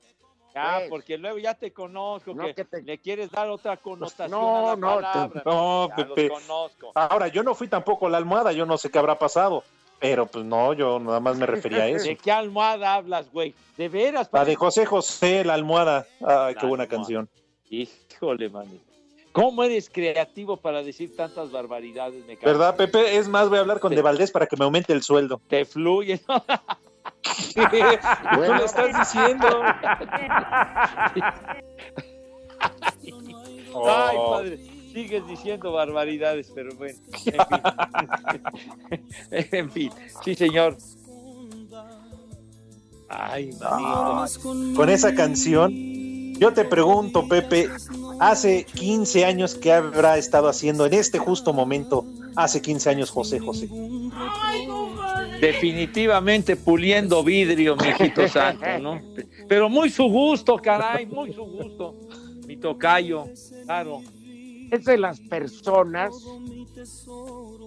Ya, 0.57 0.77
pues. 0.79 0.89
porque 0.89 1.19
luego 1.19 1.39
ya 1.39 1.53
te 1.55 1.71
conozco, 1.73 2.33
No, 2.35 2.45
que, 2.47 2.55
que 2.55 2.65
te- 2.65 2.83
le 2.83 2.99
quieres 2.99 3.31
dar 3.31 3.49
otra 3.51 3.77
connotación 3.77 4.31
no, 4.31 4.57
a 4.71 4.75
la 4.75 4.77
no, 4.77 5.31
te-. 5.31 5.41
No, 5.45 5.89
Ya 5.89 5.97
Pepe. 5.97 6.29
los 6.29 6.41
conozco. 6.41 6.93
Ahora, 6.95 7.29
yo 7.29 7.43
no 7.43 7.55
fui 7.55 7.69
tampoco 7.69 8.09
la 8.09 8.17
almohada, 8.17 8.53
yo 8.53 8.65
no 8.65 8.79
sé 8.79 8.91
qué 8.91 8.99
habrá 8.99 9.19
pasado. 9.19 9.63
Pero 9.99 10.27
pues 10.27 10.45
no, 10.45 10.73
yo 10.75 10.99
nada 11.01 11.21
más 11.21 11.37
me 11.39 11.47
refería 11.47 11.85
a 11.85 11.89
eso. 11.89 12.05
¿De 12.09 12.17
qué 12.17 12.31
almohada 12.33 12.95
hablas, 12.95 13.31
güey? 13.31 13.55
¿De 13.77 13.89
veras? 13.89 14.29
La 14.33 14.45
de 14.45 14.55
José 14.55 14.85
José, 14.87 15.45
la 15.45 15.55
almohada. 15.55 16.07
Ay, 16.21 16.55
La 16.55 16.61
qué 16.61 16.67
buena 16.67 16.85
almohada. 16.85 16.89
canción. 16.89 17.29
Híjole, 17.71 18.49
mani. 18.49 18.81
¿Cómo 19.33 19.63
eres 19.63 19.91
creativo 19.91 20.57
para 20.57 20.83
decir 20.83 21.15
tantas 21.15 21.51
barbaridades? 21.53 22.25
Me. 22.25 22.37
¿Verdad, 22.37 22.77
Pepe? 22.77 23.17
Es 23.19 23.29
más, 23.29 23.49
voy 23.51 23.59
a 23.59 23.61
hablar 23.61 23.81
con. 23.81 23.95
De 23.95 24.01
Valdés 24.01 24.31
para 24.31 24.47
que 24.47 24.57
me 24.57 24.65
aumente 24.65 24.95
el 24.95 25.03
sueldo. 25.03 25.41
Te 25.49 25.65
fluye. 25.67 26.21
¿no? 27.57 27.71
Tú 27.71 28.53
lo 28.53 28.65
estás 28.65 28.99
diciendo. 28.99 29.63
Ay, 33.85 34.17
Oh. 34.19 34.31
padre. 34.31 34.59
Sigues 34.93 35.27
diciendo 35.27 35.73
barbaridades, 35.73 36.51
pero 36.55 36.75
bueno. 36.77 36.99
En 37.27 37.31
fin. 37.31 37.61
en 39.53 39.71
fin. 39.71 39.93
Sí, 40.25 40.35
señor. 40.35 40.79
Ay, 43.09 43.51
manito. 43.61 44.75
Con 44.75 44.89
esa 44.89 45.15
canción, 45.15 45.71
yo 46.39 46.53
te 46.55 46.65
pregunto, 46.65 47.29
Pepe, 47.29 47.69
hace 48.21 48.65
15 48.65 49.27
años 49.27 49.55
que 49.55 49.73
habrá 49.73 50.17
estado 50.17 50.49
haciendo 50.49 50.87
en 50.87 50.95
este 50.95 51.19
justo 51.19 51.53
momento, 51.53 52.07
hace 52.35 52.63
15 52.63 52.89
años 52.91 53.11
José 53.11 53.39
José. 53.39 53.69
Definitivamente 55.41 56.57
puliendo 56.57 57.23
vidrio, 57.23 57.77
mijito 57.77 58.29
santo, 58.29 58.67
¿no? 58.81 59.01
Pero 59.49 59.69
muy 59.69 59.91
su 59.91 60.05
gusto, 60.05 60.57
caray, 60.57 61.07
muy 61.07 61.33
su 61.33 61.45
gusto. 61.45 61.95
Mi 62.47 62.57
tocayo, 62.57 63.27
claro. 63.65 64.03
Es 64.71 64.85
de 64.85 64.99
las 64.99 65.21
personas 65.21 66.13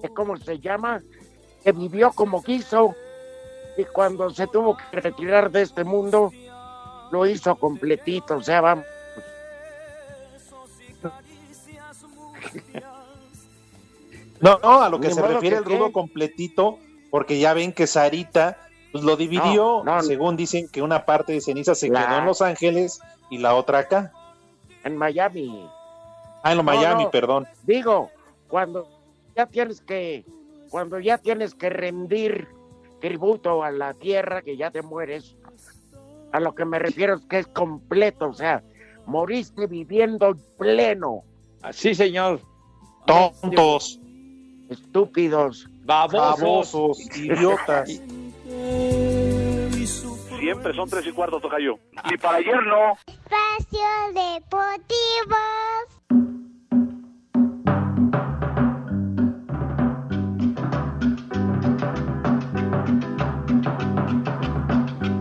que, 0.01 0.09
¿cómo 0.09 0.37
se 0.37 0.59
llama? 0.59 1.01
Que 1.63 1.71
vivió 1.71 2.11
como 2.11 2.43
quiso 2.43 2.95
y 3.77 3.85
cuando 3.85 4.29
se 4.29 4.47
tuvo 4.47 4.75
que 4.75 4.99
retirar 4.99 5.51
de 5.51 5.61
este 5.61 5.83
mundo, 5.83 6.31
lo 7.11 7.25
hizo 7.25 7.55
completito. 7.55 8.37
O 8.37 8.43
sea, 8.43 8.61
vamos. 8.61 8.85
No, 14.41 14.57
no, 14.63 14.81
a 14.81 14.89
lo 14.89 14.99
que 14.99 15.09
Ni 15.09 15.13
se 15.13 15.21
refiere 15.21 15.57
que 15.57 15.61
el 15.61 15.65
rudo 15.65 15.91
completito, 15.91 16.79
porque 17.11 17.39
ya 17.39 17.53
ven 17.53 17.71
que 17.73 17.87
Sarita 17.87 18.57
pues, 18.91 19.03
lo 19.03 19.15
dividió, 19.15 19.83
No, 19.83 19.95
no. 19.97 20.01
según 20.01 20.35
dicen 20.37 20.67
que 20.69 20.81
una 20.81 21.05
parte 21.05 21.33
de 21.33 21.41
ceniza 21.41 21.75
se 21.75 21.89
La- 21.89 22.05
quedó 22.07 22.17
en 22.19 22.25
Los 22.25 22.41
Ángeles 22.41 22.99
y 23.29 23.37
la 23.37 23.55
otra 23.55 23.79
acá. 23.79 24.11
En 24.83 24.97
Miami. 24.97 25.67
Ah, 26.43 26.51
en 26.51 26.57
lo 26.57 26.63
No, 26.63 26.71
Miami, 26.71 27.03
no. 27.05 27.11
perdón. 27.11 27.47
Digo, 27.63 28.09
cuando 28.47 28.87
ya 29.35 29.45
tienes 29.45 29.81
que, 29.81 30.23
cuando 30.69 30.99
ya 30.99 31.17
tienes 31.17 31.53
que 31.53 31.69
rendir 31.69 32.47
tributo 33.01 33.63
a 33.63 33.71
la 33.71 33.93
tierra, 33.93 34.41
que 34.41 34.57
ya 34.57 34.71
te 34.71 34.81
mueres, 34.81 35.35
a 36.31 36.39
lo 36.39 36.53
que 36.55 36.65
me 36.65 36.79
refiero 36.79 37.15
es 37.15 37.21
que 37.25 37.39
es 37.39 37.47
completo, 37.47 38.29
o 38.29 38.33
sea, 38.33 38.63
moriste 39.05 39.67
viviendo 39.67 40.35
pleno. 40.57 41.23
Así, 41.61 41.93
señor. 41.95 42.39
Tontos, 43.05 43.99
Estúpidos. 44.69 45.67
Babosos. 45.89 46.39
babosos, 46.39 46.99
idiotas. 47.17 47.89
Siempre 50.39 50.73
son 50.75 50.87
tres 50.87 51.07
y 51.07 51.11
cuarto, 51.11 51.39
tocayo. 51.39 51.79
Ni 52.09 52.15
para 52.17 52.37
ayer 52.37 52.61
no. 52.63 52.93
Espacio 53.07 53.79
Deportivo. 54.13 55.35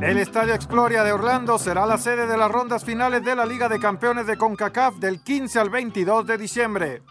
El 0.02 0.18
Estadio 0.18 0.52
Exploria 0.52 1.02
de 1.02 1.12
Orlando 1.12 1.58
será 1.58 1.86
la 1.86 1.96
sede 1.96 2.26
de 2.26 2.36
las 2.36 2.50
rondas 2.50 2.84
finales 2.84 3.24
de 3.24 3.34
la 3.34 3.46
Liga 3.46 3.70
de 3.70 3.80
Campeones 3.80 4.26
de 4.26 4.36
CONCACAF 4.36 4.96
del 4.96 5.22
15 5.22 5.60
al 5.60 5.70
22 5.70 6.26
de 6.26 6.36
diciembre. 6.38 7.02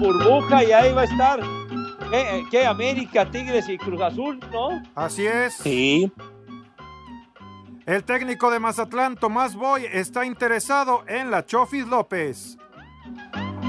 Burbuja 0.00 0.64
y 0.64 0.72
ahí 0.72 0.92
va 0.92 1.02
a 1.02 1.04
estar. 1.04 1.40
¿Qué, 2.10 2.44
qué? 2.50 2.66
América, 2.66 3.28
Tigres 3.30 3.68
y 3.68 3.76
Cruz 3.78 4.00
Azul, 4.00 4.38
¿no? 4.52 4.82
Así 4.94 5.26
es. 5.26 5.54
Sí. 5.54 6.12
El 7.84 8.02
técnico 8.04 8.50
de 8.50 8.58
Mazatlán, 8.58 9.16
Tomás 9.16 9.54
Boy, 9.54 9.86
está 9.92 10.24
interesado 10.24 11.04
en 11.06 11.30
la 11.30 11.44
Chofis 11.46 11.86
López. 11.86 12.58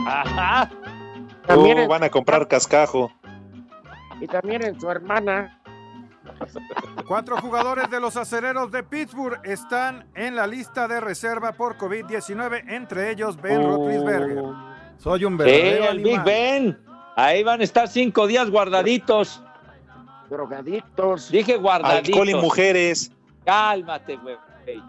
Ajá. 0.07 0.69
También 1.45 1.77
en- 1.79 1.87
van 1.87 2.03
a 2.03 2.09
comprar 2.09 2.47
cascajo. 2.47 3.11
Y 4.19 4.27
también 4.27 4.63
en 4.65 4.79
su 4.79 4.89
hermana. 4.89 5.59
Cuatro 7.07 7.37
jugadores 7.37 7.89
de 7.89 7.99
los 7.99 8.17
acereros 8.17 8.71
de 8.71 8.83
Pittsburgh 8.83 9.39
están 9.43 10.05
en 10.15 10.35
la 10.35 10.45
lista 10.45 10.87
de 10.87 10.99
reserva 10.99 11.53
por 11.53 11.77
COVID-19, 11.77 12.63
entre 12.67 13.11
ellos 13.11 13.39
Ben 13.41 13.61
Oh. 13.63 13.77
Roethlisberger. 13.77 14.43
Soy 14.97 15.25
un 15.25 15.33
Sí, 15.33 15.37
verdadero 15.37 15.89
el 15.91 15.99
Big. 16.03 16.23
Ben. 16.23 16.79
Ahí 17.15 17.43
van 17.43 17.61
a 17.61 17.63
estar 17.63 17.87
cinco 17.87 18.27
días 18.27 18.49
guardaditos. 18.49 19.41
Drogadictos. 20.29 21.31
Dije 21.31 21.57
guardaditos. 21.57 22.09
Alcohol 22.09 22.29
y 22.29 22.35
mujeres. 22.35 23.11
Cálmate, 23.45 24.17
güey. 24.17 24.35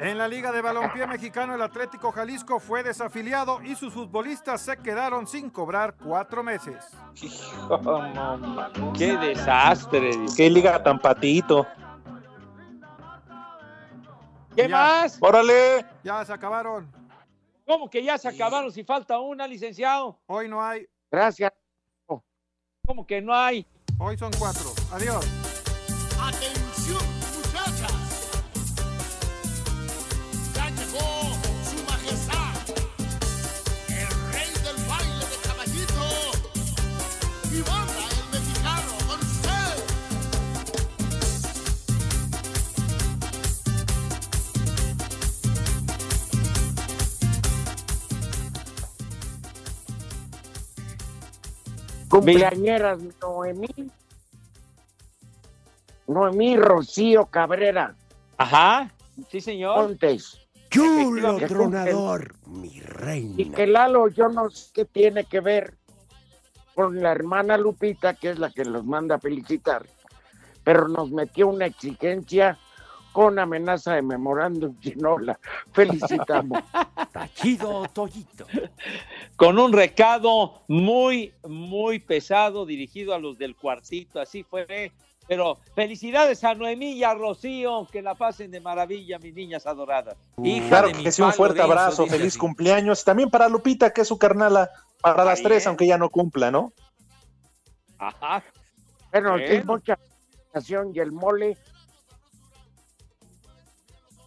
En 0.00 0.18
la 0.18 0.26
Liga 0.26 0.50
de 0.50 0.60
Balompié 0.60 1.06
Mexicano, 1.06 1.54
el 1.54 1.62
Atlético 1.62 2.10
Jalisco 2.10 2.58
fue 2.58 2.82
desafiliado 2.82 3.60
y 3.62 3.76
sus 3.76 3.94
futbolistas 3.94 4.60
se 4.60 4.76
quedaron 4.78 5.28
sin 5.28 5.50
cobrar 5.50 5.94
cuatro 5.94 6.42
meses. 6.42 6.84
Qué 8.98 9.16
desastre. 9.16 10.10
Qué 10.36 10.50
liga 10.50 10.82
tan 10.82 10.98
patito. 10.98 11.64
¿Qué 14.56 14.68
Ya. 14.68 14.76
más? 14.76 15.18
Órale. 15.20 15.86
Ya 16.02 16.24
se 16.24 16.32
acabaron. 16.32 16.90
¿Cómo 17.68 17.90
que 17.90 18.02
ya 18.02 18.16
se 18.16 18.26
acabaron 18.26 18.72
si 18.72 18.82
falta 18.82 19.20
una, 19.20 19.46
licenciado? 19.46 20.18
Hoy 20.24 20.48
no 20.48 20.64
hay. 20.64 20.88
Gracias. 21.10 21.52
¿Cómo 22.86 23.06
que 23.06 23.20
no 23.20 23.34
hay? 23.34 23.66
Hoy 23.98 24.16
son 24.16 24.32
cuatro. 24.38 24.72
Adiós. 24.90 25.26
Cumpleañeras 52.08 52.98
Noemí. 53.20 53.68
Noemí 56.06 56.56
Rocío 56.56 57.26
Cabrera. 57.26 57.94
Ajá. 58.38 58.90
Sí, 59.30 59.40
señor. 59.40 59.76
Montes. 59.88 60.38
Chulo 60.70 61.38
tronador, 61.38 62.34
mi 62.46 62.68
Y 62.68 62.80
reina. 62.80 63.56
que 63.56 63.66
Lalo, 63.66 64.08
yo 64.08 64.28
no 64.28 64.50
sé 64.50 64.70
qué 64.74 64.84
tiene 64.84 65.24
que 65.24 65.40
ver 65.40 65.74
con 66.74 67.02
la 67.02 67.10
hermana 67.10 67.56
Lupita, 67.56 68.14
que 68.14 68.30
es 68.30 68.38
la 68.38 68.50
que 68.50 68.64
los 68.66 68.84
manda 68.84 69.16
a 69.16 69.18
felicitar, 69.18 69.86
pero 70.64 70.86
nos 70.86 71.10
metió 71.10 71.48
una 71.48 71.64
exigencia 71.66 72.58
con 73.12 73.38
amenaza 73.38 73.94
de 73.94 74.02
memorándum 74.02 74.76
si 74.82 74.94
no 74.96 75.18
la 75.18 75.38
felicitamos. 75.72 76.62
Tachido 77.12 77.84
Toyito. 77.92 78.46
Con 79.36 79.58
un 79.58 79.72
recado 79.72 80.62
muy, 80.68 81.32
muy 81.46 81.98
pesado 81.98 82.66
dirigido 82.66 83.14
a 83.14 83.18
los 83.18 83.38
del 83.38 83.56
cuartito. 83.56 84.20
Así 84.20 84.42
fue. 84.42 84.92
Pero 85.26 85.58
felicidades 85.74 86.42
a 86.44 86.54
Noemí 86.54 86.92
y 86.92 87.04
a 87.04 87.14
Rocío. 87.14 87.86
Que 87.90 88.00
la 88.02 88.14
pasen 88.14 88.50
de 88.50 88.60
maravilla, 88.60 89.18
mis 89.18 89.34
niñas 89.34 89.66
adoradas. 89.66 90.16
Hija 90.42 90.68
Claro 90.68 90.88
que 90.92 91.12
sí, 91.12 91.20
un 91.22 91.32
fuerte 91.32 91.60
abrazo, 91.60 92.06
feliz 92.06 92.28
así. 92.28 92.38
cumpleaños. 92.38 93.04
También 93.04 93.30
para 93.30 93.48
Lupita, 93.48 93.92
que 93.92 94.02
es 94.02 94.08
su 94.08 94.18
carnala, 94.18 94.70
para 95.02 95.24
las 95.24 95.42
tres, 95.42 95.58
es. 95.58 95.66
aunque 95.66 95.86
ya 95.86 95.98
no 95.98 96.08
cumpla, 96.08 96.50
¿no? 96.50 96.72
Ajá. 97.98 98.42
Bueno, 99.12 99.32
Bueno. 99.32 99.64
mucha 99.66 99.96
felicitación 99.96 100.92
y 100.94 101.00
el 101.00 101.12
mole. 101.12 101.56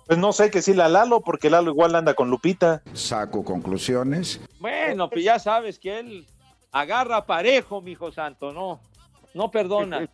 Pues 0.08 0.20
no 0.20 0.34
sé 0.34 0.52
que 0.52 0.62
sí 0.62 0.74
la 0.74 0.90
Lalo, 0.90 1.22
porque 1.22 1.50
Lalo 1.50 1.72
igual 1.72 1.96
anda 1.96 2.14
con 2.14 2.30
Lupita. 2.30 2.82
Saco 2.94 3.44
conclusiones. 3.44 4.42
Bueno, 4.60 5.10
pues 5.10 5.24
ya 5.24 5.40
sabes 5.40 5.80
que 5.80 6.00
él 6.00 6.28
agarra 6.72 7.26
parejo, 7.26 7.82
mi 7.82 7.92
hijo 7.92 8.12
santo, 8.12 8.52
no, 8.52 8.82
no 9.34 9.52
perdona. 9.52 10.10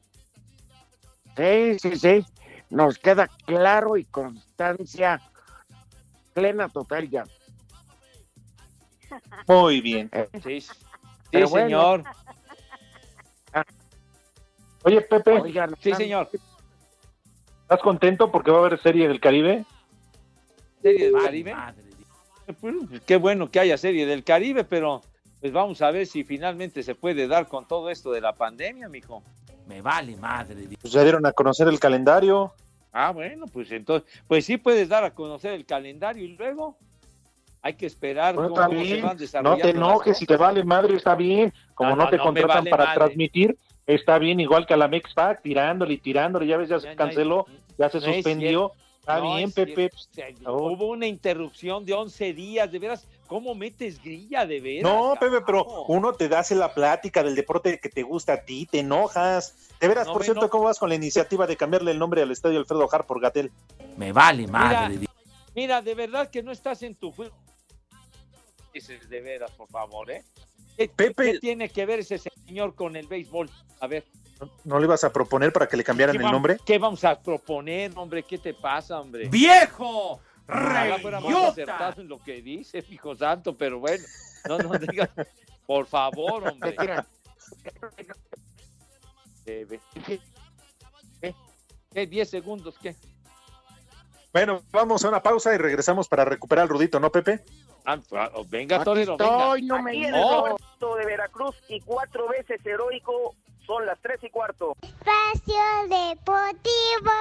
Sí, 1.35 1.77
sí, 1.79 1.95
sí. 1.97 2.25
Nos 2.69 2.97
queda 2.97 3.27
claro 3.45 3.95
y 3.97 4.03
constancia 4.05 5.21
plena 6.33 6.69
total 6.69 7.09
ya. 7.09 7.23
Muy 9.47 9.81
bien. 9.81 10.11
Sí, 10.43 10.61
sí 10.61 10.69
bueno. 11.31 11.47
señor. 11.47 12.03
Oye, 14.83 15.01
Pepe, 15.01 15.41
Oigan, 15.41 15.75
Sí, 15.81 15.93
señor. 15.93 16.29
¿estás 17.61 17.81
contento 17.81 18.31
porque 18.31 18.51
va 18.51 18.57
a 18.57 18.59
haber 18.61 18.81
serie 18.81 19.07
del 19.07 19.19
Caribe? 19.19 19.65
¿Serie 20.91 21.11
del 21.11 21.21
Caribe? 21.21 21.55
Pues, 22.61 22.75
qué 23.05 23.17
bueno 23.17 23.51
que 23.51 23.59
haya 23.59 23.77
serie 23.77 24.05
del 24.05 24.23
Caribe, 24.23 24.63
pero 24.63 25.01
pues 25.41 25.51
vamos 25.51 25.81
a 25.81 25.91
ver 25.91 26.07
si 26.07 26.23
finalmente 26.23 26.81
se 26.81 26.95
puede 26.95 27.27
dar 27.27 27.47
con 27.47 27.67
todo 27.67 27.89
esto 27.89 28.11
de 28.11 28.21
la 28.21 28.33
pandemia, 28.33 28.87
mijo. 28.89 29.21
Me 29.67 29.81
vale 29.81 30.15
madre. 30.15 30.67
Pues 30.81 30.93
ya 30.93 31.03
dieron 31.03 31.25
a 31.25 31.33
conocer 31.33 31.67
el 31.67 31.79
calendario. 31.79 32.53
Ah, 32.93 33.11
bueno, 33.11 33.45
pues 33.47 33.71
entonces, 33.71 34.09
pues 34.27 34.45
sí 34.45 34.57
puedes 34.57 34.87
dar 34.87 35.03
a 35.03 35.13
conocer 35.13 35.53
el 35.53 35.65
calendario 35.65 36.23
y 36.23 36.37
luego 36.37 36.77
hay 37.61 37.73
que 37.73 37.85
esperar 37.85 38.33
Bueno, 38.35 38.55
cómo, 38.55 38.85
se 38.85 39.01
van 39.01 39.17
No 39.43 39.57
te 39.57 39.69
enojes, 39.71 40.17
si 40.17 40.25
te 40.25 40.37
vale 40.37 40.63
madre, 40.63 40.95
está 40.95 41.15
bien. 41.15 41.53
Como 41.75 41.91
No, 41.91 41.95
no, 41.97 42.03
no, 42.05 42.09
te 42.09 42.17
no 42.17 42.23
contratan 42.23 42.57
vale 42.59 42.69
para 42.71 42.85
madre. 42.85 42.97
transmitir, 42.97 43.57
está 43.85 44.17
bien, 44.19 44.39
igual 44.39 44.65
que 44.65 44.73
a 44.73 44.77
la 44.77 44.87
Mexpac, 44.87 45.41
tirándole 45.41 45.95
y 45.95 45.97
tirándole. 45.97 46.47
Ya 46.47 46.57
ves, 46.57 46.69
ya 46.69 46.79
se 46.79 46.95
canceló, 46.95 47.45
ya 47.77 47.89
se 47.89 47.99
suspendió. 47.99 48.71
Está 49.07 49.19
No, 49.19 49.35
bien, 49.35 49.47
es 49.47 49.53
Pepe. 49.55 49.73
cierto. 49.73 49.97
O 49.97 50.13
sea, 50.13 50.51
Hubo 50.51 50.87
una 50.89 51.07
interrupción 51.07 51.85
de 51.85 51.93
11 51.93 52.33
días, 52.33 52.69
de 52.69 52.77
veras, 52.77 53.07
¿cómo 53.27 53.55
metes 53.55 54.03
grilla 54.03 54.45
de 54.45 54.59
veras? 54.59 54.83
No? 54.91 55.13
Pepe, 55.17 55.39
pero 55.45 55.85
uno 55.87 56.11
te 56.11 56.25
hace 56.35 56.55
la 56.55 56.73
plática 56.73 57.23
del 57.23 57.33
deporte 57.33 57.79
que 57.79 57.87
te 57.87 58.03
gusta 58.03 58.33
a 58.33 58.41
ti, 58.43 58.65
te 58.69 58.79
enojas. 58.79 59.69
De 59.79 59.87
veras, 59.87 60.07
No, 60.07 60.13
por 60.13 60.25
cierto. 60.25 60.49
¿cómo 60.49 60.65
vas 60.65 60.77
con 60.77 60.89
la 60.89 60.95
iniciativa 60.95 61.47
de 61.47 61.55
cambiarle 61.55 61.91
el 61.91 61.99
nombre 61.99 62.21
al 62.21 62.31
estadio 62.31 62.59
Alfredo 62.59 62.89
Har 62.91 63.05
por 63.05 63.21
Gatel? 63.21 63.49
Me 63.95 64.11
vale 64.11 64.39
Mira, 64.45 64.51
madre. 64.51 65.07
mira, 65.55 65.81
de 65.81 65.95
verdad 65.95 66.29
que 66.29 66.43
no 66.43 66.51
estás 66.51 66.83
en 66.83 66.93
tu 66.93 67.13
juego. 67.13 67.33
Dices, 68.73 69.07
de 69.09 69.21
veras, 69.21 69.51
por 69.51 69.69
favor, 69.69 70.11
¿eh? 70.11 70.25
¿Qué, 70.77 70.87
Pepe. 70.89 71.33
qué 71.33 71.39
tiene 71.39 71.69
que 71.69 71.85
ver 71.85 71.99
ese 71.99 72.19
señor 72.19 72.75
con 72.75 72.95
el 72.95 73.07
béisbol? 73.07 73.49
A 73.79 73.87
ver. 73.87 74.05
¿No 74.63 74.77
le 74.77 74.85
ibas 74.85 75.03
a 75.03 75.11
proponer 75.11 75.51
para 75.51 75.67
que 75.67 75.75
le 75.75 75.83
cambiaran 75.83 76.15
¿qué 76.15 76.23
el 76.23 76.31
nombre? 76.31 76.57
¿Qué 76.63 76.77
vamos 76.77 77.03
a 77.03 77.19
proponer, 77.19 77.91
hombre? 77.95 78.21
¿Qué 78.21 78.37
te 78.37 78.53
pasa, 78.53 78.99
hombre? 79.01 79.27
¡Viejo! 79.29 80.21
Ojalá 80.47 80.95
acertado 81.47 82.01
en 82.01 82.07
lo 82.07 82.19
que 82.19 82.41
dice, 82.41 82.83
hijo 82.89 83.15
santo, 83.15 83.57
pero 83.57 83.79
bueno, 83.79 84.03
no 84.47 84.57
nos 84.59 84.79
digas, 84.87 85.09
por 85.65 85.87
favor, 85.87 86.47
hombre. 86.47 86.75
¿Qué? 89.43 89.69
¿10 91.93 92.25
segundos? 92.25 92.75
¿Qué? 92.81 92.95
Bueno, 94.37 94.61
vamos 94.71 95.03
a 95.03 95.09
una 95.09 95.23
pausa 95.23 95.55
y 95.55 95.57
regresamos 95.57 96.07
para 96.07 96.23
recuperar 96.23 96.61
al 96.61 96.69
Rudito, 96.69 96.99
¿no, 96.99 97.09
Pepe? 97.11 97.39
Ah, 97.83 97.97
ah, 98.11 98.29
venga, 98.47 98.75
Aquí 98.75 98.85
Torero, 98.85 99.13
estoy, 99.13 99.61
venga. 99.61 99.77
no 99.77 99.81
me 99.81 99.89
Aquí 99.89 100.11
No. 100.11 100.95
de 100.95 101.05
Veracruz 101.07 101.55
y 101.69 101.79
cuatro 101.81 102.27
veces 102.27 102.63
heroico 102.63 103.33
son 103.65 103.87
las 103.87 103.97
tres 103.99 104.19
y 104.23 104.29
cuarto. 104.29 104.75
Espacio 104.83 105.55
Deportivo. 105.89 107.11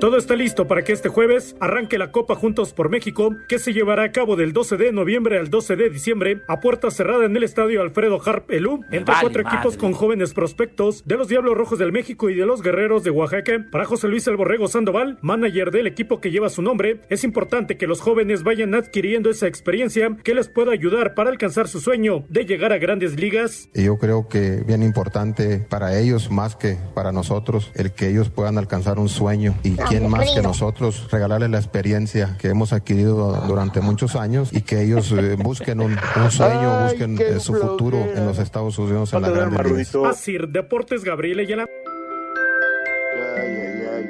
Todo 0.00 0.16
está 0.16 0.36
listo 0.36 0.68
para 0.68 0.84
que 0.84 0.92
este 0.92 1.08
jueves 1.08 1.56
arranque 1.58 1.98
la 1.98 2.12
Copa 2.12 2.36
Juntos 2.36 2.72
por 2.72 2.88
México, 2.88 3.34
que 3.48 3.58
se 3.58 3.72
llevará 3.72 4.04
a 4.04 4.12
cabo 4.12 4.36
del 4.36 4.52
12 4.52 4.76
de 4.76 4.92
noviembre 4.92 5.40
al 5.40 5.50
12 5.50 5.74
de 5.74 5.90
diciembre 5.90 6.42
a 6.46 6.60
puerta 6.60 6.92
cerrada 6.92 7.24
en 7.24 7.36
el 7.36 7.42
estadio 7.42 7.82
Alfredo 7.82 8.20
Harp 8.24 8.48
Elú, 8.52 8.84
entre 8.92 9.12
vale 9.12 9.22
cuatro 9.22 9.42
equipos 9.42 9.76
con 9.76 9.94
jóvenes 9.94 10.34
prospectos 10.34 11.02
de 11.04 11.16
los 11.16 11.26
Diablos 11.26 11.56
Rojos 11.56 11.80
del 11.80 11.90
México 11.90 12.30
y 12.30 12.36
de 12.36 12.46
los 12.46 12.62
Guerreros 12.62 13.02
de 13.02 13.10
Oaxaca. 13.10 13.66
Para 13.72 13.86
José 13.86 14.06
Luis 14.06 14.24
El 14.28 14.36
Borrego 14.36 14.68
Sandoval, 14.68 15.18
manager 15.20 15.72
del 15.72 15.88
equipo 15.88 16.20
que 16.20 16.30
lleva 16.30 16.48
su 16.48 16.62
nombre, 16.62 17.00
es 17.08 17.24
importante 17.24 17.76
que 17.76 17.88
los 17.88 18.00
jóvenes 18.00 18.44
vayan 18.44 18.76
adquiriendo 18.76 19.30
esa 19.30 19.48
experiencia 19.48 20.16
que 20.22 20.32
les 20.32 20.48
pueda 20.48 20.70
ayudar 20.70 21.14
para 21.14 21.30
alcanzar 21.30 21.66
su 21.66 21.80
sueño 21.80 22.24
de 22.28 22.44
llegar 22.44 22.72
a 22.72 22.78
grandes 22.78 23.18
ligas. 23.18 23.68
Y 23.74 23.86
yo 23.86 23.98
creo 23.98 24.28
que 24.28 24.62
bien 24.64 24.84
importante 24.84 25.58
para 25.58 25.98
ellos 25.98 26.30
más 26.30 26.54
que 26.54 26.76
para 26.94 27.10
nosotros 27.10 27.72
el 27.74 27.90
que 27.90 28.10
ellos 28.10 28.30
puedan 28.30 28.58
alcanzar 28.58 29.00
un 29.00 29.08
sueño 29.08 29.56
y 29.64 29.76
quién 29.88 30.08
más 30.08 30.30
que 30.30 30.42
nosotros 30.42 31.08
regalarles 31.10 31.50
la 31.50 31.58
experiencia 31.58 32.36
que 32.38 32.48
hemos 32.48 32.72
adquirido 32.72 33.32
durante 33.46 33.80
muchos 33.80 34.16
años 34.16 34.50
y 34.52 34.62
que 34.62 34.82
ellos 34.82 35.12
eh, 35.12 35.36
busquen 35.38 35.80
un, 35.80 35.96
un 36.16 36.30
sueño, 36.30 36.78
Ay, 36.78 36.84
busquen 36.84 37.18
eh, 37.20 37.40
su 37.40 37.54
futuro 37.54 37.98
en 38.14 38.26
los 38.26 38.38
Estados 38.38 38.78
Unidos 38.78 39.12
en 39.12 39.22
la 39.22 39.30
grandes 39.30 39.92
ligas. 39.92 39.94
Así, 40.10 40.36
Deportes 40.48 41.04
Gabriel 41.04 41.40
Ayala. 41.40 41.66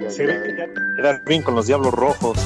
Se 0.09 0.25
ve 0.25 0.43
que 0.43 0.57
ya 0.57 0.67
quedar 0.97 1.23
bien 1.27 1.43
con 1.43 1.55
los 1.55 1.67
Diablos 1.67 1.93
Rojos. 1.93 2.39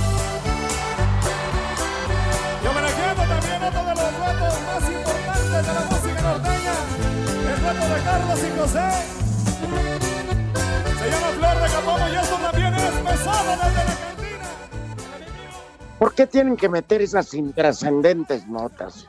¿Por 16.02 16.16
qué 16.16 16.26
tienen 16.26 16.56
que 16.56 16.68
meter 16.68 17.00
esas 17.00 17.32
intrascendentes 17.32 18.48
notas? 18.48 19.06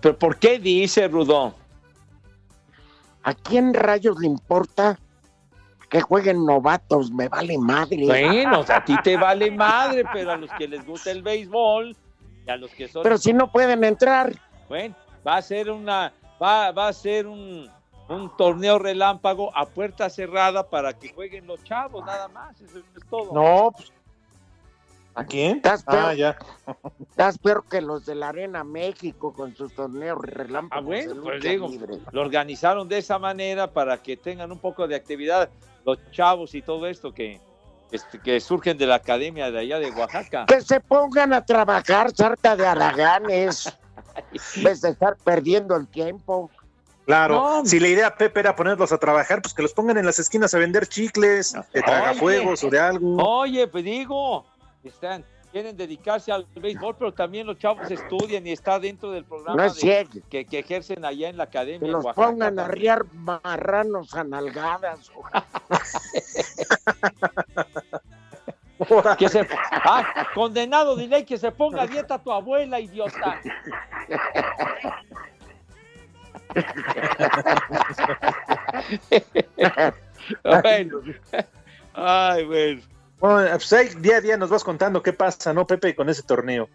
¿Pero 0.00 0.16
por 0.16 0.38
qué 0.38 0.60
dice, 0.60 1.08
Rudo? 1.08 1.52
¿A 3.24 3.34
quién 3.34 3.74
rayos 3.74 4.16
le 4.20 4.28
importa 4.28 4.96
que 5.90 6.00
jueguen 6.00 6.46
novatos? 6.46 7.10
Me 7.10 7.28
vale 7.28 7.58
madre. 7.58 8.06
Bueno, 8.06 8.60
o 8.60 8.62
sea, 8.62 8.76
a 8.76 8.84
ti 8.84 8.94
te 9.02 9.16
vale 9.16 9.50
madre, 9.50 10.04
pero 10.12 10.30
a 10.30 10.36
los 10.36 10.48
que 10.52 10.68
les 10.68 10.86
gusta 10.86 11.10
el 11.10 11.24
béisbol 11.24 11.96
y 12.46 12.48
a 12.48 12.56
los 12.56 12.70
que 12.70 12.86
son... 12.86 13.02
Pero 13.02 13.18
si 13.18 13.32
no 13.32 13.50
pueden 13.50 13.82
entrar. 13.82 14.32
Bueno, 14.68 14.94
va 15.26 15.38
a 15.38 15.42
ser 15.42 15.68
una... 15.68 16.12
Va, 16.40 16.70
va 16.70 16.86
a 16.86 16.92
ser 16.92 17.26
un, 17.26 17.68
un 18.08 18.36
torneo 18.36 18.78
relámpago 18.78 19.50
a 19.52 19.66
puerta 19.66 20.08
cerrada 20.08 20.70
para 20.70 20.92
que 20.92 21.12
jueguen 21.12 21.48
los 21.48 21.64
chavos, 21.64 22.06
nada 22.06 22.28
más, 22.28 22.60
eso 22.60 22.78
es 22.78 23.06
todo. 23.10 23.32
No, 23.32 23.72
pues, 23.72 23.90
¿a 25.16 25.24
quién? 25.24 25.56
Estás 25.56 25.82
peor, 25.82 26.04
Ah, 26.04 26.14
ya. 26.14 26.36
estás 27.10 27.38
peor 27.38 27.64
que 27.68 27.80
los 27.80 28.06
de 28.06 28.14
la 28.14 28.28
Arena 28.28 28.62
México 28.62 29.32
con 29.32 29.56
sus 29.56 29.74
torneos 29.74 30.18
relámpagos. 30.22 30.84
Ah, 30.84 30.86
bueno, 30.86 31.22
pues 31.22 31.36
lucha 31.36 31.48
digo, 31.48 31.68
libre. 31.68 31.98
lo 32.12 32.20
organizaron 32.20 32.88
de 32.88 32.98
esa 32.98 33.18
manera 33.18 33.72
para 33.72 33.96
que 34.02 34.16
tengan 34.16 34.52
un 34.52 34.58
poco 34.58 34.86
de 34.86 34.94
actividad 34.94 35.48
los 35.84 35.98
chavos 36.12 36.54
y 36.54 36.62
todo 36.62 36.86
esto 36.86 37.12
que, 37.14 37.40
este, 37.90 38.18
que 38.20 38.40
surgen 38.40 38.76
de 38.78 38.86
la 38.86 38.96
academia 38.96 39.50
de 39.50 39.58
allá 39.60 39.78
de 39.78 39.90
Oaxaca. 39.90 40.46
Que 40.46 40.60
se 40.60 40.80
pongan 40.80 41.32
a 41.32 41.44
trabajar, 41.44 42.10
sarta 42.14 42.54
de 42.56 42.66
araganes. 42.66 43.72
en 44.56 44.62
vez 44.62 44.80
de 44.80 44.90
estar 44.90 45.16
perdiendo 45.24 45.76
el 45.76 45.86
tiempo. 45.88 46.50
Claro, 47.04 47.62
si 47.64 47.78
la 47.78 47.86
idea, 47.86 48.16
Pepe, 48.16 48.40
era 48.40 48.56
ponerlos 48.56 48.90
a 48.90 48.98
trabajar, 48.98 49.40
pues 49.40 49.54
que 49.54 49.62
los 49.62 49.72
pongan 49.72 49.96
en 49.96 50.04
las 50.04 50.18
esquinas 50.18 50.52
a 50.54 50.58
vender 50.58 50.88
chicles, 50.88 51.54
de 51.72 51.80
tragafuegos 51.82 52.64
o 52.64 52.68
de 52.70 52.80
algo. 52.80 53.16
Oye, 53.22 53.68
pues 53.68 53.84
digo, 53.84 54.44
están, 54.88 55.24
quieren 55.52 55.76
dedicarse 55.76 56.32
al 56.32 56.46
béisbol, 56.54 56.96
pero 56.98 57.12
también 57.12 57.46
los 57.46 57.58
chavos 57.58 57.90
estudian 57.90 58.46
y 58.46 58.52
está 58.52 58.78
dentro 58.78 59.10
del 59.10 59.24
programa 59.24 59.66
No 59.66 59.72
de- 59.74 60.08
que, 60.28 60.44
que 60.44 60.58
ejercen 60.58 61.04
allá 61.04 61.28
en 61.28 61.36
la 61.36 61.44
academia. 61.44 61.80
Que 61.80 61.88
los 61.88 62.04
Oaxaca 62.04 62.28
pongan 62.28 62.58
a 62.58 62.68
riar 62.68 63.04
marranos 63.12 64.14
a 64.14 64.24
nalgadas. 64.24 65.10
Que 69.18 69.30
se, 69.30 69.48
ah, 69.72 70.28
condenado, 70.34 70.96
dile 70.96 71.24
que 71.24 71.38
se 71.38 71.50
ponga 71.50 71.84
a 71.84 71.86
dieta 71.86 72.18
tu 72.22 72.30
abuela, 72.30 72.78
idiota. 72.78 73.40
bueno. 80.62 81.00
Ay, 81.94 82.44
bueno. 82.44 82.82
Bueno, 83.18 83.50
pues 83.52 83.72
ahí 83.72 83.88
día 84.00 84.16
a 84.16 84.20
día 84.20 84.36
nos 84.36 84.50
vas 84.50 84.62
contando 84.62 85.02
qué 85.02 85.12
pasa, 85.12 85.52
¿no, 85.52 85.66
Pepe, 85.66 85.94
con 85.94 86.08
ese 86.08 86.22
torneo? 86.22 86.68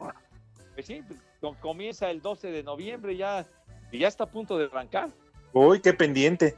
Pues 0.73 0.85
sí, 0.85 1.03
com- 1.39 1.55
comienza 1.59 2.09
el 2.09 2.21
12 2.21 2.47
de 2.51 2.63
noviembre, 2.63 3.15
ya, 3.15 3.45
y 3.91 3.99
ya 3.99 4.07
está 4.07 4.23
a 4.23 4.27
punto 4.29 4.57
de 4.57 4.65
arrancar. 4.65 5.09
Uy, 5.53 5.79
qué 5.81 5.93
pendiente. 5.93 6.55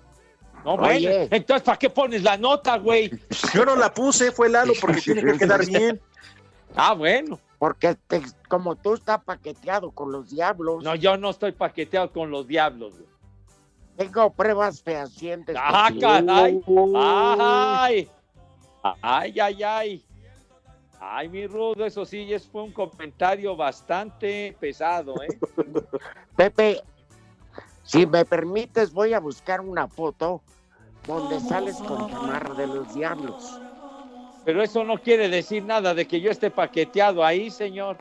No, 0.64 0.76
Oye. 0.76 1.28
entonces, 1.32 1.64
¿para 1.66 1.78
qué 1.78 1.90
pones 1.90 2.24
la 2.24 2.38
nota, 2.38 2.78
güey? 2.78 3.12
Yo 3.54 3.66
no 3.66 3.76
la 3.76 3.94
puse, 3.94 4.32
fue 4.32 4.48
Lalo, 4.50 4.74
porque 4.80 5.02
tiene 5.02 5.24
que 5.24 5.38
quedar 5.38 5.66
bien. 5.66 6.00
Ah, 6.76 6.94
bueno. 6.94 7.40
Porque 7.60 7.96
te- 8.08 8.22
como 8.48 8.76
tú 8.76 8.94
estás 8.94 9.22
paqueteado 9.24 9.92
con 9.92 10.12
los 10.12 10.30
diablos. 10.30 10.84
No, 10.84 10.96
yo 10.96 11.18
no 11.18 11.30
estoy 11.32 11.52
paqueteado 11.52 12.12
con 12.12 12.32
los 12.32 12.48
diablos, 12.48 12.94
güey. 12.98 13.10
Tengo 13.98 14.32
pruebas 14.32 14.82
fehacientes. 14.82 15.56
¡Ah, 15.60 15.90
caray! 16.00 16.62
Uy. 16.66 16.94
¡Ay! 16.98 18.10
¡Ay, 19.02 19.40
ay, 19.40 19.64
ay! 19.64 20.06
Ay, 21.00 21.30
mi 21.30 21.48
rudo, 21.48 21.86
eso 21.86 22.06
sí, 22.06 22.34
es, 22.34 22.48
fue 22.48 22.64
un 22.64 22.72
comentario 22.72 23.56
bastante 23.56 24.56
pesado, 24.60 25.16
¿eh? 25.22 25.28
Pepe, 26.36 26.82
si 27.84 28.06
me 28.06 28.24
permites, 28.26 28.94
voy 28.94 29.14
a 29.14 29.20
buscar 29.20 29.62
una 29.62 29.88
foto 29.88 30.42
donde 31.06 31.40
sales 31.42 31.78
con 31.78 32.10
chamarra 32.10 32.54
de 32.56 32.68
los 32.68 32.94
diablos. 32.94 33.60
Pero 34.46 34.64
eso 34.64 34.84
no 34.84 34.98
quiere 34.98 35.30
decir 35.30 35.64
nada 35.64 35.94
de 35.94 36.08
que 36.08 36.22
yo 36.22 36.32
esté 36.32 36.50
paqueteado 36.52 37.24
ahí, 37.24 37.52
señor. 37.52 37.98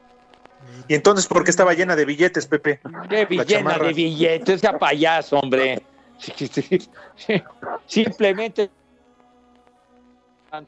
Y 0.87 0.95
entonces, 0.95 1.27
¿por 1.27 1.43
qué 1.45 1.51
estaba 1.51 1.75
llena 1.75 1.97
de 1.97 2.05
billetes, 2.05 2.47
Pepe? 2.47 2.81
¡Qué 3.09 3.27
llena 3.47 3.79
de 3.79 3.93
billetes! 3.93 4.61
¡Sea 4.61 4.79
payaso, 4.79 5.39
hombre! 5.39 5.83
Simplemente 7.87 8.71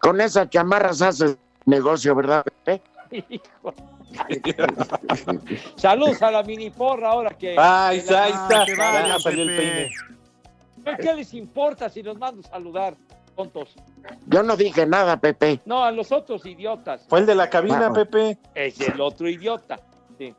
Con 0.01 0.21
esas 0.21 0.49
chamarras 0.51 1.03
haces 1.03 1.37
negocio, 1.67 2.15
¿verdad, 2.15 2.45
Pepe? 2.65 2.83
Hijo. 3.29 3.75
Saludos 5.77 6.23
a 6.23 6.31
la 6.31 6.43
mini 6.43 6.71
porra 6.71 7.11
ahora 7.11 7.31
que. 7.31 7.57
Ay, 7.59 8.03
que 8.03 8.11
la- 8.13 8.23
ahí 8.25 8.33
está. 8.33 8.65
que 8.65 8.75
vaya, 8.77 9.17
Pepe. 9.23 9.91
¿Qué 11.01 11.15
les 11.15 11.35
importa 11.35 11.89
si 11.89 12.03
los 12.03 12.19
mando 12.19 12.41
a 12.47 12.51
saludar, 12.51 12.95
tontos? 13.37 13.75
Yo 14.27 14.43
no 14.43 14.57
dije 14.57 14.87
nada, 14.87 15.17
Pepe. 15.19 15.61
No, 15.65 15.83
a 15.85 15.91
los 15.91 16.13
otros 16.13 16.45
idiotas. 16.47 17.07
Fue 17.09 17.21
el 17.21 17.27
de 17.27 17.35
la 17.35 17.49
cabina, 17.51 17.89
Bueno. 17.89 17.95
Pepe. 17.95 18.39
Es 18.55 18.81
el 18.81 19.01
otro 19.01 19.29
idiota. 19.29 19.81
Sí. 20.19 20.35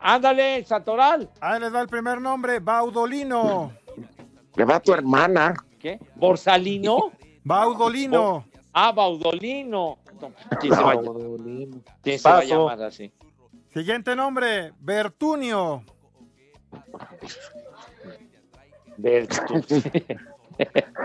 Ándale, 0.00 0.64
Santoral. 0.64 1.28
Ahí 1.40 1.60
les 1.60 1.72
va 1.72 1.80
el 1.80 1.88
primer 1.88 2.20
nombre, 2.20 2.58
Baudolino. 2.58 3.72
Le 4.56 4.64
va 4.64 4.76
a 4.76 4.80
tu 4.80 4.92
hermana. 4.92 5.54
¿Qué? 5.82 5.98
¿Borsalino? 6.14 7.10
Baudolino. 7.42 8.44
Ah, 8.72 8.92
Baudolino. 8.92 9.98
No, 10.20 10.32
¿Quién 10.60 10.72
se 10.76 10.80
va, 10.80 10.94
quién 12.02 12.18
se 12.20 12.28
va 12.28 12.38
a 12.38 12.44
llamar 12.44 12.82
así? 12.84 13.12
Siguiente 13.74 14.14
nombre, 14.14 14.72
Bertunio. 14.78 15.82
Bertu- 18.96 20.06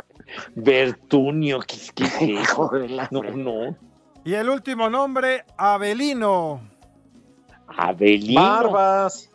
Bertunio, 0.55 1.59
¿qué, 1.61 1.77
qué 1.95 2.03
es 2.03 2.13
eso? 2.15 2.25
Hijo 2.25 2.69
de 2.69 2.89
la 2.89 3.07
No, 3.09 3.23
no. 3.23 3.75
Y 4.23 4.33
el 4.35 4.47
último 4.49 4.89
nombre, 4.91 5.43
Abelino. 5.57 6.61
Abelino. 7.67 8.39
Barbas. 8.41 9.31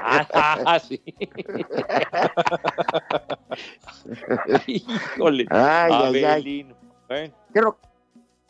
Ah, 0.00 0.26
ah, 0.66 0.78
sí. 0.78 1.02
Híjole. 4.66 5.46
Ay, 5.50 5.92
ay, 5.92 6.24
ay. 6.24 6.74
Bueno, 7.08 7.34
Creo, 7.52 7.78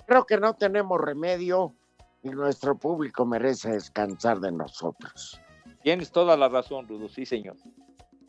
creo 0.06 0.24
que 0.24 0.38
no 0.38 0.54
tenemos 0.54 1.00
remedio 1.00 1.74
y 2.22 2.30
nuestro 2.30 2.76
público 2.76 3.26
merece 3.26 3.72
descansar 3.72 4.38
de 4.40 4.52
nosotros. 4.52 5.40
tienes 5.82 6.12
toda 6.12 6.36
la 6.36 6.48
razón, 6.48 6.86
Rudo, 6.86 7.08
sí, 7.08 7.26
señor. 7.26 7.56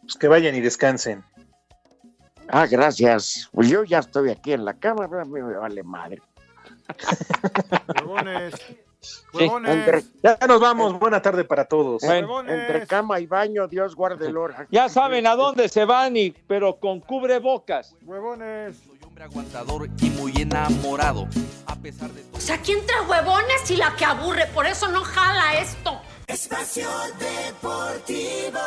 Pues 0.01 0.16
que 0.16 0.28
vayan 0.28 0.55
y 0.55 0.61
descansen. 0.61 1.24
Ah, 2.49 2.66
gracias. 2.68 3.49
Pues 3.53 3.70
yo 3.70 3.84
ya 3.84 3.99
estoy 3.99 4.32
aquí 4.32 4.53
en 4.53 4.66
la 4.66 4.74
cámara, 4.74 5.22
a 5.22 5.26
mí 5.26 5.39
me 5.41 5.55
vale 5.57 5.84
madre. 5.84 6.20
Sí, 9.04 9.43
entre-. 9.66 10.04
Ya 10.22 10.38
nos 10.47 10.60
vamos. 10.60 10.97
Buena 10.99 11.22
tarde 11.22 11.43
para 11.43 11.66
todos. 11.66 12.01
Bueno, 12.04 12.39
entre 12.41 12.88
cama 12.88 13.20
y 13.20 13.28
baño, 13.28 13.68
Dios 13.68 13.95
guarde 13.95 14.28
el 14.28 14.38
hora. 14.38 14.68
Ya 14.72 14.89
saben 14.89 15.28
a 15.28 15.36
dónde 15.36 15.70
se 15.70 15.86
van, 15.86 16.16
y, 16.18 16.32
pero 16.32 16.78
con 16.78 16.99
cubrebocas. 16.99 17.95
Huevones. 18.04 18.78
Soy 18.86 18.99
hombre 19.06 19.24
aguantador 19.26 19.89
y 20.01 20.10
muy 20.12 20.34
enamorado. 20.38 21.28
A 21.66 21.76
pesar 21.76 22.12
de 22.12 22.22
todo. 22.24 22.38
O 22.38 22.41
sea, 22.41 22.56
aquí 22.56 22.72
entre 22.72 22.99
huevones 23.01 23.70
y 23.70 23.76
la 23.76 23.95
que 23.95 24.06
aburre, 24.06 24.47
por 24.47 24.66
eso 24.66 24.88
no 24.88 25.04
jala 25.04 25.60
esto. 25.60 25.99
Espacio 26.28 26.88
Deportivo. 27.20 28.60